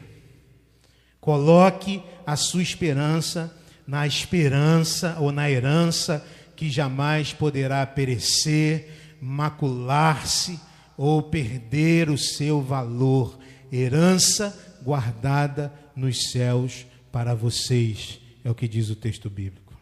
Coloque 1.21 2.03
a 2.27 2.37
sua 2.37 2.63
esperança 2.63 3.57
na 3.91 4.07
esperança 4.07 5.17
ou 5.19 5.33
na 5.33 5.51
herança 5.51 6.25
que 6.55 6.71
jamais 6.71 7.33
poderá 7.33 7.85
perecer, 7.85 9.17
macular-se 9.21 10.61
ou 11.03 11.23
perder 11.23 12.11
o 12.11 12.19
seu 12.19 12.61
valor, 12.61 13.39
herança 13.73 14.79
guardada 14.83 15.73
nos 15.97 16.31
céus 16.31 16.85
para 17.11 17.35
vocês, 17.35 18.21
é 18.45 18.51
o 18.51 18.55
que 18.55 18.69
diz 18.69 18.91
o 18.91 18.95
texto 18.95 19.31
bíblico. 19.31 19.73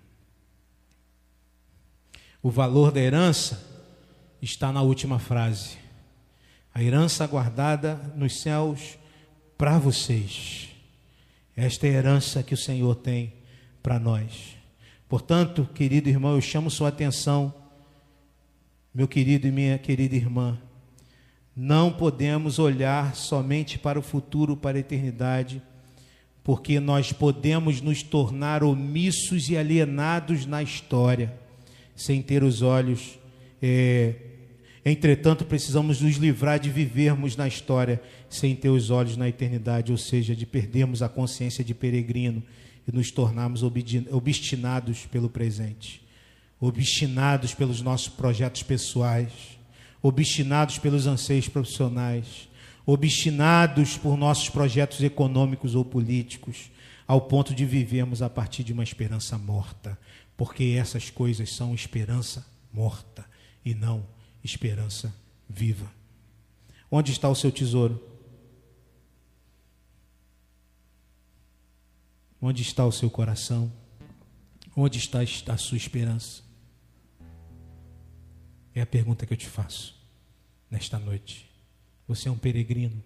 O 2.40 2.52
valor 2.52 2.92
da 2.92 3.00
herança 3.00 3.61
está 4.40 4.70
na 4.70 4.81
última 4.81 5.18
frase. 5.18 5.76
A 6.72 6.85
herança 6.85 7.26
guardada 7.26 7.96
nos 8.14 8.40
céus 8.40 8.96
para 9.59 9.76
vocês. 9.76 10.68
Esta 11.57 11.88
é 11.88 11.90
a 11.90 11.94
herança 11.94 12.44
que 12.44 12.54
o 12.54 12.57
Senhor 12.57 12.94
tem 12.94 13.33
para 13.83 13.98
nós. 13.98 14.57
Portanto, 15.09 15.68
querido 15.74 16.09
irmão, 16.09 16.37
eu 16.37 16.40
chamo 16.40 16.70
sua 16.70 16.90
atenção, 16.90 17.52
meu 18.94 19.09
querido 19.09 19.48
e 19.48 19.50
minha 19.50 19.78
querida 19.78 20.14
irmã, 20.14 20.57
não 21.60 21.90
podemos 21.90 22.60
olhar 22.60 23.16
somente 23.16 23.80
para 23.80 23.98
o 23.98 24.02
futuro, 24.02 24.56
para 24.56 24.76
a 24.76 24.80
eternidade, 24.80 25.60
porque 26.44 26.78
nós 26.78 27.12
podemos 27.12 27.80
nos 27.80 28.00
tornar 28.00 28.62
omissos 28.62 29.50
e 29.50 29.56
alienados 29.56 30.46
na 30.46 30.62
história, 30.62 31.36
sem 31.96 32.22
ter 32.22 32.44
os 32.44 32.62
olhos. 32.62 33.18
É... 33.60 34.14
Entretanto, 34.84 35.44
precisamos 35.44 36.00
nos 36.00 36.14
livrar 36.14 36.60
de 36.60 36.70
vivermos 36.70 37.36
na 37.36 37.48
história 37.48 38.00
sem 38.30 38.54
ter 38.54 38.68
os 38.68 38.88
olhos 38.90 39.16
na 39.16 39.28
eternidade, 39.28 39.90
ou 39.90 39.98
seja, 39.98 40.36
de 40.36 40.46
perdermos 40.46 41.02
a 41.02 41.08
consciência 41.08 41.64
de 41.64 41.74
peregrino 41.74 42.40
e 42.86 42.92
nos 42.94 43.10
tornarmos 43.10 43.64
obstinados 44.12 45.06
pelo 45.06 45.28
presente, 45.28 46.06
obstinados 46.60 47.52
pelos 47.52 47.82
nossos 47.82 48.08
projetos 48.08 48.62
pessoais 48.62 49.57
obstinados 50.02 50.78
pelos 50.78 51.06
anseios 51.06 51.48
profissionais, 51.48 52.48
obstinados 52.87 53.96
por 53.96 54.16
nossos 54.16 54.48
projetos 54.48 55.02
econômicos 55.02 55.74
ou 55.74 55.84
políticos, 55.84 56.70
ao 57.06 57.22
ponto 57.22 57.54
de 57.54 57.64
vivermos 57.64 58.22
a 58.22 58.30
partir 58.30 58.62
de 58.62 58.72
uma 58.72 58.82
esperança 58.82 59.37
morta, 59.38 59.98
porque 60.37 60.76
essas 60.78 61.11
coisas 61.11 61.52
são 61.52 61.74
esperança 61.74 62.46
morta 62.72 63.26
e 63.64 63.74
não 63.74 64.06
esperança 64.44 65.14
viva. 65.48 65.90
Onde 66.90 67.12
está 67.12 67.28
o 67.28 67.34
seu 67.34 67.50
tesouro? 67.50 68.02
Onde 72.40 72.62
está 72.62 72.87
o 72.87 72.92
seu 72.92 73.11
coração? 73.11 73.72
Onde 74.76 74.98
está 74.98 75.20
a 75.52 75.56
sua 75.56 75.76
esperança? 75.76 76.47
É 78.78 78.82
a 78.82 78.86
pergunta 78.86 79.26
que 79.26 79.32
eu 79.32 79.36
te 79.36 79.48
faço 79.48 79.92
nesta 80.70 81.00
noite. 81.00 81.50
Você 82.06 82.28
é 82.28 82.30
um 82.30 82.38
peregrino. 82.38 83.02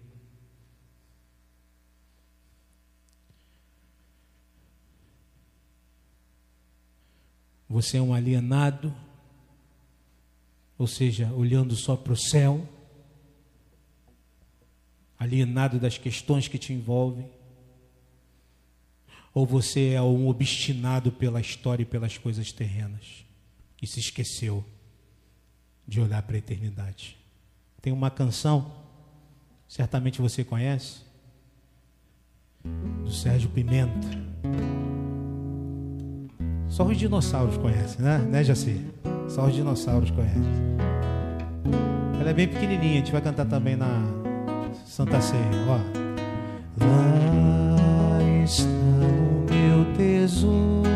Você 7.67 7.97
é 7.97 8.01
um 8.03 8.13
alienado, 8.13 8.95
ou 10.77 10.85
seja, 10.85 11.33
olhando 11.33 11.75
só 11.75 11.95
para 11.95 12.13
o 12.13 12.17
céu, 12.17 12.69
alienado 15.17 15.79
das 15.79 15.97
questões 15.97 16.47
que 16.47 16.59
te 16.59 16.71
envolvem. 16.71 17.27
Ou 19.33 19.43
você 19.43 19.93
é 19.93 20.01
um 20.03 20.27
obstinado 20.27 21.11
pela 21.11 21.41
história 21.41 21.81
e 21.81 21.87
pelas 21.87 22.15
coisas 22.15 22.51
terrenas, 22.51 23.25
e 23.81 23.87
se 23.87 23.99
esqueceu 23.99 24.63
de 25.87 25.99
olhar 25.99 26.21
para 26.21 26.35
a 26.35 26.39
eternidade. 26.39 27.17
Tem 27.81 27.91
uma 27.91 28.09
canção, 28.09 28.71
certamente 29.67 30.21
você 30.21 30.43
conhece, 30.43 31.01
do 33.03 33.11
Sérgio 33.11 33.49
Pimenta. 33.49 34.07
Só 36.69 36.85
os 36.85 36.97
dinossauros 36.97 37.57
conhecem, 37.57 38.03
né? 38.03 38.17
Né, 38.17 38.43
Jaci? 38.43 38.85
Só 39.27 39.45
os 39.45 39.53
dinossauros 39.53 40.09
conhecem. 40.11 40.41
Ela 42.19 42.29
é 42.29 42.33
bem 42.33 42.47
pequenininha, 42.47 42.93
a 42.93 42.97
gente 42.97 43.11
vai 43.11 43.21
cantar 43.21 43.45
também 43.45 43.75
na 43.75 44.01
Santa 44.85 45.19
Ceia, 45.19 45.41
ó. 45.67 45.77
Lá 46.83 48.43
está 48.43 48.63
o 48.63 49.45
meu 49.51 49.93
tesouro 49.95 50.92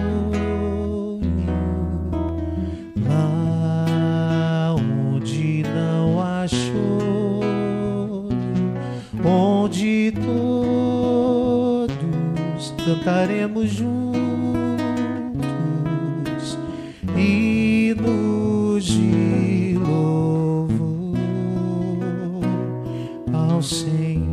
cantaremos 12.87 13.69
juntos 13.71 14.47
hinos 17.17 18.85
de 18.85 19.73
louvor 19.73 21.17
ao 23.33 23.61
Senhor. 23.61 24.25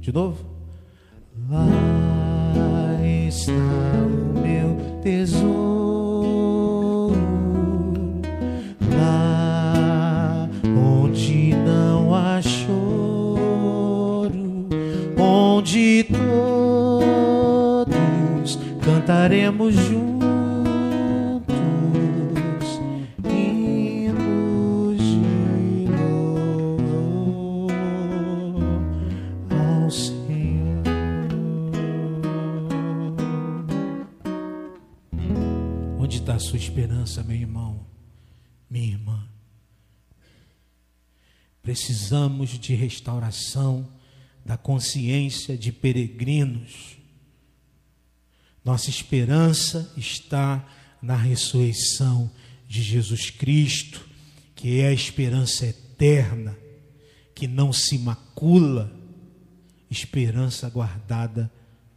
De 0.00 0.10
novo. 0.10 0.41
Cantaremos 19.22 19.74
juntos. 19.76 20.26
hinos 23.24 24.98
de 24.98 25.86
louvor 25.86 27.72
ao 29.48 29.88
Senhor. 29.92 30.82
Onde 36.00 36.16
está 36.16 36.34
a 36.34 36.40
sua 36.40 36.58
esperança, 36.58 37.22
meu 37.22 37.36
irmão, 37.36 37.86
minha 38.68 38.88
irmã? 38.88 39.28
Precisamos 41.62 42.58
de 42.58 42.74
restauração 42.74 43.88
da 44.44 44.56
consciência 44.56 45.56
de 45.56 45.70
peregrinos. 45.70 47.00
Nossa 48.64 48.90
esperança 48.90 49.92
está 49.96 50.64
na 51.00 51.16
ressurreição 51.16 52.30
de 52.68 52.80
Jesus 52.82 53.28
Cristo, 53.30 54.08
que 54.54 54.80
é 54.80 54.88
a 54.88 54.92
esperança 54.92 55.66
eterna, 55.66 56.56
que 57.34 57.48
não 57.48 57.72
se 57.72 57.98
macula, 57.98 58.92
esperança 59.90 60.70
guardada 60.70 61.50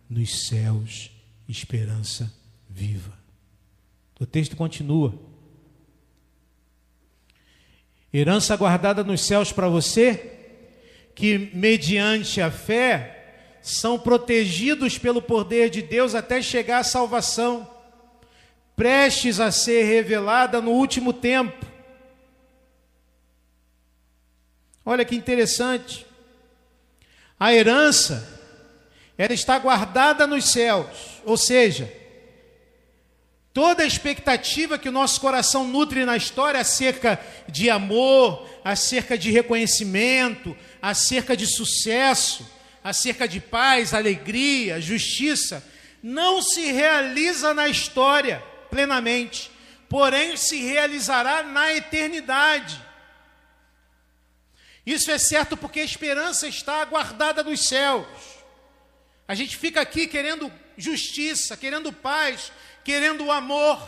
nos 0.10 0.48
céus, 0.48 1.12
esperança 1.48 2.34
viva. 2.70 3.14
O 4.20 4.26
texto 4.26 4.56
continua. 4.56 5.14
Herança 8.14 8.56
guardada 8.56 9.04
nos 9.04 9.22
céus 9.22 9.52
para 9.52 9.68
você, 9.68 10.32
que 11.14 11.52
mediante 11.54 12.42
a 12.42 12.50
fé 12.50 13.15
são 13.66 13.98
protegidos 13.98 15.00
pelo 15.00 15.20
poder 15.20 15.72
de 15.72 15.82
Deus 15.82 16.14
até 16.14 16.40
chegar 16.40 16.82
à 16.82 16.84
salvação, 16.84 17.68
prestes 18.76 19.40
a 19.40 19.52
ser 19.52 19.86
revelada 19.86 20.62
no 20.62 20.70
último 20.70 21.12
tempo. 21.12 21.66
Olha 24.86 25.04
que 25.04 25.16
interessante. 25.16 26.06
A 27.40 27.56
herança, 27.56 28.40
ela 29.18 29.34
está 29.34 29.58
guardada 29.58 30.28
nos 30.28 30.52
céus, 30.52 31.20
ou 31.26 31.36
seja, 31.36 31.92
toda 33.52 33.82
a 33.82 33.88
expectativa 33.88 34.78
que 34.78 34.90
o 34.90 34.92
nosso 34.92 35.20
coração 35.20 35.68
nutre 35.68 36.06
na 36.06 36.16
história 36.16 36.60
acerca 36.60 37.20
de 37.48 37.72
amor, 37.72 38.48
acerca 38.64 39.18
de 39.18 39.32
reconhecimento, 39.32 40.56
acerca 40.80 41.36
de 41.36 41.48
sucesso, 41.48 42.54
acerca 42.86 43.28
de 43.28 43.40
paz, 43.40 43.96
alegria, 43.96 44.80
justiça, 44.80 45.68
não 46.04 46.40
se 46.40 46.72
realiza 46.72 47.52
na 47.52 47.68
história 47.68 48.44
plenamente, 48.70 49.50
porém 49.90 50.38
se 50.38 50.62
realizará 50.62 51.42
na 51.42 51.74
eternidade. 51.74 52.80
Isso 54.86 55.10
é 55.10 55.18
certo 55.18 55.58
porque 55.58 55.80
a 55.80 55.84
esperança 55.84 56.48
está 56.48 56.86
guardada 56.86 57.44
nos 57.44 57.68
céus. 57.68 58.06
A 59.28 59.34
gente 59.34 59.58
fica 59.58 59.82
aqui 59.82 60.06
querendo 60.06 60.54
justiça, 60.78 61.58
querendo 61.58 61.92
paz, 61.92 62.52
querendo 62.84 63.32
amor. 63.32 63.80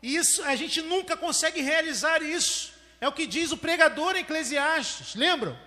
E 0.00 0.14
isso 0.14 0.44
a 0.44 0.54
gente 0.54 0.80
nunca 0.80 1.16
consegue 1.16 1.60
realizar 1.60 2.22
isso. 2.22 2.72
É 3.00 3.08
o 3.08 3.12
que 3.12 3.26
diz 3.26 3.50
o 3.50 3.56
pregador 3.56 4.14
em 4.14 4.20
Eclesiastes, 4.20 5.16
lembram? 5.16 5.58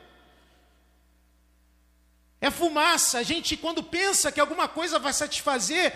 É 2.39 2.51
fumaça. 2.51 3.19
A 3.19 3.23
gente, 3.23 3.57
quando 3.57 3.81
pensa 3.81 4.31
que 4.31 4.39
alguma 4.39 4.67
coisa 4.67 4.99
vai 4.99 5.13
satisfazer, 5.13 5.93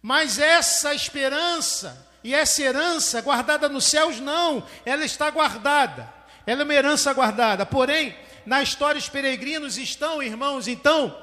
mas 0.00 0.38
essa 0.38 0.94
esperança 0.94 2.06
e 2.22 2.34
essa 2.34 2.62
herança 2.62 3.20
guardada 3.20 3.68
nos 3.68 3.84
céus, 3.84 4.20
não, 4.20 4.66
ela 4.84 5.04
está 5.04 5.30
guardada. 5.30 6.12
Ela 6.46 6.62
é 6.62 6.64
uma 6.64 6.74
herança 6.74 7.12
guardada. 7.12 7.66
Porém, 7.66 8.16
na 8.46 8.62
história, 8.62 8.98
os 8.98 9.08
peregrinos 9.08 9.76
estão, 9.76 10.22
irmãos, 10.22 10.66
então, 10.66 11.16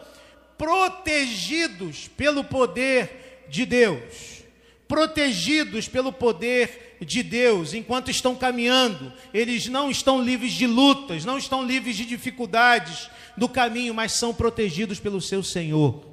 protegidos 0.57 2.07
pelo 2.07 2.43
poder 2.43 3.45
de 3.49 3.65
Deus. 3.65 4.43
Protegidos 4.87 5.87
pelo 5.87 6.13
poder 6.13 6.84
de 7.01 7.23
Deus, 7.23 7.73
enquanto 7.73 8.09
estão 8.09 8.35
caminhando, 8.35 9.11
eles 9.33 9.67
não 9.67 9.89
estão 9.89 10.23
livres 10.23 10.53
de 10.53 10.67
lutas, 10.67 11.25
não 11.25 11.37
estão 11.37 11.65
livres 11.65 11.97
de 11.97 12.05
dificuldades 12.05 13.09
do 13.37 13.49
caminho, 13.49 13.93
mas 13.93 14.13
são 14.13 14.33
protegidos 14.33 14.99
pelo 14.99 15.21
seu 15.21 15.43
Senhor. 15.43 16.05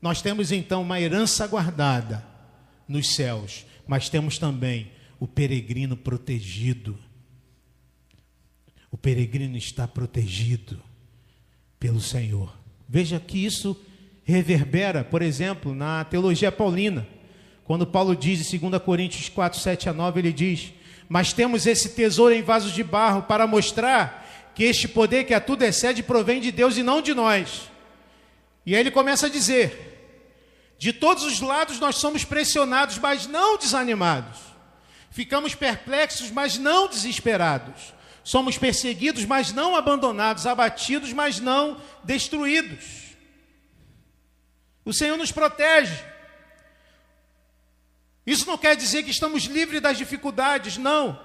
Nós 0.00 0.20
temos 0.20 0.52
então 0.52 0.82
uma 0.82 1.00
herança 1.00 1.46
guardada 1.46 2.26
nos 2.88 3.14
céus, 3.14 3.64
mas 3.86 4.08
temos 4.08 4.38
também 4.38 4.90
o 5.18 5.26
peregrino 5.26 5.96
protegido. 5.96 6.98
O 8.90 8.96
peregrino 8.96 9.56
está 9.56 9.86
protegido 9.86 10.82
pelo 11.78 12.00
Senhor. 12.00 12.56
Veja 12.88 13.18
que 13.18 13.44
isso 13.44 13.80
reverbera, 14.24 15.02
por 15.02 15.22
exemplo, 15.22 15.74
na 15.74 16.04
teologia 16.04 16.52
paulina. 16.52 17.06
Quando 17.64 17.86
Paulo 17.86 18.16
diz 18.16 18.52
em 18.52 18.58
2 18.58 18.82
Coríntios 18.82 19.28
4, 19.28 19.58
7 19.58 19.88
a 19.88 19.92
9, 19.92 20.20
ele 20.20 20.32
diz: 20.32 20.72
Mas 21.08 21.32
temos 21.32 21.66
esse 21.66 21.90
tesouro 21.90 22.34
em 22.34 22.42
vasos 22.42 22.72
de 22.72 22.82
barro 22.82 23.22
para 23.22 23.46
mostrar 23.46 24.50
que 24.54 24.64
este 24.64 24.88
poder 24.88 25.24
que 25.24 25.34
a 25.34 25.40
tudo 25.40 25.62
excede 25.62 26.02
provém 26.02 26.40
de 26.40 26.50
Deus 26.50 26.76
e 26.76 26.82
não 26.82 27.00
de 27.00 27.14
nós. 27.14 27.70
E 28.66 28.74
aí 28.74 28.80
ele 28.80 28.90
começa 28.90 29.26
a 29.26 29.30
dizer: 29.30 29.92
de 30.78 30.92
todos 30.92 31.24
os 31.24 31.40
lados 31.40 31.78
nós 31.78 31.96
somos 31.96 32.24
pressionados, 32.24 32.98
mas 32.98 33.26
não 33.26 33.56
desanimados. 33.56 34.38
Ficamos 35.10 35.54
perplexos, 35.54 36.30
mas 36.30 36.58
não 36.58 36.88
desesperados. 36.88 37.94
Somos 38.24 38.56
perseguidos, 38.56 39.24
mas 39.24 39.52
não 39.52 39.76
abandonados, 39.76 40.46
abatidos, 40.46 41.12
mas 41.12 41.38
não 41.38 41.80
destruídos. 42.02 43.16
O 44.84 44.92
Senhor 44.92 45.16
nos 45.16 45.30
protege. 45.30 46.11
Isso 48.26 48.46
não 48.46 48.56
quer 48.56 48.76
dizer 48.76 49.02
que 49.02 49.10
estamos 49.10 49.44
livres 49.44 49.80
das 49.80 49.98
dificuldades, 49.98 50.76
não. 50.76 51.18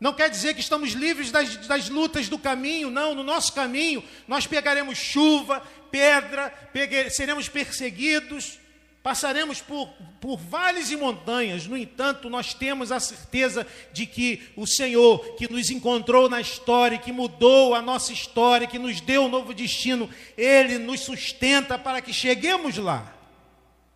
Não 0.00 0.12
quer 0.12 0.30
dizer 0.30 0.54
que 0.54 0.60
estamos 0.60 0.90
livres 0.92 1.30
das, 1.30 1.56
das 1.66 1.88
lutas 1.88 2.28
do 2.28 2.38
caminho, 2.38 2.90
não. 2.90 3.14
No 3.14 3.22
nosso 3.22 3.52
caminho, 3.52 4.02
nós 4.26 4.46
pegaremos 4.46 4.98
chuva, 4.98 5.62
pedra, 5.90 6.50
pegue, 6.72 7.10
seremos 7.10 7.48
perseguidos, 7.48 8.58
Passaremos 9.02 9.62
por, 9.62 9.88
por 10.20 10.36
vales 10.36 10.90
e 10.90 10.96
montanhas, 10.96 11.66
no 11.66 11.76
entanto, 11.76 12.28
nós 12.28 12.52
temos 12.52 12.90
a 12.90 12.98
certeza 12.98 13.66
de 13.90 14.04
que 14.04 14.42
o 14.56 14.66
Senhor, 14.66 15.36
que 15.36 15.50
nos 15.50 15.70
encontrou 15.70 16.28
na 16.28 16.40
história, 16.40 16.98
que 16.98 17.12
mudou 17.12 17.74
a 17.74 17.80
nossa 17.80 18.12
história, 18.12 18.66
que 18.66 18.78
nos 18.78 19.00
deu 19.00 19.22
um 19.22 19.28
novo 19.28 19.54
destino, 19.54 20.10
Ele 20.36 20.78
nos 20.78 21.00
sustenta 21.00 21.78
para 21.78 22.02
que 22.02 22.12
cheguemos 22.12 22.76
lá. 22.76 23.16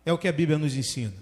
É 0.05 0.11
o 0.11 0.17
que 0.17 0.27
a 0.27 0.31
Bíblia 0.31 0.57
nos 0.57 0.75
ensina. 0.75 1.13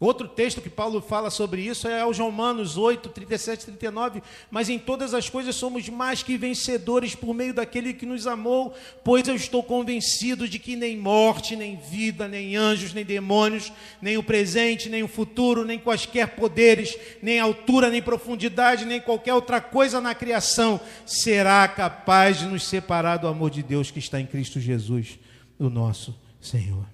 Outro 0.00 0.26
texto 0.26 0.60
que 0.60 0.68
Paulo 0.68 1.00
fala 1.00 1.30
sobre 1.30 1.62
isso 1.62 1.86
é 1.86 2.00
aos 2.00 2.18
Romanos 2.18 2.76
8, 2.76 3.08
37 3.10 3.62
e 3.62 3.64
39. 3.66 4.22
Mas 4.50 4.68
em 4.68 4.76
todas 4.76 5.14
as 5.14 5.30
coisas 5.30 5.54
somos 5.54 5.88
mais 5.88 6.20
que 6.20 6.36
vencedores 6.36 7.14
por 7.14 7.32
meio 7.32 7.54
daquele 7.54 7.94
que 7.94 8.04
nos 8.04 8.26
amou, 8.26 8.74
pois 9.04 9.28
eu 9.28 9.36
estou 9.36 9.62
convencido 9.62 10.48
de 10.48 10.58
que 10.58 10.74
nem 10.74 10.96
morte, 10.96 11.54
nem 11.54 11.76
vida, 11.76 12.26
nem 12.26 12.56
anjos, 12.56 12.92
nem 12.92 13.04
demônios, 13.04 13.72
nem 14.02 14.18
o 14.18 14.22
presente, 14.22 14.88
nem 14.88 15.04
o 15.04 15.08
futuro, 15.08 15.64
nem 15.64 15.78
quaisquer 15.78 16.34
poderes, 16.34 16.98
nem 17.22 17.38
altura, 17.38 17.88
nem 17.88 18.02
profundidade, 18.02 18.84
nem 18.84 19.00
qualquer 19.00 19.34
outra 19.34 19.60
coisa 19.60 20.00
na 20.00 20.14
criação 20.14 20.80
será 21.06 21.68
capaz 21.68 22.40
de 22.40 22.46
nos 22.46 22.64
separar 22.64 23.18
do 23.18 23.28
amor 23.28 23.48
de 23.48 23.62
Deus 23.62 23.92
que 23.92 24.00
está 24.00 24.20
em 24.20 24.26
Cristo 24.26 24.58
Jesus, 24.58 25.20
o 25.56 25.70
nosso 25.70 26.18
Senhor. 26.40 26.93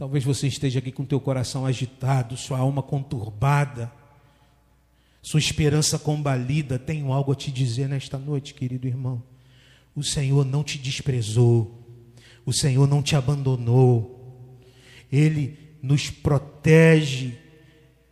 Talvez 0.00 0.24
você 0.24 0.46
esteja 0.46 0.78
aqui 0.78 0.90
com 0.90 1.04
teu 1.04 1.20
coração 1.20 1.66
agitado, 1.66 2.34
sua 2.34 2.58
alma 2.58 2.82
conturbada, 2.82 3.92
sua 5.20 5.38
esperança 5.38 5.98
combalida. 5.98 6.78
Tenho 6.78 7.12
algo 7.12 7.32
a 7.32 7.34
te 7.34 7.52
dizer 7.52 7.86
nesta 7.86 8.16
noite, 8.16 8.54
querido 8.54 8.88
irmão. 8.88 9.22
O 9.94 10.02
Senhor 10.02 10.42
não 10.46 10.64
te 10.64 10.78
desprezou, 10.78 11.86
o 12.46 12.50
Senhor 12.50 12.88
não 12.88 13.02
te 13.02 13.14
abandonou, 13.14 14.42
Ele 15.12 15.76
nos 15.82 16.08
protege 16.08 17.36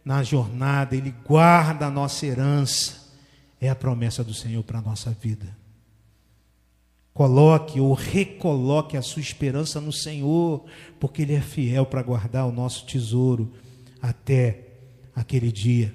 na 0.05 0.23
jornada, 0.23 0.95
Ele 0.95 1.15
guarda 1.27 1.87
a 1.87 1.91
nossa 1.91 2.27
herança. 2.27 3.17
É 3.59 3.71
a 3.71 3.75
promessa 3.75 4.23
do 4.23 4.35
Senhor 4.35 4.63
para 4.63 4.81
a 4.81 4.83
nossa 4.83 5.11
vida. 5.11 5.57
Coloque 7.19 7.81
ou 7.81 7.95
recoloque 7.95 8.97
a 8.97 9.03
sua 9.03 9.21
esperança 9.21 9.81
no 9.81 9.93
Senhor, 9.93 10.65
porque 11.01 11.23
Ele 11.23 11.35
é 11.35 11.41
fiel 11.41 11.85
para 11.85 12.01
guardar 12.01 12.47
o 12.47 12.53
nosso 12.53 12.87
tesouro 12.87 13.53
até 14.01 14.69
aquele 15.17 15.51
dia. 15.51 15.93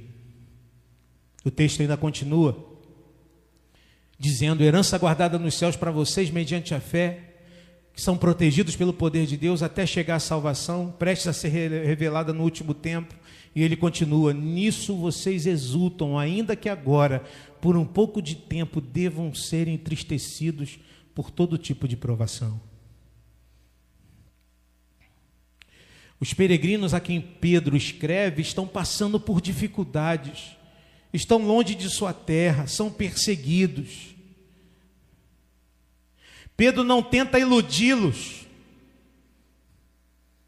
O 1.45 1.49
texto 1.49 1.79
ainda 1.79 1.95
continua, 1.95 2.57
dizendo: 4.19 4.65
herança 4.65 4.97
guardada 4.97 5.39
nos 5.39 5.53
céus 5.53 5.77
para 5.77 5.91
vocês 5.91 6.29
mediante 6.29 6.75
a 6.75 6.81
fé, 6.81 7.35
que 7.93 8.01
são 8.01 8.17
protegidos 8.17 8.75
pelo 8.75 8.91
poder 8.91 9.25
de 9.25 9.37
Deus 9.37 9.63
até 9.63 9.85
chegar 9.85 10.15
à 10.15 10.19
salvação, 10.19 10.93
prestes 10.99 11.27
a 11.27 11.31
ser 11.31 11.47
revelada 11.85 12.33
no 12.33 12.43
último 12.43 12.73
tempo. 12.73 13.15
E 13.55 13.63
ele 13.63 13.77
continua: 13.77 14.33
nisso 14.33 14.97
vocês 14.97 15.45
exultam, 15.45 16.19
ainda 16.19 16.53
que 16.53 16.67
agora, 16.67 17.23
por 17.61 17.77
um 17.77 17.85
pouco 17.85 18.21
de 18.21 18.35
tempo, 18.35 18.81
devam 18.81 19.33
ser 19.33 19.69
entristecidos 19.69 20.79
por 21.13 21.29
todo 21.29 21.57
tipo 21.57 21.87
de 21.87 21.95
provação. 21.95 22.59
Os 26.19 26.33
peregrinos 26.33 26.93
a 26.93 26.99
quem 26.99 27.19
Pedro 27.19 27.75
escreve 27.75 28.41
estão 28.41 28.67
passando 28.67 29.19
por 29.19 29.41
dificuldades, 29.41 30.55
estão 31.11 31.45
longe 31.45 31.75
de 31.75 31.89
sua 31.89 32.13
terra, 32.13 32.65
são 32.65 32.89
perseguidos. 32.89 34.15
Pedro 36.55 36.83
não 36.83 37.03
tenta 37.03 37.39
iludi-los, 37.39 38.47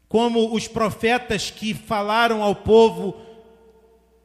como 0.08 0.54
os 0.54 0.66
profetas 0.66 1.50
que 1.50 1.74
falaram 1.74 2.42
ao 2.42 2.54
povo 2.54 3.20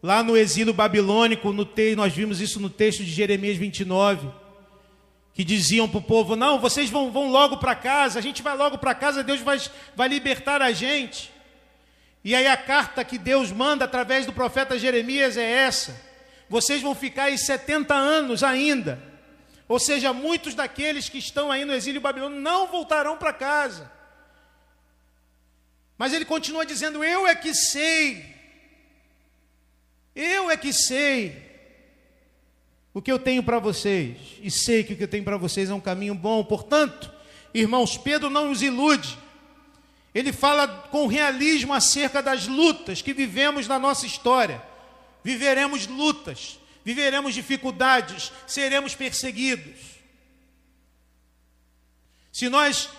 lá 0.02 0.24
no 0.24 0.38
exílio 0.38 0.74
babilônico, 0.74 1.52
no 1.52 1.66
te, 1.66 1.96
nós 1.96 2.14
vimos 2.14 2.40
isso 2.40 2.60
no 2.60 2.70
texto 2.70 3.04
de 3.04 3.12
Jeremias 3.12 3.58
29 3.58 4.41
que 5.42 5.46
diziam 5.46 5.90
para 5.90 5.98
o 5.98 6.04
povo: 6.04 6.36
não, 6.36 6.60
vocês 6.60 6.88
vão, 6.88 7.12
vão 7.12 7.32
logo 7.32 7.58
para 7.58 7.74
casa, 7.74 8.20
a 8.20 8.22
gente 8.22 8.44
vai 8.44 8.56
logo 8.56 8.78
para 8.78 8.94
casa, 8.94 9.24
Deus 9.24 9.42
vai, 9.42 9.60
vai 9.96 10.08
libertar 10.08 10.62
a 10.62 10.72
gente. 10.72 11.34
E 12.24 12.36
aí 12.36 12.46
a 12.46 12.56
carta 12.56 13.04
que 13.04 13.18
Deus 13.18 13.52
manda 13.52 13.86
através 13.86 14.28
do 14.28 14.34
profeta 14.34 14.78
Jeremias 14.78 15.38
é 15.38 15.50
essa: 15.50 16.00
vocês 16.48 16.80
vão 16.80 16.94
ficar 16.94 17.24
aí 17.24 17.40
70 17.40 17.92
anos 17.92 18.44
ainda. 18.44 19.02
Ou 19.68 19.80
seja, 19.80 20.14
muitos 20.14 20.54
daqueles 20.54 21.10
que 21.10 21.18
estão 21.18 21.52
aí 21.52 21.66
no 21.66 21.74
exílio 21.74 22.02
babilônico 22.02 22.40
não 22.40 22.68
voltarão 22.68 23.18
para 23.18 23.34
casa. 23.34 23.92
Mas 25.98 26.14
ele 26.14 26.26
continua 26.26 26.68
dizendo: 26.68 27.04
Eu 27.04 27.26
é 27.26 27.34
que 27.34 27.56
sei, 27.56 28.36
eu 30.16 30.52
é 30.52 30.56
que 30.56 30.72
sei 30.72 31.51
o 32.94 33.02
que 33.02 33.12
eu 33.12 33.18
tenho 33.18 33.42
para 33.42 33.58
vocês, 33.58 34.18
e 34.42 34.52
sei 34.52 34.84
que 34.84 34.94
o 34.94 34.98
que 34.98 35.04
eu 35.04 35.08
tenho 35.08 35.24
para 35.24 35.38
vocês 35.38 35.70
é 35.70 35.74
um 35.74 35.80
caminho 35.80 36.14
bom. 36.14 36.44
Portanto, 36.44 37.12
irmãos, 37.54 37.98
Pedro 37.98 38.30
não 38.30 38.50
nos 38.50 38.62
ilude. 38.62 39.18
Ele 40.14 40.34
fala 40.34 40.68
com 40.68 41.08
realismo 41.08 41.74
acerca 41.74 42.22
das 42.22 42.48
lutas 42.48 43.02
que 43.02 43.14
vivemos 43.14 43.66
na 43.66 43.80
nossa 43.80 44.06
história. 44.06 44.62
Viveremos 45.24 45.88
lutas, 45.88 46.60
viveremos 46.84 47.34
dificuldades, 47.34 48.32
seremos 48.46 48.94
perseguidos. 48.94 49.80
Se 52.30 52.50
nós 52.50 52.90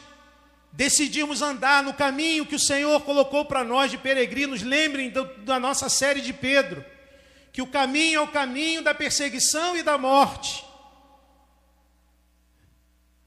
decidimos 0.72 1.42
andar 1.42 1.82
no 1.82 1.92
caminho 1.92 2.46
que 2.46 2.54
o 2.54 2.60
Senhor 2.60 2.98
colocou 3.02 3.44
para 3.44 3.62
nós 3.62 3.90
de 3.90 3.98
peregrinos, 3.98 4.62
lembrem 4.62 5.12
da 5.44 5.60
nossa 5.60 5.90
série 5.90 6.22
de 6.22 6.32
Pedro 6.32 6.82
que 7.52 7.60
o 7.60 7.66
caminho 7.66 8.18
é 8.18 8.20
o 8.20 8.28
caminho 8.28 8.82
da 8.82 8.94
perseguição 8.94 9.76
e 9.76 9.82
da 9.82 9.98
morte. 9.98 10.64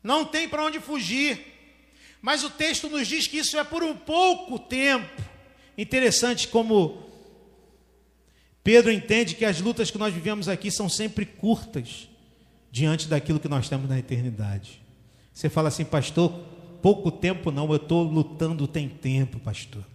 Não 0.01 0.25
tem 0.25 0.49
para 0.49 0.63
onde 0.63 0.79
fugir. 0.79 1.53
Mas 2.21 2.43
o 2.43 2.49
texto 2.49 2.89
nos 2.89 3.07
diz 3.07 3.27
que 3.27 3.37
isso 3.37 3.57
é 3.57 3.63
por 3.63 3.83
um 3.83 3.95
pouco 3.95 4.57
tempo. 4.57 5.21
Interessante 5.77 6.47
como 6.47 7.05
Pedro 8.63 8.91
entende 8.91 9.35
que 9.35 9.45
as 9.45 9.61
lutas 9.61 9.91
que 9.91 9.97
nós 9.99 10.11
vivemos 10.11 10.49
aqui 10.49 10.71
são 10.71 10.89
sempre 10.89 11.23
curtas 11.23 12.09
diante 12.71 13.07
daquilo 13.07 13.39
que 13.39 13.47
nós 13.47 13.69
temos 13.69 13.87
na 13.87 13.99
eternidade. 13.99 14.81
Você 15.31 15.49
fala 15.49 15.67
assim, 15.67 15.85
pastor, 15.85 16.31
pouco 16.81 17.11
tempo 17.11 17.51
não, 17.51 17.69
eu 17.69 17.75
estou 17.75 18.03
lutando 18.03 18.67
tem 18.67 18.89
tempo, 18.89 19.39
pastor. 19.39 19.85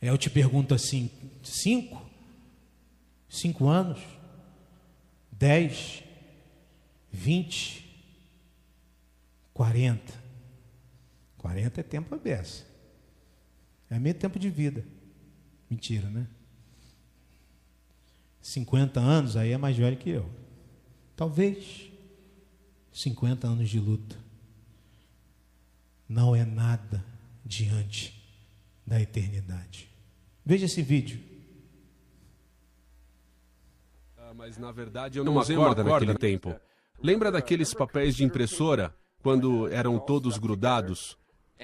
Eu 0.00 0.16
te 0.16 0.30
pergunto 0.30 0.74
assim, 0.74 1.10
cinco? 1.42 2.07
Cinco 3.28 3.68
anos? 3.68 4.00
Dez? 5.30 6.02
Vinte? 7.10 7.84
Quarenta? 9.52 10.12
Quarenta 11.36 11.80
é 11.80 11.82
tempo 11.82 12.14
aberto. 12.14 12.66
É 13.90 13.98
meio 13.98 14.14
tempo 14.14 14.38
de 14.38 14.50
vida. 14.50 14.84
Mentira, 15.70 16.08
né? 16.08 16.26
Cinquenta 18.40 19.00
anos, 19.00 19.36
aí 19.36 19.52
é 19.52 19.58
mais 19.58 19.76
velho 19.76 19.96
que 19.96 20.10
eu. 20.10 20.30
Talvez. 21.14 21.90
Cinquenta 22.92 23.46
anos 23.46 23.68
de 23.68 23.78
luta. 23.78 24.16
Não 26.08 26.34
é 26.34 26.44
nada 26.44 27.04
diante 27.44 28.14
da 28.86 29.00
eternidade. 29.00 29.88
Veja 30.44 30.64
esse 30.64 30.82
vídeo. 30.82 31.20
Mas 34.34 34.58
na 34.58 34.72
verdade 34.72 35.18
eu 35.18 35.24
não 35.24 35.36
usei 35.36 35.56
uma 35.56 35.74
corda 35.74 35.84
naquele 35.84 36.14
tempo. 36.14 36.54
Lembra 37.02 37.30
daqueles 37.30 37.72
papéis 37.72 38.16
de 38.16 38.24
impressora, 38.24 38.92
quando 39.22 39.68
eram 39.68 39.98
todos 39.98 40.38
grudados? 40.38 41.16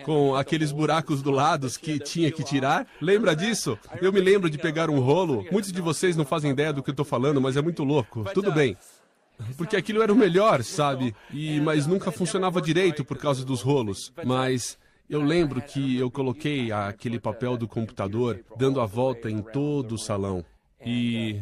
Com 0.05 0.35
aqueles 0.35 0.73
buracos 0.73 1.23
do 1.23 1.31
lado 1.31 1.69
que 1.79 2.01
tinha 2.01 2.31
que 2.31 2.43
tirar? 2.43 2.87
Lembra 3.01 3.35
disso? 3.35 3.79
Eu 4.03 4.13
me 4.13 4.21
lembro 4.21 4.51
de 4.51 4.59
pegar 4.59 4.91
um 4.91 4.99
rolo. 4.99 5.47
Muitos 5.53 5.71
de 5.71 5.81
vocês 5.81 6.17
não 6.17 6.25
fazem 6.25 6.51
ideia 6.51 6.73
do 6.73 6.83
que 6.83 6.91
eu 6.91 6.95
estou 6.95 7.05
falando, 7.05 7.41
mas 7.41 7.57
é 7.57 7.63
muito 7.63 7.85
louco. 7.85 8.25
Tudo 8.35 8.51
bem. 8.51 8.77
Porque 9.57 9.77
aquilo 9.77 10.03
era 10.03 10.13
o 10.13 10.17
melhor, 10.17 10.65
sabe? 10.65 11.15
E 11.33 11.61
mas 11.61 11.87
nunca 11.87 12.11
funcionava 12.11 12.61
direito 12.61 13.05
por 13.05 13.19
causa 13.19 13.45
dos 13.45 13.63
rolos. 13.63 14.13
Mas 14.25 14.77
eu 15.09 15.23
lembro 15.23 15.63
que 15.63 15.97
eu 15.97 16.11
coloquei 16.11 16.73
aquele 16.73 17.21
papel 17.21 17.57
do 17.57 17.69
computador 17.69 18.45
dando 18.57 18.81
a 18.81 18.87
volta 18.87 19.31
em 19.31 19.43
todo 19.43 19.93
o 19.93 19.99
salão. 19.99 20.45
E 20.85 21.41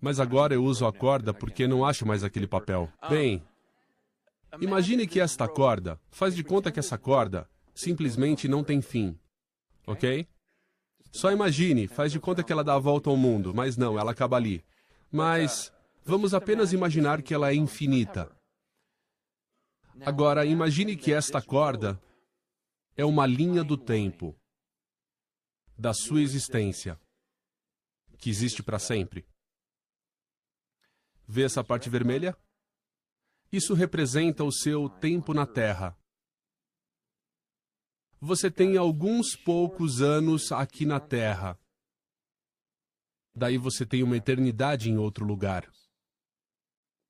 mas 0.00 0.20
agora 0.20 0.54
eu 0.54 0.64
uso 0.64 0.86
a 0.86 0.92
corda 0.92 1.34
porque 1.34 1.66
não 1.66 1.84
acho 1.84 2.06
mais 2.06 2.22
aquele 2.22 2.46
papel. 2.46 2.88
Bem, 3.08 3.42
imagine 4.60 5.06
que 5.06 5.20
esta 5.20 5.48
corda, 5.48 6.00
faz 6.10 6.34
de 6.34 6.44
conta 6.44 6.70
que 6.70 6.78
essa 6.78 6.96
corda 6.96 7.48
simplesmente 7.74 8.48
não 8.48 8.62
tem 8.62 8.80
fim. 8.80 9.18
Ok? 9.86 10.26
Só 11.10 11.32
imagine, 11.32 11.86
faz 11.86 12.12
de 12.12 12.20
conta 12.20 12.42
que 12.42 12.52
ela 12.52 12.62
dá 12.62 12.74
a 12.74 12.78
volta 12.78 13.10
ao 13.10 13.16
mundo, 13.16 13.54
mas 13.54 13.76
não, 13.76 13.98
ela 13.98 14.12
acaba 14.12 14.36
ali. 14.36 14.64
Mas 15.10 15.72
vamos 16.04 16.34
apenas 16.34 16.72
imaginar 16.72 17.22
que 17.22 17.32
ela 17.32 17.50
é 17.50 17.54
infinita. 17.54 18.30
Agora, 20.04 20.44
imagine 20.44 20.96
que 20.96 21.12
esta 21.12 21.42
corda 21.42 22.00
é 22.96 23.04
uma 23.04 23.26
linha 23.26 23.64
do 23.64 23.76
tempo 23.76 24.36
da 25.76 25.92
sua 25.94 26.20
existência, 26.20 26.98
que 28.18 28.28
existe 28.28 28.62
para 28.62 28.78
sempre. 28.78 29.24
Vê 31.30 31.42
essa 31.42 31.62
parte 31.62 31.90
vermelha? 31.90 32.34
Isso 33.52 33.74
representa 33.74 34.42
o 34.44 34.50
seu 34.50 34.88
tempo 34.88 35.34
na 35.34 35.46
Terra. 35.46 35.94
Você 38.18 38.50
tem 38.50 38.78
alguns 38.78 39.36
poucos 39.36 40.00
anos 40.00 40.50
aqui 40.50 40.86
na 40.86 40.98
Terra. 40.98 41.60
Daí 43.34 43.58
você 43.58 43.84
tem 43.84 44.02
uma 44.02 44.16
eternidade 44.16 44.90
em 44.90 44.96
outro 44.96 45.24
lugar. 45.24 45.70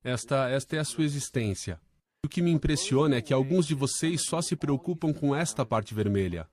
Esta, 0.03 0.49
esta 0.49 0.75
é 0.75 0.79
a 0.79 0.85
sua 0.85 1.05
existência. 1.05 1.81
O 2.23 2.27
que 2.27 2.41
me 2.41 2.51
impressiona 2.51 3.15
é 3.15 3.21
que 3.21 3.33
alguns 3.33 3.65
de 3.65 3.73
vocês 3.73 4.25
só 4.25 4.41
se 4.41 4.55
preocupam 4.55 5.13
com 5.13 5.33
esta 5.33 5.65
parte 5.65 5.93
vermelha. 5.93 6.49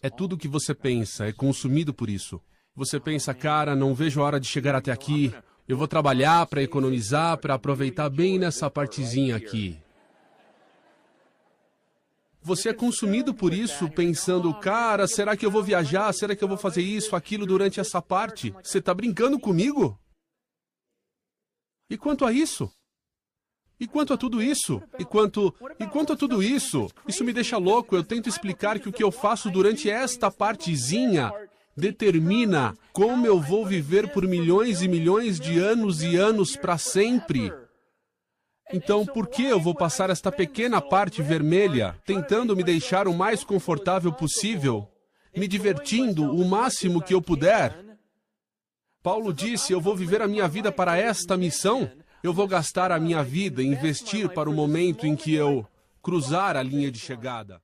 É 0.00 0.08
tudo 0.08 0.34
o 0.34 0.38
que 0.38 0.48
você 0.48 0.74
pensa, 0.74 1.26
é 1.26 1.32
consumido 1.32 1.92
por 1.92 2.08
isso. 2.08 2.40
Você 2.74 2.98
pensa, 2.98 3.34
cara, 3.34 3.76
não 3.76 3.94
vejo 3.94 4.20
a 4.20 4.24
hora 4.24 4.40
de 4.40 4.46
chegar 4.46 4.74
até 4.74 4.90
aqui, 4.90 5.32
eu 5.68 5.76
vou 5.76 5.86
trabalhar 5.86 6.46
para 6.46 6.62
economizar, 6.62 7.36
para 7.36 7.54
aproveitar 7.54 8.08
bem 8.08 8.38
nessa 8.38 8.70
partezinha 8.70 9.36
aqui. 9.36 9.78
Você 12.40 12.70
é 12.70 12.72
consumido 12.72 13.34
por 13.34 13.52
isso, 13.52 13.90
pensando, 13.90 14.54
cara, 14.54 15.06
será 15.06 15.36
que 15.36 15.44
eu 15.44 15.50
vou 15.50 15.62
viajar? 15.62 16.10
Será 16.14 16.34
que 16.34 16.42
eu 16.42 16.48
vou 16.48 16.56
fazer 16.56 16.80
isso, 16.80 17.14
aquilo 17.14 17.44
durante 17.44 17.78
essa 17.78 18.00
parte? 18.00 18.54
Você 18.62 18.78
está 18.78 18.94
brincando 18.94 19.38
comigo? 19.38 19.98
E 21.90 21.98
quanto 21.98 22.24
a 22.24 22.32
isso? 22.32 22.72
E 23.78 23.86
quanto 23.86 24.14
a 24.14 24.16
tudo 24.16 24.42
isso? 24.42 24.82
E 24.98 25.04
quanto, 25.04 25.54
e 25.78 25.86
quanto 25.86 26.14
a 26.14 26.16
tudo 26.16 26.42
isso? 26.42 26.90
Isso 27.06 27.22
me 27.22 27.32
deixa 27.32 27.58
louco. 27.58 27.94
Eu 27.94 28.02
tento 28.02 28.28
explicar 28.28 28.80
que 28.80 28.88
o 28.88 28.92
que 28.92 29.04
eu 29.04 29.12
faço 29.12 29.50
durante 29.50 29.90
esta 29.90 30.30
partezinha 30.30 31.30
determina 31.78 32.76
como 32.92 33.24
eu 33.24 33.40
vou 33.40 33.64
viver 33.64 34.12
por 34.12 34.26
milhões 34.26 34.82
e 34.82 34.88
milhões 34.88 35.38
de 35.38 35.58
anos 35.58 36.02
e 36.02 36.16
anos 36.16 36.56
para 36.56 36.76
sempre. 36.76 37.52
Então, 38.70 39.06
por 39.06 39.28
que 39.28 39.44
eu 39.44 39.58
vou 39.58 39.74
passar 39.74 40.10
esta 40.10 40.30
pequena 40.30 40.80
parte 40.80 41.22
vermelha 41.22 41.96
tentando 42.04 42.54
me 42.54 42.62
deixar 42.62 43.08
o 43.08 43.14
mais 43.14 43.42
confortável 43.42 44.12
possível, 44.12 44.86
me 45.34 45.48
divertindo 45.48 46.24
o 46.24 46.46
máximo 46.46 47.00
que 47.00 47.14
eu 47.14 47.22
puder? 47.22 47.74
Paulo 49.02 49.32
disse: 49.32 49.72
Eu 49.72 49.80
vou 49.80 49.96
viver 49.96 50.20
a 50.20 50.28
minha 50.28 50.48
vida 50.48 50.70
para 50.70 50.98
esta 50.98 51.36
missão. 51.36 51.90
Eu 52.22 52.34
vou 52.34 52.48
gastar 52.48 52.90
a 52.90 52.98
minha 52.98 53.22
vida, 53.22 53.62
investir 53.62 54.28
para 54.28 54.50
o 54.50 54.52
momento 54.52 55.06
em 55.06 55.14
que 55.14 55.32
eu 55.32 55.64
cruzar 56.02 56.56
a 56.56 56.62
linha 56.62 56.90
de 56.90 56.98
chegada. 56.98 57.62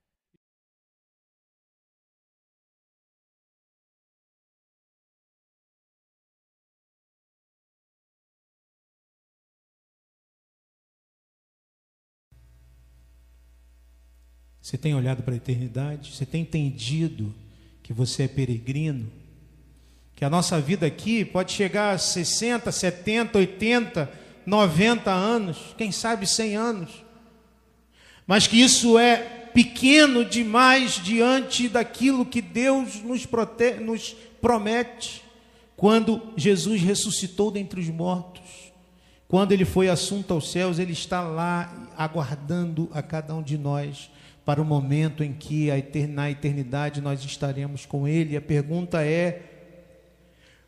Você 14.65 14.79
tem 14.79 14.95
olhado 14.95 15.21
para 15.21 15.35
a 15.35 15.37
eternidade? 15.37 16.11
Você 16.11 16.25
tem 16.25 16.41
entendido 16.41 17.31
que 17.83 17.93
você 17.93 18.23
é 18.23 18.27
peregrino? 18.27 19.11
Que 20.15 20.25
a 20.25 20.29
nossa 20.29 20.59
vida 20.59 20.87
aqui 20.87 21.23
pode 21.23 21.51
chegar 21.51 21.93
a 21.93 21.99
60, 21.99 22.71
70, 22.71 23.37
80, 23.37 24.11
90 24.43 25.11
anos, 25.11 25.75
quem 25.77 25.91
sabe 25.91 26.25
100 26.25 26.55
anos, 26.55 26.89
mas 28.25 28.47
que 28.47 28.59
isso 28.59 28.97
é 28.97 29.17
pequeno 29.53 30.25
demais 30.25 30.93
diante 30.93 31.69
daquilo 31.69 32.25
que 32.25 32.41
Deus 32.41 33.03
nos, 33.03 33.27
nos 33.81 34.15
promete 34.41 35.21
quando 35.77 36.33
Jesus 36.35 36.81
ressuscitou 36.81 37.51
dentre 37.51 37.79
os 37.79 37.89
mortos. 37.89 38.41
Quando 39.27 39.51
ele 39.51 39.63
foi 39.63 39.89
assunto 39.89 40.33
aos 40.33 40.49
céus, 40.49 40.79
ele 40.79 40.93
está 40.93 41.21
lá 41.21 41.91
aguardando 41.95 42.89
a 42.91 43.03
cada 43.03 43.35
um 43.35 43.43
de 43.43 43.59
nós 43.59 44.09
para 44.45 44.61
o 44.61 44.65
momento 44.65 45.23
em 45.23 45.33
que 45.33 45.69
na 46.07 46.29
eternidade 46.29 47.01
nós 47.01 47.23
estaremos 47.23 47.85
com 47.85 48.07
ele. 48.07 48.37
A 48.37 48.41
pergunta 48.41 49.03
é: 49.03 49.41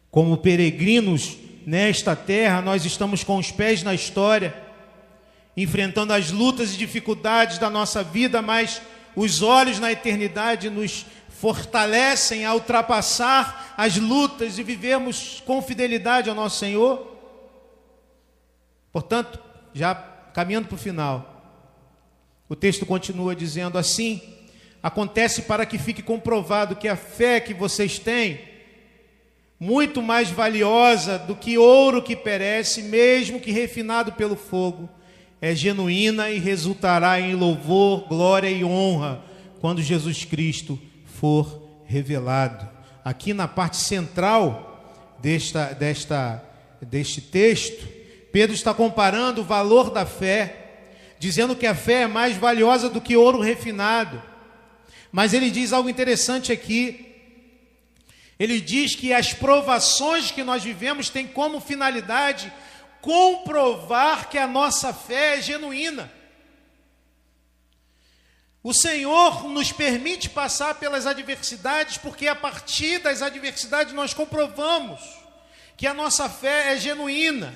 como 0.09 0.37
peregrinos 0.37 1.37
nesta 1.65 2.15
terra, 2.15 2.61
nós 2.61 2.83
estamos 2.85 3.23
com 3.23 3.37
os 3.37 3.51
pés 3.51 3.83
na 3.83 3.93
história, 3.93 4.55
enfrentando 5.55 6.11
as 6.11 6.31
lutas 6.31 6.73
e 6.73 6.77
dificuldades 6.77 7.59
da 7.59 7.69
nossa 7.69 8.03
vida, 8.03 8.41
mas 8.41 8.81
os 9.15 9.43
olhos 9.43 9.79
na 9.79 9.91
eternidade 9.91 10.69
nos 10.69 11.05
fortalecem 11.29 12.45
a 12.45 12.53
ultrapassar 12.55 13.75
as 13.77 13.95
lutas 13.97 14.57
e 14.57 14.63
vivermos 14.63 15.43
com 15.45 15.61
fidelidade 15.61 16.29
ao 16.29 16.35
nosso 16.35 16.57
Senhor. 16.57 17.15
Portanto, 18.91 19.39
já 19.71 19.93
caminhando 19.93 20.67
para 20.67 20.75
o 20.75 20.79
final, 20.79 21.36
o 22.49 22.55
texto 22.55 22.85
continua 22.85 23.35
dizendo 23.35 23.77
assim: 23.77 24.21
acontece 24.81 25.43
para 25.43 25.65
que 25.65 25.77
fique 25.77 26.01
comprovado 26.01 26.75
que 26.75 26.87
a 26.87 26.95
fé 26.95 27.39
que 27.39 27.53
vocês 27.53 27.99
têm 27.99 28.39
muito 29.59 30.01
mais 30.01 30.29
valiosa 30.29 31.17
do 31.17 31.35
que 31.35 31.57
ouro 31.57 32.01
que 32.01 32.15
perece, 32.15 32.83
mesmo 32.83 33.39
que 33.39 33.51
refinado 33.51 34.11
pelo 34.11 34.35
fogo, 34.35 34.87
é 35.41 35.53
genuína 35.55 36.29
e 36.29 36.39
resultará 36.39 37.19
em 37.19 37.33
louvor, 37.33 38.07
glória 38.07 38.49
e 38.49 38.63
honra 38.63 39.23
quando 39.59 39.81
Jesus 39.81 40.23
Cristo 40.23 40.79
for 41.05 41.67
revelado. 41.85 42.67
Aqui 43.03 43.33
na 43.33 43.47
parte 43.47 43.77
central 43.77 44.93
desta, 45.19 45.73
desta, 45.73 46.43
deste 46.81 47.21
texto, 47.21 47.87
Pedro 48.31 48.53
está 48.53 48.73
comparando 48.73 49.41
o 49.41 49.45
valor 49.45 49.89
da 49.89 50.05
fé, 50.05 50.56
dizendo 51.19 51.55
que 51.55 51.65
a 51.65 51.75
fé 51.75 52.03
é 52.03 52.07
mais 52.07 52.35
valiosa 52.35 52.89
do 52.89 53.01
que 53.01 53.15
ouro 53.15 53.39
refinado. 53.39 54.21
Mas 55.11 55.33
ele 55.33 55.49
diz 55.49 55.73
algo 55.73 55.89
interessante 55.89 56.51
aqui, 56.51 57.07
ele 58.39 58.61
diz 58.61 58.95
que 58.95 59.13
as 59.13 59.33
provações 59.33 60.31
que 60.31 60.43
nós 60.43 60.63
vivemos 60.63 61.09
têm 61.09 61.27
como 61.27 61.59
finalidade 61.59 62.51
comprovar 63.01 64.29
que 64.29 64.37
a 64.37 64.45
nossa 64.45 64.93
fé 64.93 65.37
é 65.37 65.41
genuína. 65.41 66.11
O 68.61 68.73
Senhor 68.73 69.47
nos 69.47 69.71
permite 69.71 70.29
passar 70.29 70.75
pelas 70.75 71.07
adversidades, 71.07 71.97
porque 71.97 72.27
a 72.27 72.35
partir 72.35 72.99
das 72.99 73.21
adversidades 73.21 73.93
nós 73.93 74.13
comprovamos 74.13 74.99
que 75.77 75.87
a 75.87 75.93
nossa 75.93 76.27
fé 76.27 76.73
é 76.73 76.77
genuína. 76.77 77.55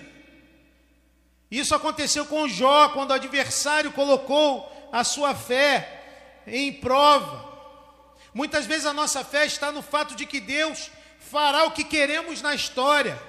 Isso 1.52 1.76
aconteceu 1.76 2.26
com 2.26 2.48
Jó, 2.48 2.90
quando 2.90 3.12
o 3.12 3.16
adversário 3.16 3.92
colocou 3.92 4.72
a 4.90 5.04
sua 5.04 5.36
fé 5.36 6.02
em 6.48 6.72
prova. 6.72 7.52
Muitas 8.34 8.66
vezes 8.66 8.86
a 8.86 8.94
nossa 8.94 9.22
fé 9.26 9.46
está 9.46 9.70
no 9.70 9.82
fato 9.82 10.16
de 10.16 10.26
que 10.26 10.40
Deus 10.40 10.90
fará 11.20 11.66
o 11.66 11.72
que 11.72 11.84
queremos 11.84 12.42
na 12.42 12.56
história. 12.56 13.22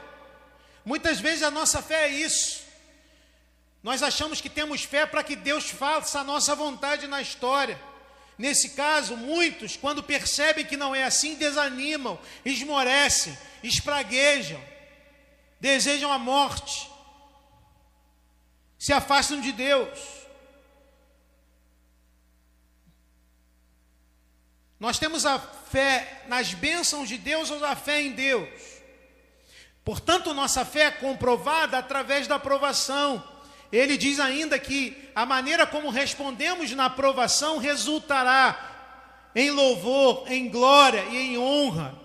Muitas 0.85 1.19
vezes 1.19 1.43
a 1.43 1.51
nossa 1.51 1.83
fé 1.83 2.05
é 2.05 2.11
isso. 2.11 2.63
Nós 3.83 4.01
achamos 4.01 4.41
que 4.41 4.49
temos 4.49 4.85
fé 4.85 5.05
para 5.05 5.25
que 5.25 5.35
Deus 5.35 5.69
faça 5.69 6.21
a 6.21 6.25
nossa 6.25 6.55
vontade 6.55 7.09
na 7.09 7.21
história. 7.21 7.81
Nesse 8.39 8.71
caso, 8.71 9.17
muitos, 9.17 9.77
quando 9.77 10.03
percebem 10.03 10.65
que 10.65 10.77
não 10.77 10.95
é 10.95 11.03
assim, 11.03 11.35
desanimam, 11.35 12.19
esmorecem, 12.45 13.37
espraguejam, 13.63 14.63
desejam 15.61 16.13
a 16.13 16.19
morte, 16.19 16.92
se 18.83 18.93
afastam 18.93 19.41
de 19.41 19.53
Deus. 19.53 19.97
Nós 24.81 24.99
temos 24.99 25.25
a 25.25 25.39
fé 25.39 26.25
nas 26.27 26.53
bênçãos 26.53 27.09
de 27.09 27.17
Deus 27.17 27.49
ou 27.49 27.65
a 27.65 27.77
fé 27.77 28.03
em 28.03 28.11
Deus. 28.11 28.49
Portanto, 29.85 30.35
nossa 30.35 30.65
fé 30.65 30.87
é 30.87 30.91
comprovada 30.91 31.79
através 31.79 32.27
da 32.27 32.35
aprovação. 32.35 33.23
Ele 33.71 33.97
diz 33.97 34.19
ainda 34.19 34.59
que 34.59 35.09
a 35.15 35.25
maneira 35.25 35.65
como 35.65 35.89
respondemos 35.89 36.73
na 36.73 36.87
aprovação 36.87 37.59
resultará 37.59 39.31
em 39.33 39.53
louvor, 39.53 40.25
em 40.27 40.49
glória 40.49 41.05
e 41.05 41.17
em 41.19 41.39
honra 41.39 41.97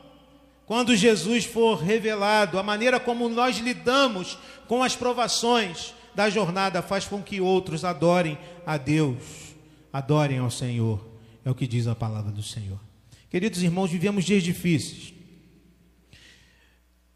quando 0.68 0.96
Jesus 0.96 1.44
for 1.44 1.82
revelado. 1.82 2.60
A 2.60 2.62
maneira 2.62 3.00
como 3.00 3.28
nós 3.30 3.58
lidamos 3.58 4.38
com 4.68 4.84
as 4.84 4.96
provações 4.96 5.97
da 6.18 6.32
jornada 6.32 6.82
faz 6.82 7.06
com 7.06 7.22
que 7.22 7.40
outros 7.40 7.86
adorem 7.86 8.40
a 8.66 8.76
Deus, 8.76 9.54
adorem 9.94 10.40
ao 10.40 10.50
Senhor. 10.50 11.08
É 11.46 11.52
o 11.52 11.54
que 11.54 11.68
diz 11.68 11.86
a 11.86 11.94
palavra 11.94 12.32
do 12.32 12.42
Senhor. 12.42 12.80
Queridos 13.30 13.62
irmãos, 13.62 13.92
vivemos 13.92 14.26
dias 14.26 14.42
difíceis. 14.42 15.14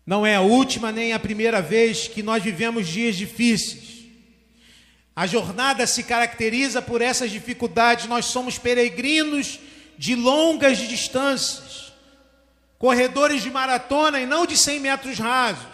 Não 0.06 0.24
é 0.24 0.36
a 0.36 0.42
última 0.42 0.92
nem 0.92 1.14
a 1.14 1.20
primeira 1.20 1.64
vez 1.64 2.08
que 2.08 2.22
nós 2.22 2.44
vivemos 2.44 2.88
dias 2.88 3.16
difíceis. 3.16 4.06
A 5.16 5.26
jornada 5.26 5.88
se 5.88 6.04
caracteriza 6.04 6.80
por 6.80 7.02
essas 7.02 7.32
dificuldades. 7.32 8.06
Nós 8.06 8.26
somos 8.26 8.60
peregrinos 8.60 9.60
de 9.98 10.14
longas 10.14 10.78
distâncias, 10.78 11.92
corredores 12.78 13.42
de 13.42 13.50
maratona 13.50 14.20
e 14.20 14.28
não 14.28 14.46
de 14.46 14.56
100 14.56 14.80
metros 14.80 15.18
rasos. 15.18 15.71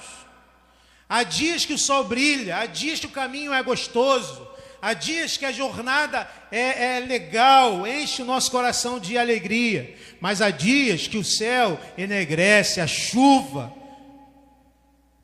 Há 1.10 1.24
dias 1.24 1.66
que 1.66 1.74
o 1.74 1.78
sol 1.78 2.04
brilha, 2.04 2.58
há 2.58 2.66
dias 2.66 3.00
que 3.00 3.06
o 3.06 3.12
caminho 3.12 3.54
é 3.54 3.64
gostoso, 3.64 4.48
Há 4.82 4.94
dias 4.94 5.38
que 5.38 5.46
a 5.46 5.52
jornada 5.52 6.30
é, 6.52 6.98
é, 6.98 7.00
legal, 7.00 7.88
enche 7.88 8.22
o 8.22 8.26
nosso 8.26 8.52
coração 8.52 9.00
de 9.00 9.18
alegria, 9.18 9.96
mas 10.22 10.40
há 10.42 10.52
dias 10.52 11.08
que 11.08 11.18
o 11.18 11.24
céu 11.24 11.80
enegrece, 11.98 12.80
a 12.80 12.86
chuva 12.86 13.74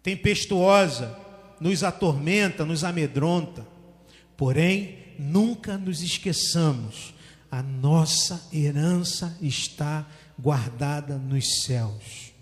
tempestuosa 0.02 1.18
nos 1.60 1.84
atormenta, 1.84 2.66
nos 2.66 2.84
amedronta. 2.84 3.66
Porém, 4.36 4.98
nunca 5.20 5.78
nos 5.78 6.02
esqueçamos, 6.02 7.14
a 7.50 7.62
nossa 7.62 8.50
herança 8.52 9.38
está 9.40 10.06
guardada 10.38 11.16
nos 11.16 11.64
céus. 11.64 12.33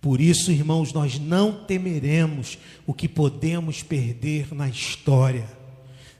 Por 0.00 0.20
isso, 0.20 0.52
irmãos, 0.52 0.92
nós 0.92 1.18
não 1.18 1.64
temeremos 1.64 2.58
o 2.86 2.94
que 2.94 3.08
podemos 3.08 3.82
perder 3.82 4.54
na 4.54 4.68
história 4.68 5.46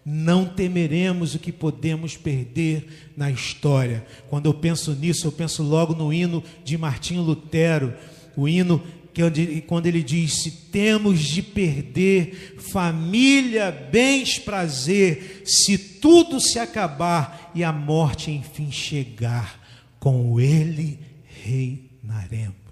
Não 0.09 0.45
temeremos 0.47 1.35
o 1.35 1.39
que 1.41 1.51
podemos 1.51 2.17
perder 2.17 3.11
na 3.17 3.29
história. 3.29 4.07
Quando 4.29 4.47
eu 4.47 4.55
penso 4.55 4.93
nisso, 4.93 5.27
eu 5.27 5.33
penso 5.33 5.65
logo 5.65 5.95
no 5.95 6.13
hino 6.13 6.45
de 6.65 6.79
Martinho 6.79 7.23
Lutero, 7.23 7.93
o 8.37 8.47
hino 8.47 8.81
que 9.13 9.63
quando 9.63 9.87
ele 9.87 10.05
diz: 10.05 10.43
se 10.43 10.51
temos 10.51 11.21
de 11.21 11.43
perder 11.43 12.55
família, 12.59 13.73
bens, 13.73 14.39
prazer, 14.39 15.43
se 15.45 15.77
tudo 15.77 16.41
se 16.41 16.61
acabar 16.61 17.51
e 17.53 17.65
a 17.65 17.73
morte 17.73 18.31
enfim 18.31 18.71
chegar, 18.71 19.61
com 19.99 20.39
ele 20.39 21.01
reinaremos. 21.43 22.66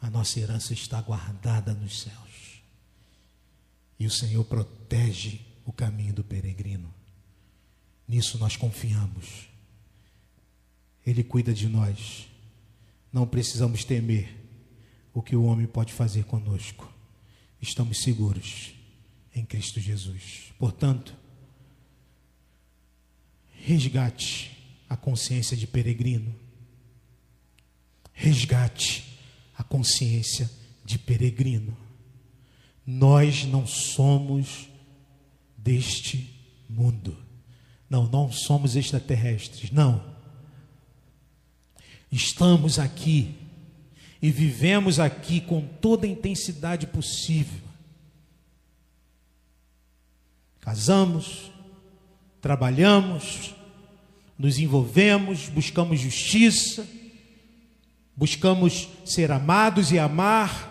A 0.00 0.08
nossa 0.08 0.40
herança 0.40 0.72
está 0.72 1.00
guardada 1.00 1.74
nos 1.74 2.00
céus. 2.00 2.62
E 3.98 4.06
o 4.06 4.10
Senhor 4.10 4.44
protege 4.44 5.40
o 5.64 5.72
caminho 5.72 6.14
do 6.14 6.24
peregrino. 6.24 6.92
Nisso 8.08 8.38
nós 8.38 8.56
confiamos. 8.56 9.48
Ele 11.06 11.22
cuida 11.22 11.52
de 11.52 11.68
nós 11.68 12.30
não 13.12 13.26
precisamos 13.26 13.84
temer 13.84 14.36
o 15.12 15.20
que 15.20 15.34
o 15.34 15.44
homem 15.44 15.66
pode 15.66 15.92
fazer 15.92 16.24
conosco. 16.24 16.90
Estamos 17.60 18.02
seguros 18.02 18.72
em 19.34 19.44
Cristo 19.44 19.80
Jesus. 19.80 20.52
Portanto, 20.58 21.14
resgate 23.52 24.56
a 24.88 24.96
consciência 24.96 25.56
de 25.56 25.66
peregrino. 25.66 26.34
Resgate 28.12 28.99
consciência 29.70 30.50
de 30.84 30.98
peregrino. 30.98 31.74
Nós 32.84 33.44
não 33.44 33.64
somos 33.66 34.68
deste 35.56 36.28
mundo. 36.68 37.16
Não, 37.88 38.08
não 38.08 38.32
somos 38.32 38.74
extraterrestres. 38.74 39.70
Não. 39.70 40.04
Estamos 42.10 42.80
aqui 42.80 43.36
e 44.20 44.30
vivemos 44.30 44.98
aqui 44.98 45.40
com 45.40 45.60
toda 45.60 46.04
a 46.04 46.10
intensidade 46.10 46.88
possível. 46.88 47.60
Casamos, 50.60 51.52
trabalhamos, 52.40 53.54
nos 54.36 54.58
envolvemos, 54.58 55.48
buscamos 55.48 56.00
justiça, 56.00 56.86
buscamos 58.20 58.86
ser 59.02 59.32
amados 59.32 59.90
e 59.92 59.98
amar, 59.98 60.68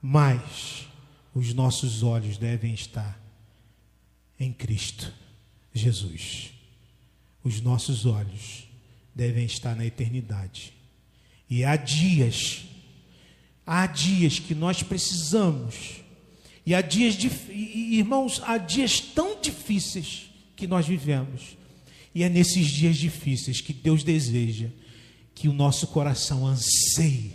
mas 0.00 0.88
os 1.34 1.52
nossos 1.52 2.02
olhos 2.02 2.38
devem 2.38 2.72
estar 2.72 3.20
em 4.40 4.50
Cristo 4.50 5.12
Jesus. 5.74 6.50
Os 7.42 7.60
nossos 7.60 8.06
olhos 8.06 8.66
devem 9.14 9.44
estar 9.44 9.76
na 9.76 9.84
eternidade. 9.84 10.72
E 11.50 11.62
há 11.62 11.76
dias, 11.76 12.64
há 13.66 13.86
dias 13.86 14.38
que 14.38 14.54
nós 14.54 14.82
precisamos, 14.82 16.00
e 16.64 16.74
há 16.74 16.80
dias, 16.80 17.18
irmãos, 17.50 18.40
há 18.46 18.56
dias 18.56 18.98
tão 18.98 19.38
difíceis 19.42 20.30
que 20.56 20.66
nós 20.66 20.86
vivemos, 20.86 21.58
e 22.14 22.22
é 22.22 22.30
nesses 22.30 22.68
dias 22.68 22.96
difíceis 22.96 23.60
que 23.60 23.74
Deus 23.74 24.02
deseja 24.02 24.70
que 25.34 25.48
o 25.48 25.52
nosso 25.52 25.88
coração 25.88 26.46
anseie 26.46 27.32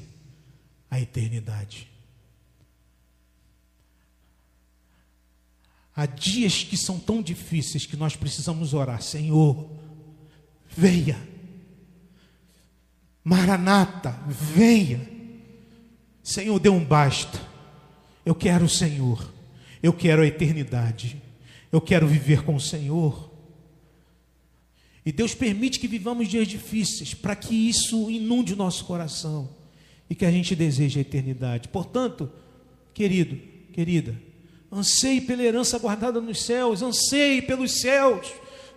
a 0.89 0.99
eternidade. 0.99 1.87
Há 5.95 6.05
dias 6.05 6.63
que 6.63 6.77
são 6.77 6.97
tão 6.97 7.21
difíceis 7.21 7.85
que 7.85 7.97
nós 7.97 8.15
precisamos 8.15 8.73
orar, 8.73 9.01
Senhor, 9.01 9.69
venha 10.69 11.29
Maranata, 13.29 14.17
venha. 14.27 15.01
Senhor, 16.23 16.59
dê 16.59 16.67
um 16.67 16.83
basta. 16.83 17.39
Eu 18.25 18.33
quero 18.33 18.65
o 18.65 18.69
Senhor. 18.69 19.31
Eu 19.83 19.93
quero 19.93 20.23
a 20.23 20.25
eternidade. 20.25 21.21
Eu 21.71 21.79
quero 21.79 22.07
viver 22.07 22.43
com 22.43 22.55
o 22.55 22.59
Senhor. 22.59 23.28
E 25.05 25.11
Deus 25.11 25.33
permite 25.33 25.79
que 25.79 25.87
vivamos 25.87 26.27
dias 26.27 26.47
difíceis 26.47 27.13
para 27.13 27.35
que 27.35 27.55
isso 27.55 28.09
inunde 28.09 28.53
o 28.53 28.57
nosso 28.57 28.85
coração 28.85 29.49
e 30.09 30.15
que 30.15 30.25
a 30.25 30.31
gente 30.31 30.55
deseje 30.55 30.99
a 30.99 31.01
eternidade. 31.01 31.69
Portanto, 31.69 32.31
querido, 32.93 33.39
querida, 33.71 34.15
anseie 34.71 35.21
pela 35.21 35.43
herança 35.43 35.79
guardada 35.79 36.19
nos 36.19 36.41
céus, 36.43 36.81
anseie 36.81 37.41
pelos 37.41 37.79
céus. 37.79 38.27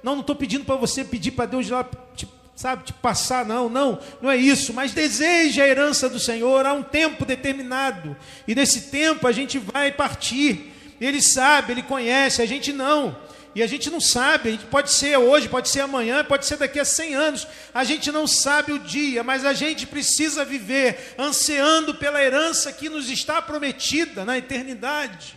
Não, 0.02 0.14
não 0.14 0.20
estou 0.20 0.36
pedindo 0.36 0.64
para 0.64 0.76
você 0.76 1.04
pedir 1.04 1.32
para 1.32 1.46
Deus 1.46 1.68
lá 1.68 1.84
te 2.14 2.26
sabe, 2.54 2.84
te 2.84 2.92
passar, 2.92 3.44
não, 3.44 3.68
não, 3.68 3.98
não 4.20 4.30
é 4.30 4.36
isso, 4.36 4.72
mas 4.72 4.92
deseja 4.92 5.64
a 5.64 5.68
herança 5.68 6.08
do 6.08 6.20
Senhor, 6.20 6.64
há 6.64 6.72
um 6.72 6.82
tempo 6.82 7.24
determinado, 7.24 8.16
e 8.46 8.54
nesse 8.54 8.82
tempo 8.82 9.26
a 9.26 9.32
gente 9.32 9.58
vai 9.58 9.90
partir, 9.90 10.72
ele 11.00 11.20
sabe, 11.20 11.72
ele 11.72 11.82
conhece, 11.82 12.40
a 12.40 12.46
gente 12.46 12.72
não, 12.72 13.16
e 13.54 13.62
a 13.62 13.66
gente 13.66 13.90
não 13.90 14.00
sabe, 14.00 14.48
a 14.48 14.52
gente 14.52 14.66
pode 14.66 14.90
ser 14.90 15.16
hoje, 15.16 15.48
pode 15.48 15.68
ser 15.68 15.80
amanhã, 15.80 16.24
pode 16.24 16.46
ser 16.46 16.56
daqui 16.56 16.80
a 16.80 16.84
100 16.84 17.14
anos, 17.14 17.46
a 17.74 17.84
gente 17.84 18.10
não 18.10 18.26
sabe 18.26 18.72
o 18.72 18.78
dia, 18.78 19.22
mas 19.22 19.44
a 19.44 19.52
gente 19.52 19.86
precisa 19.86 20.44
viver 20.44 21.14
ansiando 21.18 21.94
pela 21.94 22.22
herança 22.22 22.72
que 22.72 22.88
nos 22.88 23.10
está 23.10 23.42
prometida 23.42 24.24
na 24.24 24.38
eternidade. 24.38 25.36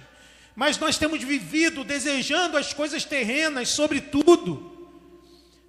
Mas 0.55 0.77
nós 0.77 0.97
temos 0.97 1.21
vivido 1.21 1.83
desejando 1.83 2.57
as 2.57 2.73
coisas 2.73 3.03
terrenas, 3.03 3.69
sobretudo 3.69 4.74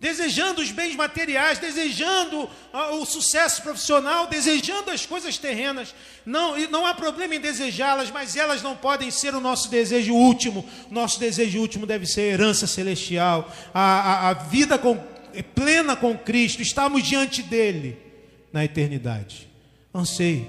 desejando 0.06 0.62
os 0.62 0.70
bens 0.70 0.94
materiais, 0.94 1.58
desejando 1.58 2.48
ah, 2.72 2.92
o 2.92 3.04
sucesso 3.04 3.60
profissional, 3.60 4.28
desejando 4.28 4.92
as 4.92 5.04
coisas 5.04 5.36
terrenas. 5.36 5.92
Não, 6.24 6.56
não 6.68 6.86
há 6.86 6.94
problema 6.94 7.34
em 7.34 7.40
desejá-las, 7.40 8.08
mas 8.12 8.36
elas 8.36 8.62
não 8.62 8.76
podem 8.76 9.10
ser 9.10 9.34
o 9.34 9.40
nosso 9.40 9.68
desejo 9.68 10.14
último. 10.14 10.64
Nosso 10.92 11.18
desejo 11.18 11.58
último 11.58 11.86
deve 11.86 12.06
ser 12.06 12.20
a 12.20 12.34
herança 12.34 12.68
celestial, 12.68 13.52
a, 13.74 13.80
a, 13.80 14.28
a 14.28 14.32
vida 14.34 14.78
com, 14.78 14.96
plena 15.56 15.96
com 15.96 16.16
Cristo. 16.16 16.62
Estamos 16.62 17.02
diante 17.02 17.42
dele 17.42 17.98
na 18.52 18.64
eternidade. 18.64 19.48
Anseie 19.92 20.48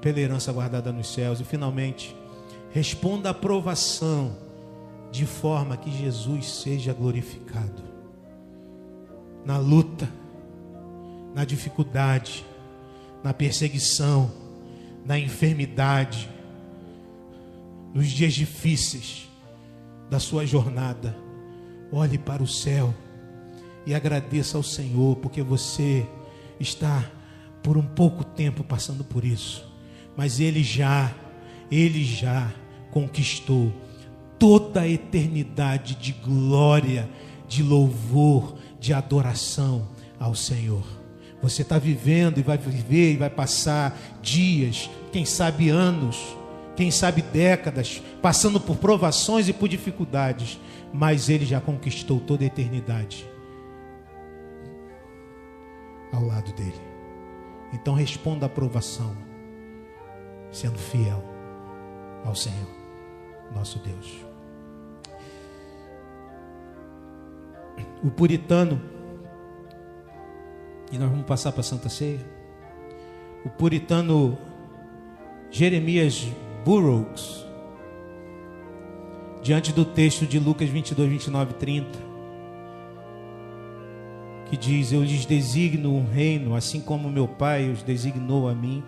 pela 0.00 0.18
herança 0.18 0.52
guardada 0.52 0.90
nos 0.90 1.14
céus 1.14 1.38
e 1.38 1.44
finalmente 1.44 2.16
responda 2.72 3.28
à 3.28 3.30
aprovação 3.30 4.36
de 5.12 5.26
forma 5.26 5.76
que 5.76 5.92
Jesus 5.92 6.62
seja 6.62 6.92
glorificado 6.92 7.89
na 9.44 9.58
luta, 9.58 10.08
na 11.34 11.44
dificuldade, 11.44 12.44
na 13.22 13.32
perseguição, 13.32 14.30
na 15.04 15.18
enfermidade, 15.18 16.28
nos 17.94 18.08
dias 18.08 18.34
difíceis 18.34 19.28
da 20.08 20.18
sua 20.18 20.46
jornada. 20.46 21.16
Olhe 21.92 22.18
para 22.18 22.42
o 22.42 22.46
céu 22.46 22.94
e 23.86 23.94
agradeça 23.94 24.56
ao 24.56 24.62
Senhor, 24.62 25.16
porque 25.16 25.42
você 25.42 26.06
está 26.58 27.10
por 27.62 27.76
um 27.76 27.82
pouco 27.82 28.24
tempo 28.24 28.62
passando 28.62 29.04
por 29.04 29.24
isso, 29.24 29.66
mas 30.16 30.40
Ele 30.40 30.62
já, 30.62 31.14
Ele 31.70 32.04
já 32.04 32.52
conquistou 32.90 33.72
toda 34.38 34.80
a 34.80 34.88
eternidade 34.88 35.94
de 35.96 36.12
glória, 36.12 37.08
de 37.46 37.62
louvor, 37.62 38.56
de 38.80 38.92
adoração 38.94 39.86
ao 40.18 40.34
Senhor. 40.34 40.84
Você 41.42 41.62
está 41.62 41.78
vivendo 41.78 42.38
e 42.38 42.42
vai 42.42 42.58
viver 42.58 43.12
e 43.12 43.16
vai 43.16 43.30
passar 43.30 43.96
dias, 44.20 44.90
quem 45.12 45.24
sabe 45.24 45.68
anos, 45.68 46.36
quem 46.74 46.90
sabe 46.90 47.22
décadas, 47.22 48.02
passando 48.20 48.58
por 48.58 48.76
provações 48.76 49.48
e 49.48 49.52
por 49.52 49.68
dificuldades, 49.68 50.58
mas 50.92 51.28
Ele 51.28 51.44
já 51.44 51.60
conquistou 51.60 52.18
toda 52.18 52.42
a 52.42 52.46
eternidade 52.46 53.28
ao 56.12 56.24
lado 56.24 56.52
dele. 56.52 56.80
Então 57.72 57.94
responda 57.94 58.46
à 58.46 58.48
provação, 58.48 59.16
sendo 60.50 60.78
fiel 60.78 61.22
ao 62.24 62.34
Senhor, 62.34 62.68
nosso 63.54 63.78
Deus. 63.78 64.29
O 68.02 68.10
puritano, 68.10 68.80
e 70.90 70.98
nós 70.98 71.10
vamos 71.10 71.26
passar 71.26 71.52
para 71.52 71.60
a 71.60 71.64
Santa 71.64 71.88
Ceia. 71.88 72.20
O 73.44 73.48
puritano 73.48 74.36
Jeremias 75.50 76.26
Burroughs, 76.64 77.46
diante 79.42 79.72
do 79.72 79.84
texto 79.84 80.26
de 80.26 80.38
Lucas 80.38 80.68
22, 80.68 81.10
29 81.10 81.50
e 81.50 81.54
30, 81.54 81.98
que 84.46 84.56
diz: 84.56 84.92
Eu 84.92 85.02
lhes 85.02 85.24
designo 85.24 85.94
um 85.94 86.04
reino, 86.04 86.54
assim 86.54 86.80
como 86.80 87.10
meu 87.10 87.28
Pai 87.28 87.70
os 87.70 87.82
designou 87.82 88.48
a 88.48 88.54
mim, 88.54 88.82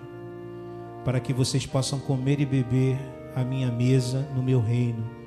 para 1.04 1.20
que 1.20 1.32
vocês 1.32 1.64
possam 1.64 1.98
comer 2.00 2.40
e 2.40 2.46
beber 2.46 2.98
a 3.34 3.44
minha 3.44 3.70
mesa 3.70 4.28
no 4.34 4.42
meu 4.42 4.60
reino 4.60 5.21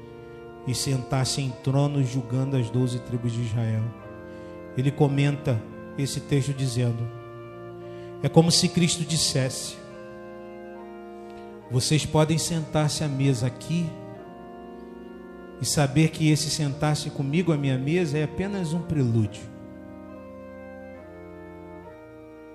e 0.68 0.74
sentar-se 0.74 1.42
em 1.42 1.52
tronos 1.64 2.08
julgando 2.08 2.58
as 2.58 2.70
doze 2.70 3.00
tribos 3.00 3.32
de 3.32 3.42
Israel. 3.42 3.84
Ele 4.78 4.92
comenta 4.92 5.62
esse 5.98 6.20
texto 6.20 6.54
dizendo: 6.54 7.08
É 8.24 8.30
como 8.30 8.52
se 8.52 8.68
Cristo 8.70 9.04
dissesse: 9.04 9.78
Vocês 11.70 12.06
podem 12.06 12.38
sentar-se 12.38 13.04
à 13.04 13.08
mesa 13.08 13.48
aqui 13.48 13.90
e 15.62 15.66
saber 15.66 16.10
que 16.10 16.30
esse 16.30 16.50
sentar-se 16.50 17.10
comigo 17.10 17.54
à 17.54 17.58
minha 17.58 17.78
mesa 17.78 18.18
é 18.18 18.24
apenas 18.24 18.74
um 18.74 18.82
prelúdio, 18.82 19.44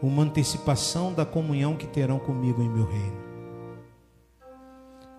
uma 0.02 0.22
antecipação 0.22 1.12
da 1.12 1.24
comunhão 1.24 1.76
que 1.76 1.86
terão 1.86 2.18
comigo 2.18 2.62
em 2.62 2.68
meu 2.68 2.86
reino. 2.86 3.29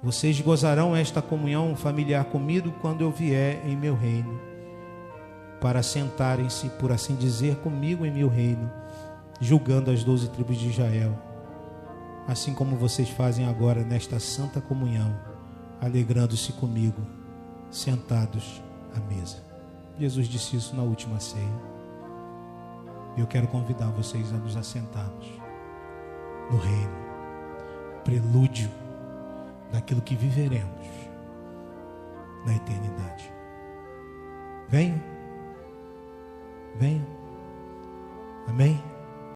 Vocês 0.04 0.42
gozarão 0.42 0.96
esta 0.96 1.22
comunhão 1.22 1.76
familiar 1.76 2.26
comigo 2.26 2.72
quando 2.82 3.02
eu 3.02 3.12
vier 3.12 3.62
em 3.68 3.78
meu 3.78 3.96
reino, 3.96 4.42
para 5.60 5.84
sentarem-se, 5.84 6.70
por 6.70 6.92
assim 6.92 7.14
dizer, 7.14 7.58
comigo 7.58 8.04
em 8.04 8.12
meu 8.12 8.28
reino, 8.28 8.72
julgando 9.40 9.92
as 9.92 10.04
doze 10.04 10.28
tribos 10.30 10.58
de 10.58 10.70
Israel, 10.70 11.16
assim 12.28 12.52
como 12.52 12.76
vocês 12.76 13.10
fazem 13.10 13.46
agora 13.46 13.84
nesta 13.84 14.20
santa 14.20 14.60
comunhão, 14.60 15.16
alegrando-se 15.80 16.52
comigo, 16.54 17.06
sentados 17.70 18.60
à 18.96 19.00
mesa. 19.14 19.38
Jesus 20.00 20.28
disse 20.28 20.56
isso 20.56 20.76
na 20.76 20.82
última 20.82 21.20
ceia. 21.20 21.72
Eu 23.16 23.28
quero 23.28 23.48
convidar 23.48 23.92
vocês 23.92 24.34
a 24.34 24.38
nos 24.38 24.58
assentarmos 24.58 25.28
no 26.50 26.58
reino, 26.58 26.96
prelúdio 28.04 28.82
daquilo 29.72 30.02
que 30.02 30.16
viveremos 30.16 30.88
na 32.46 32.56
eternidade. 32.56 33.32
Venha. 34.70 35.02
Venha. 36.80 37.06
Amém? 38.48 38.91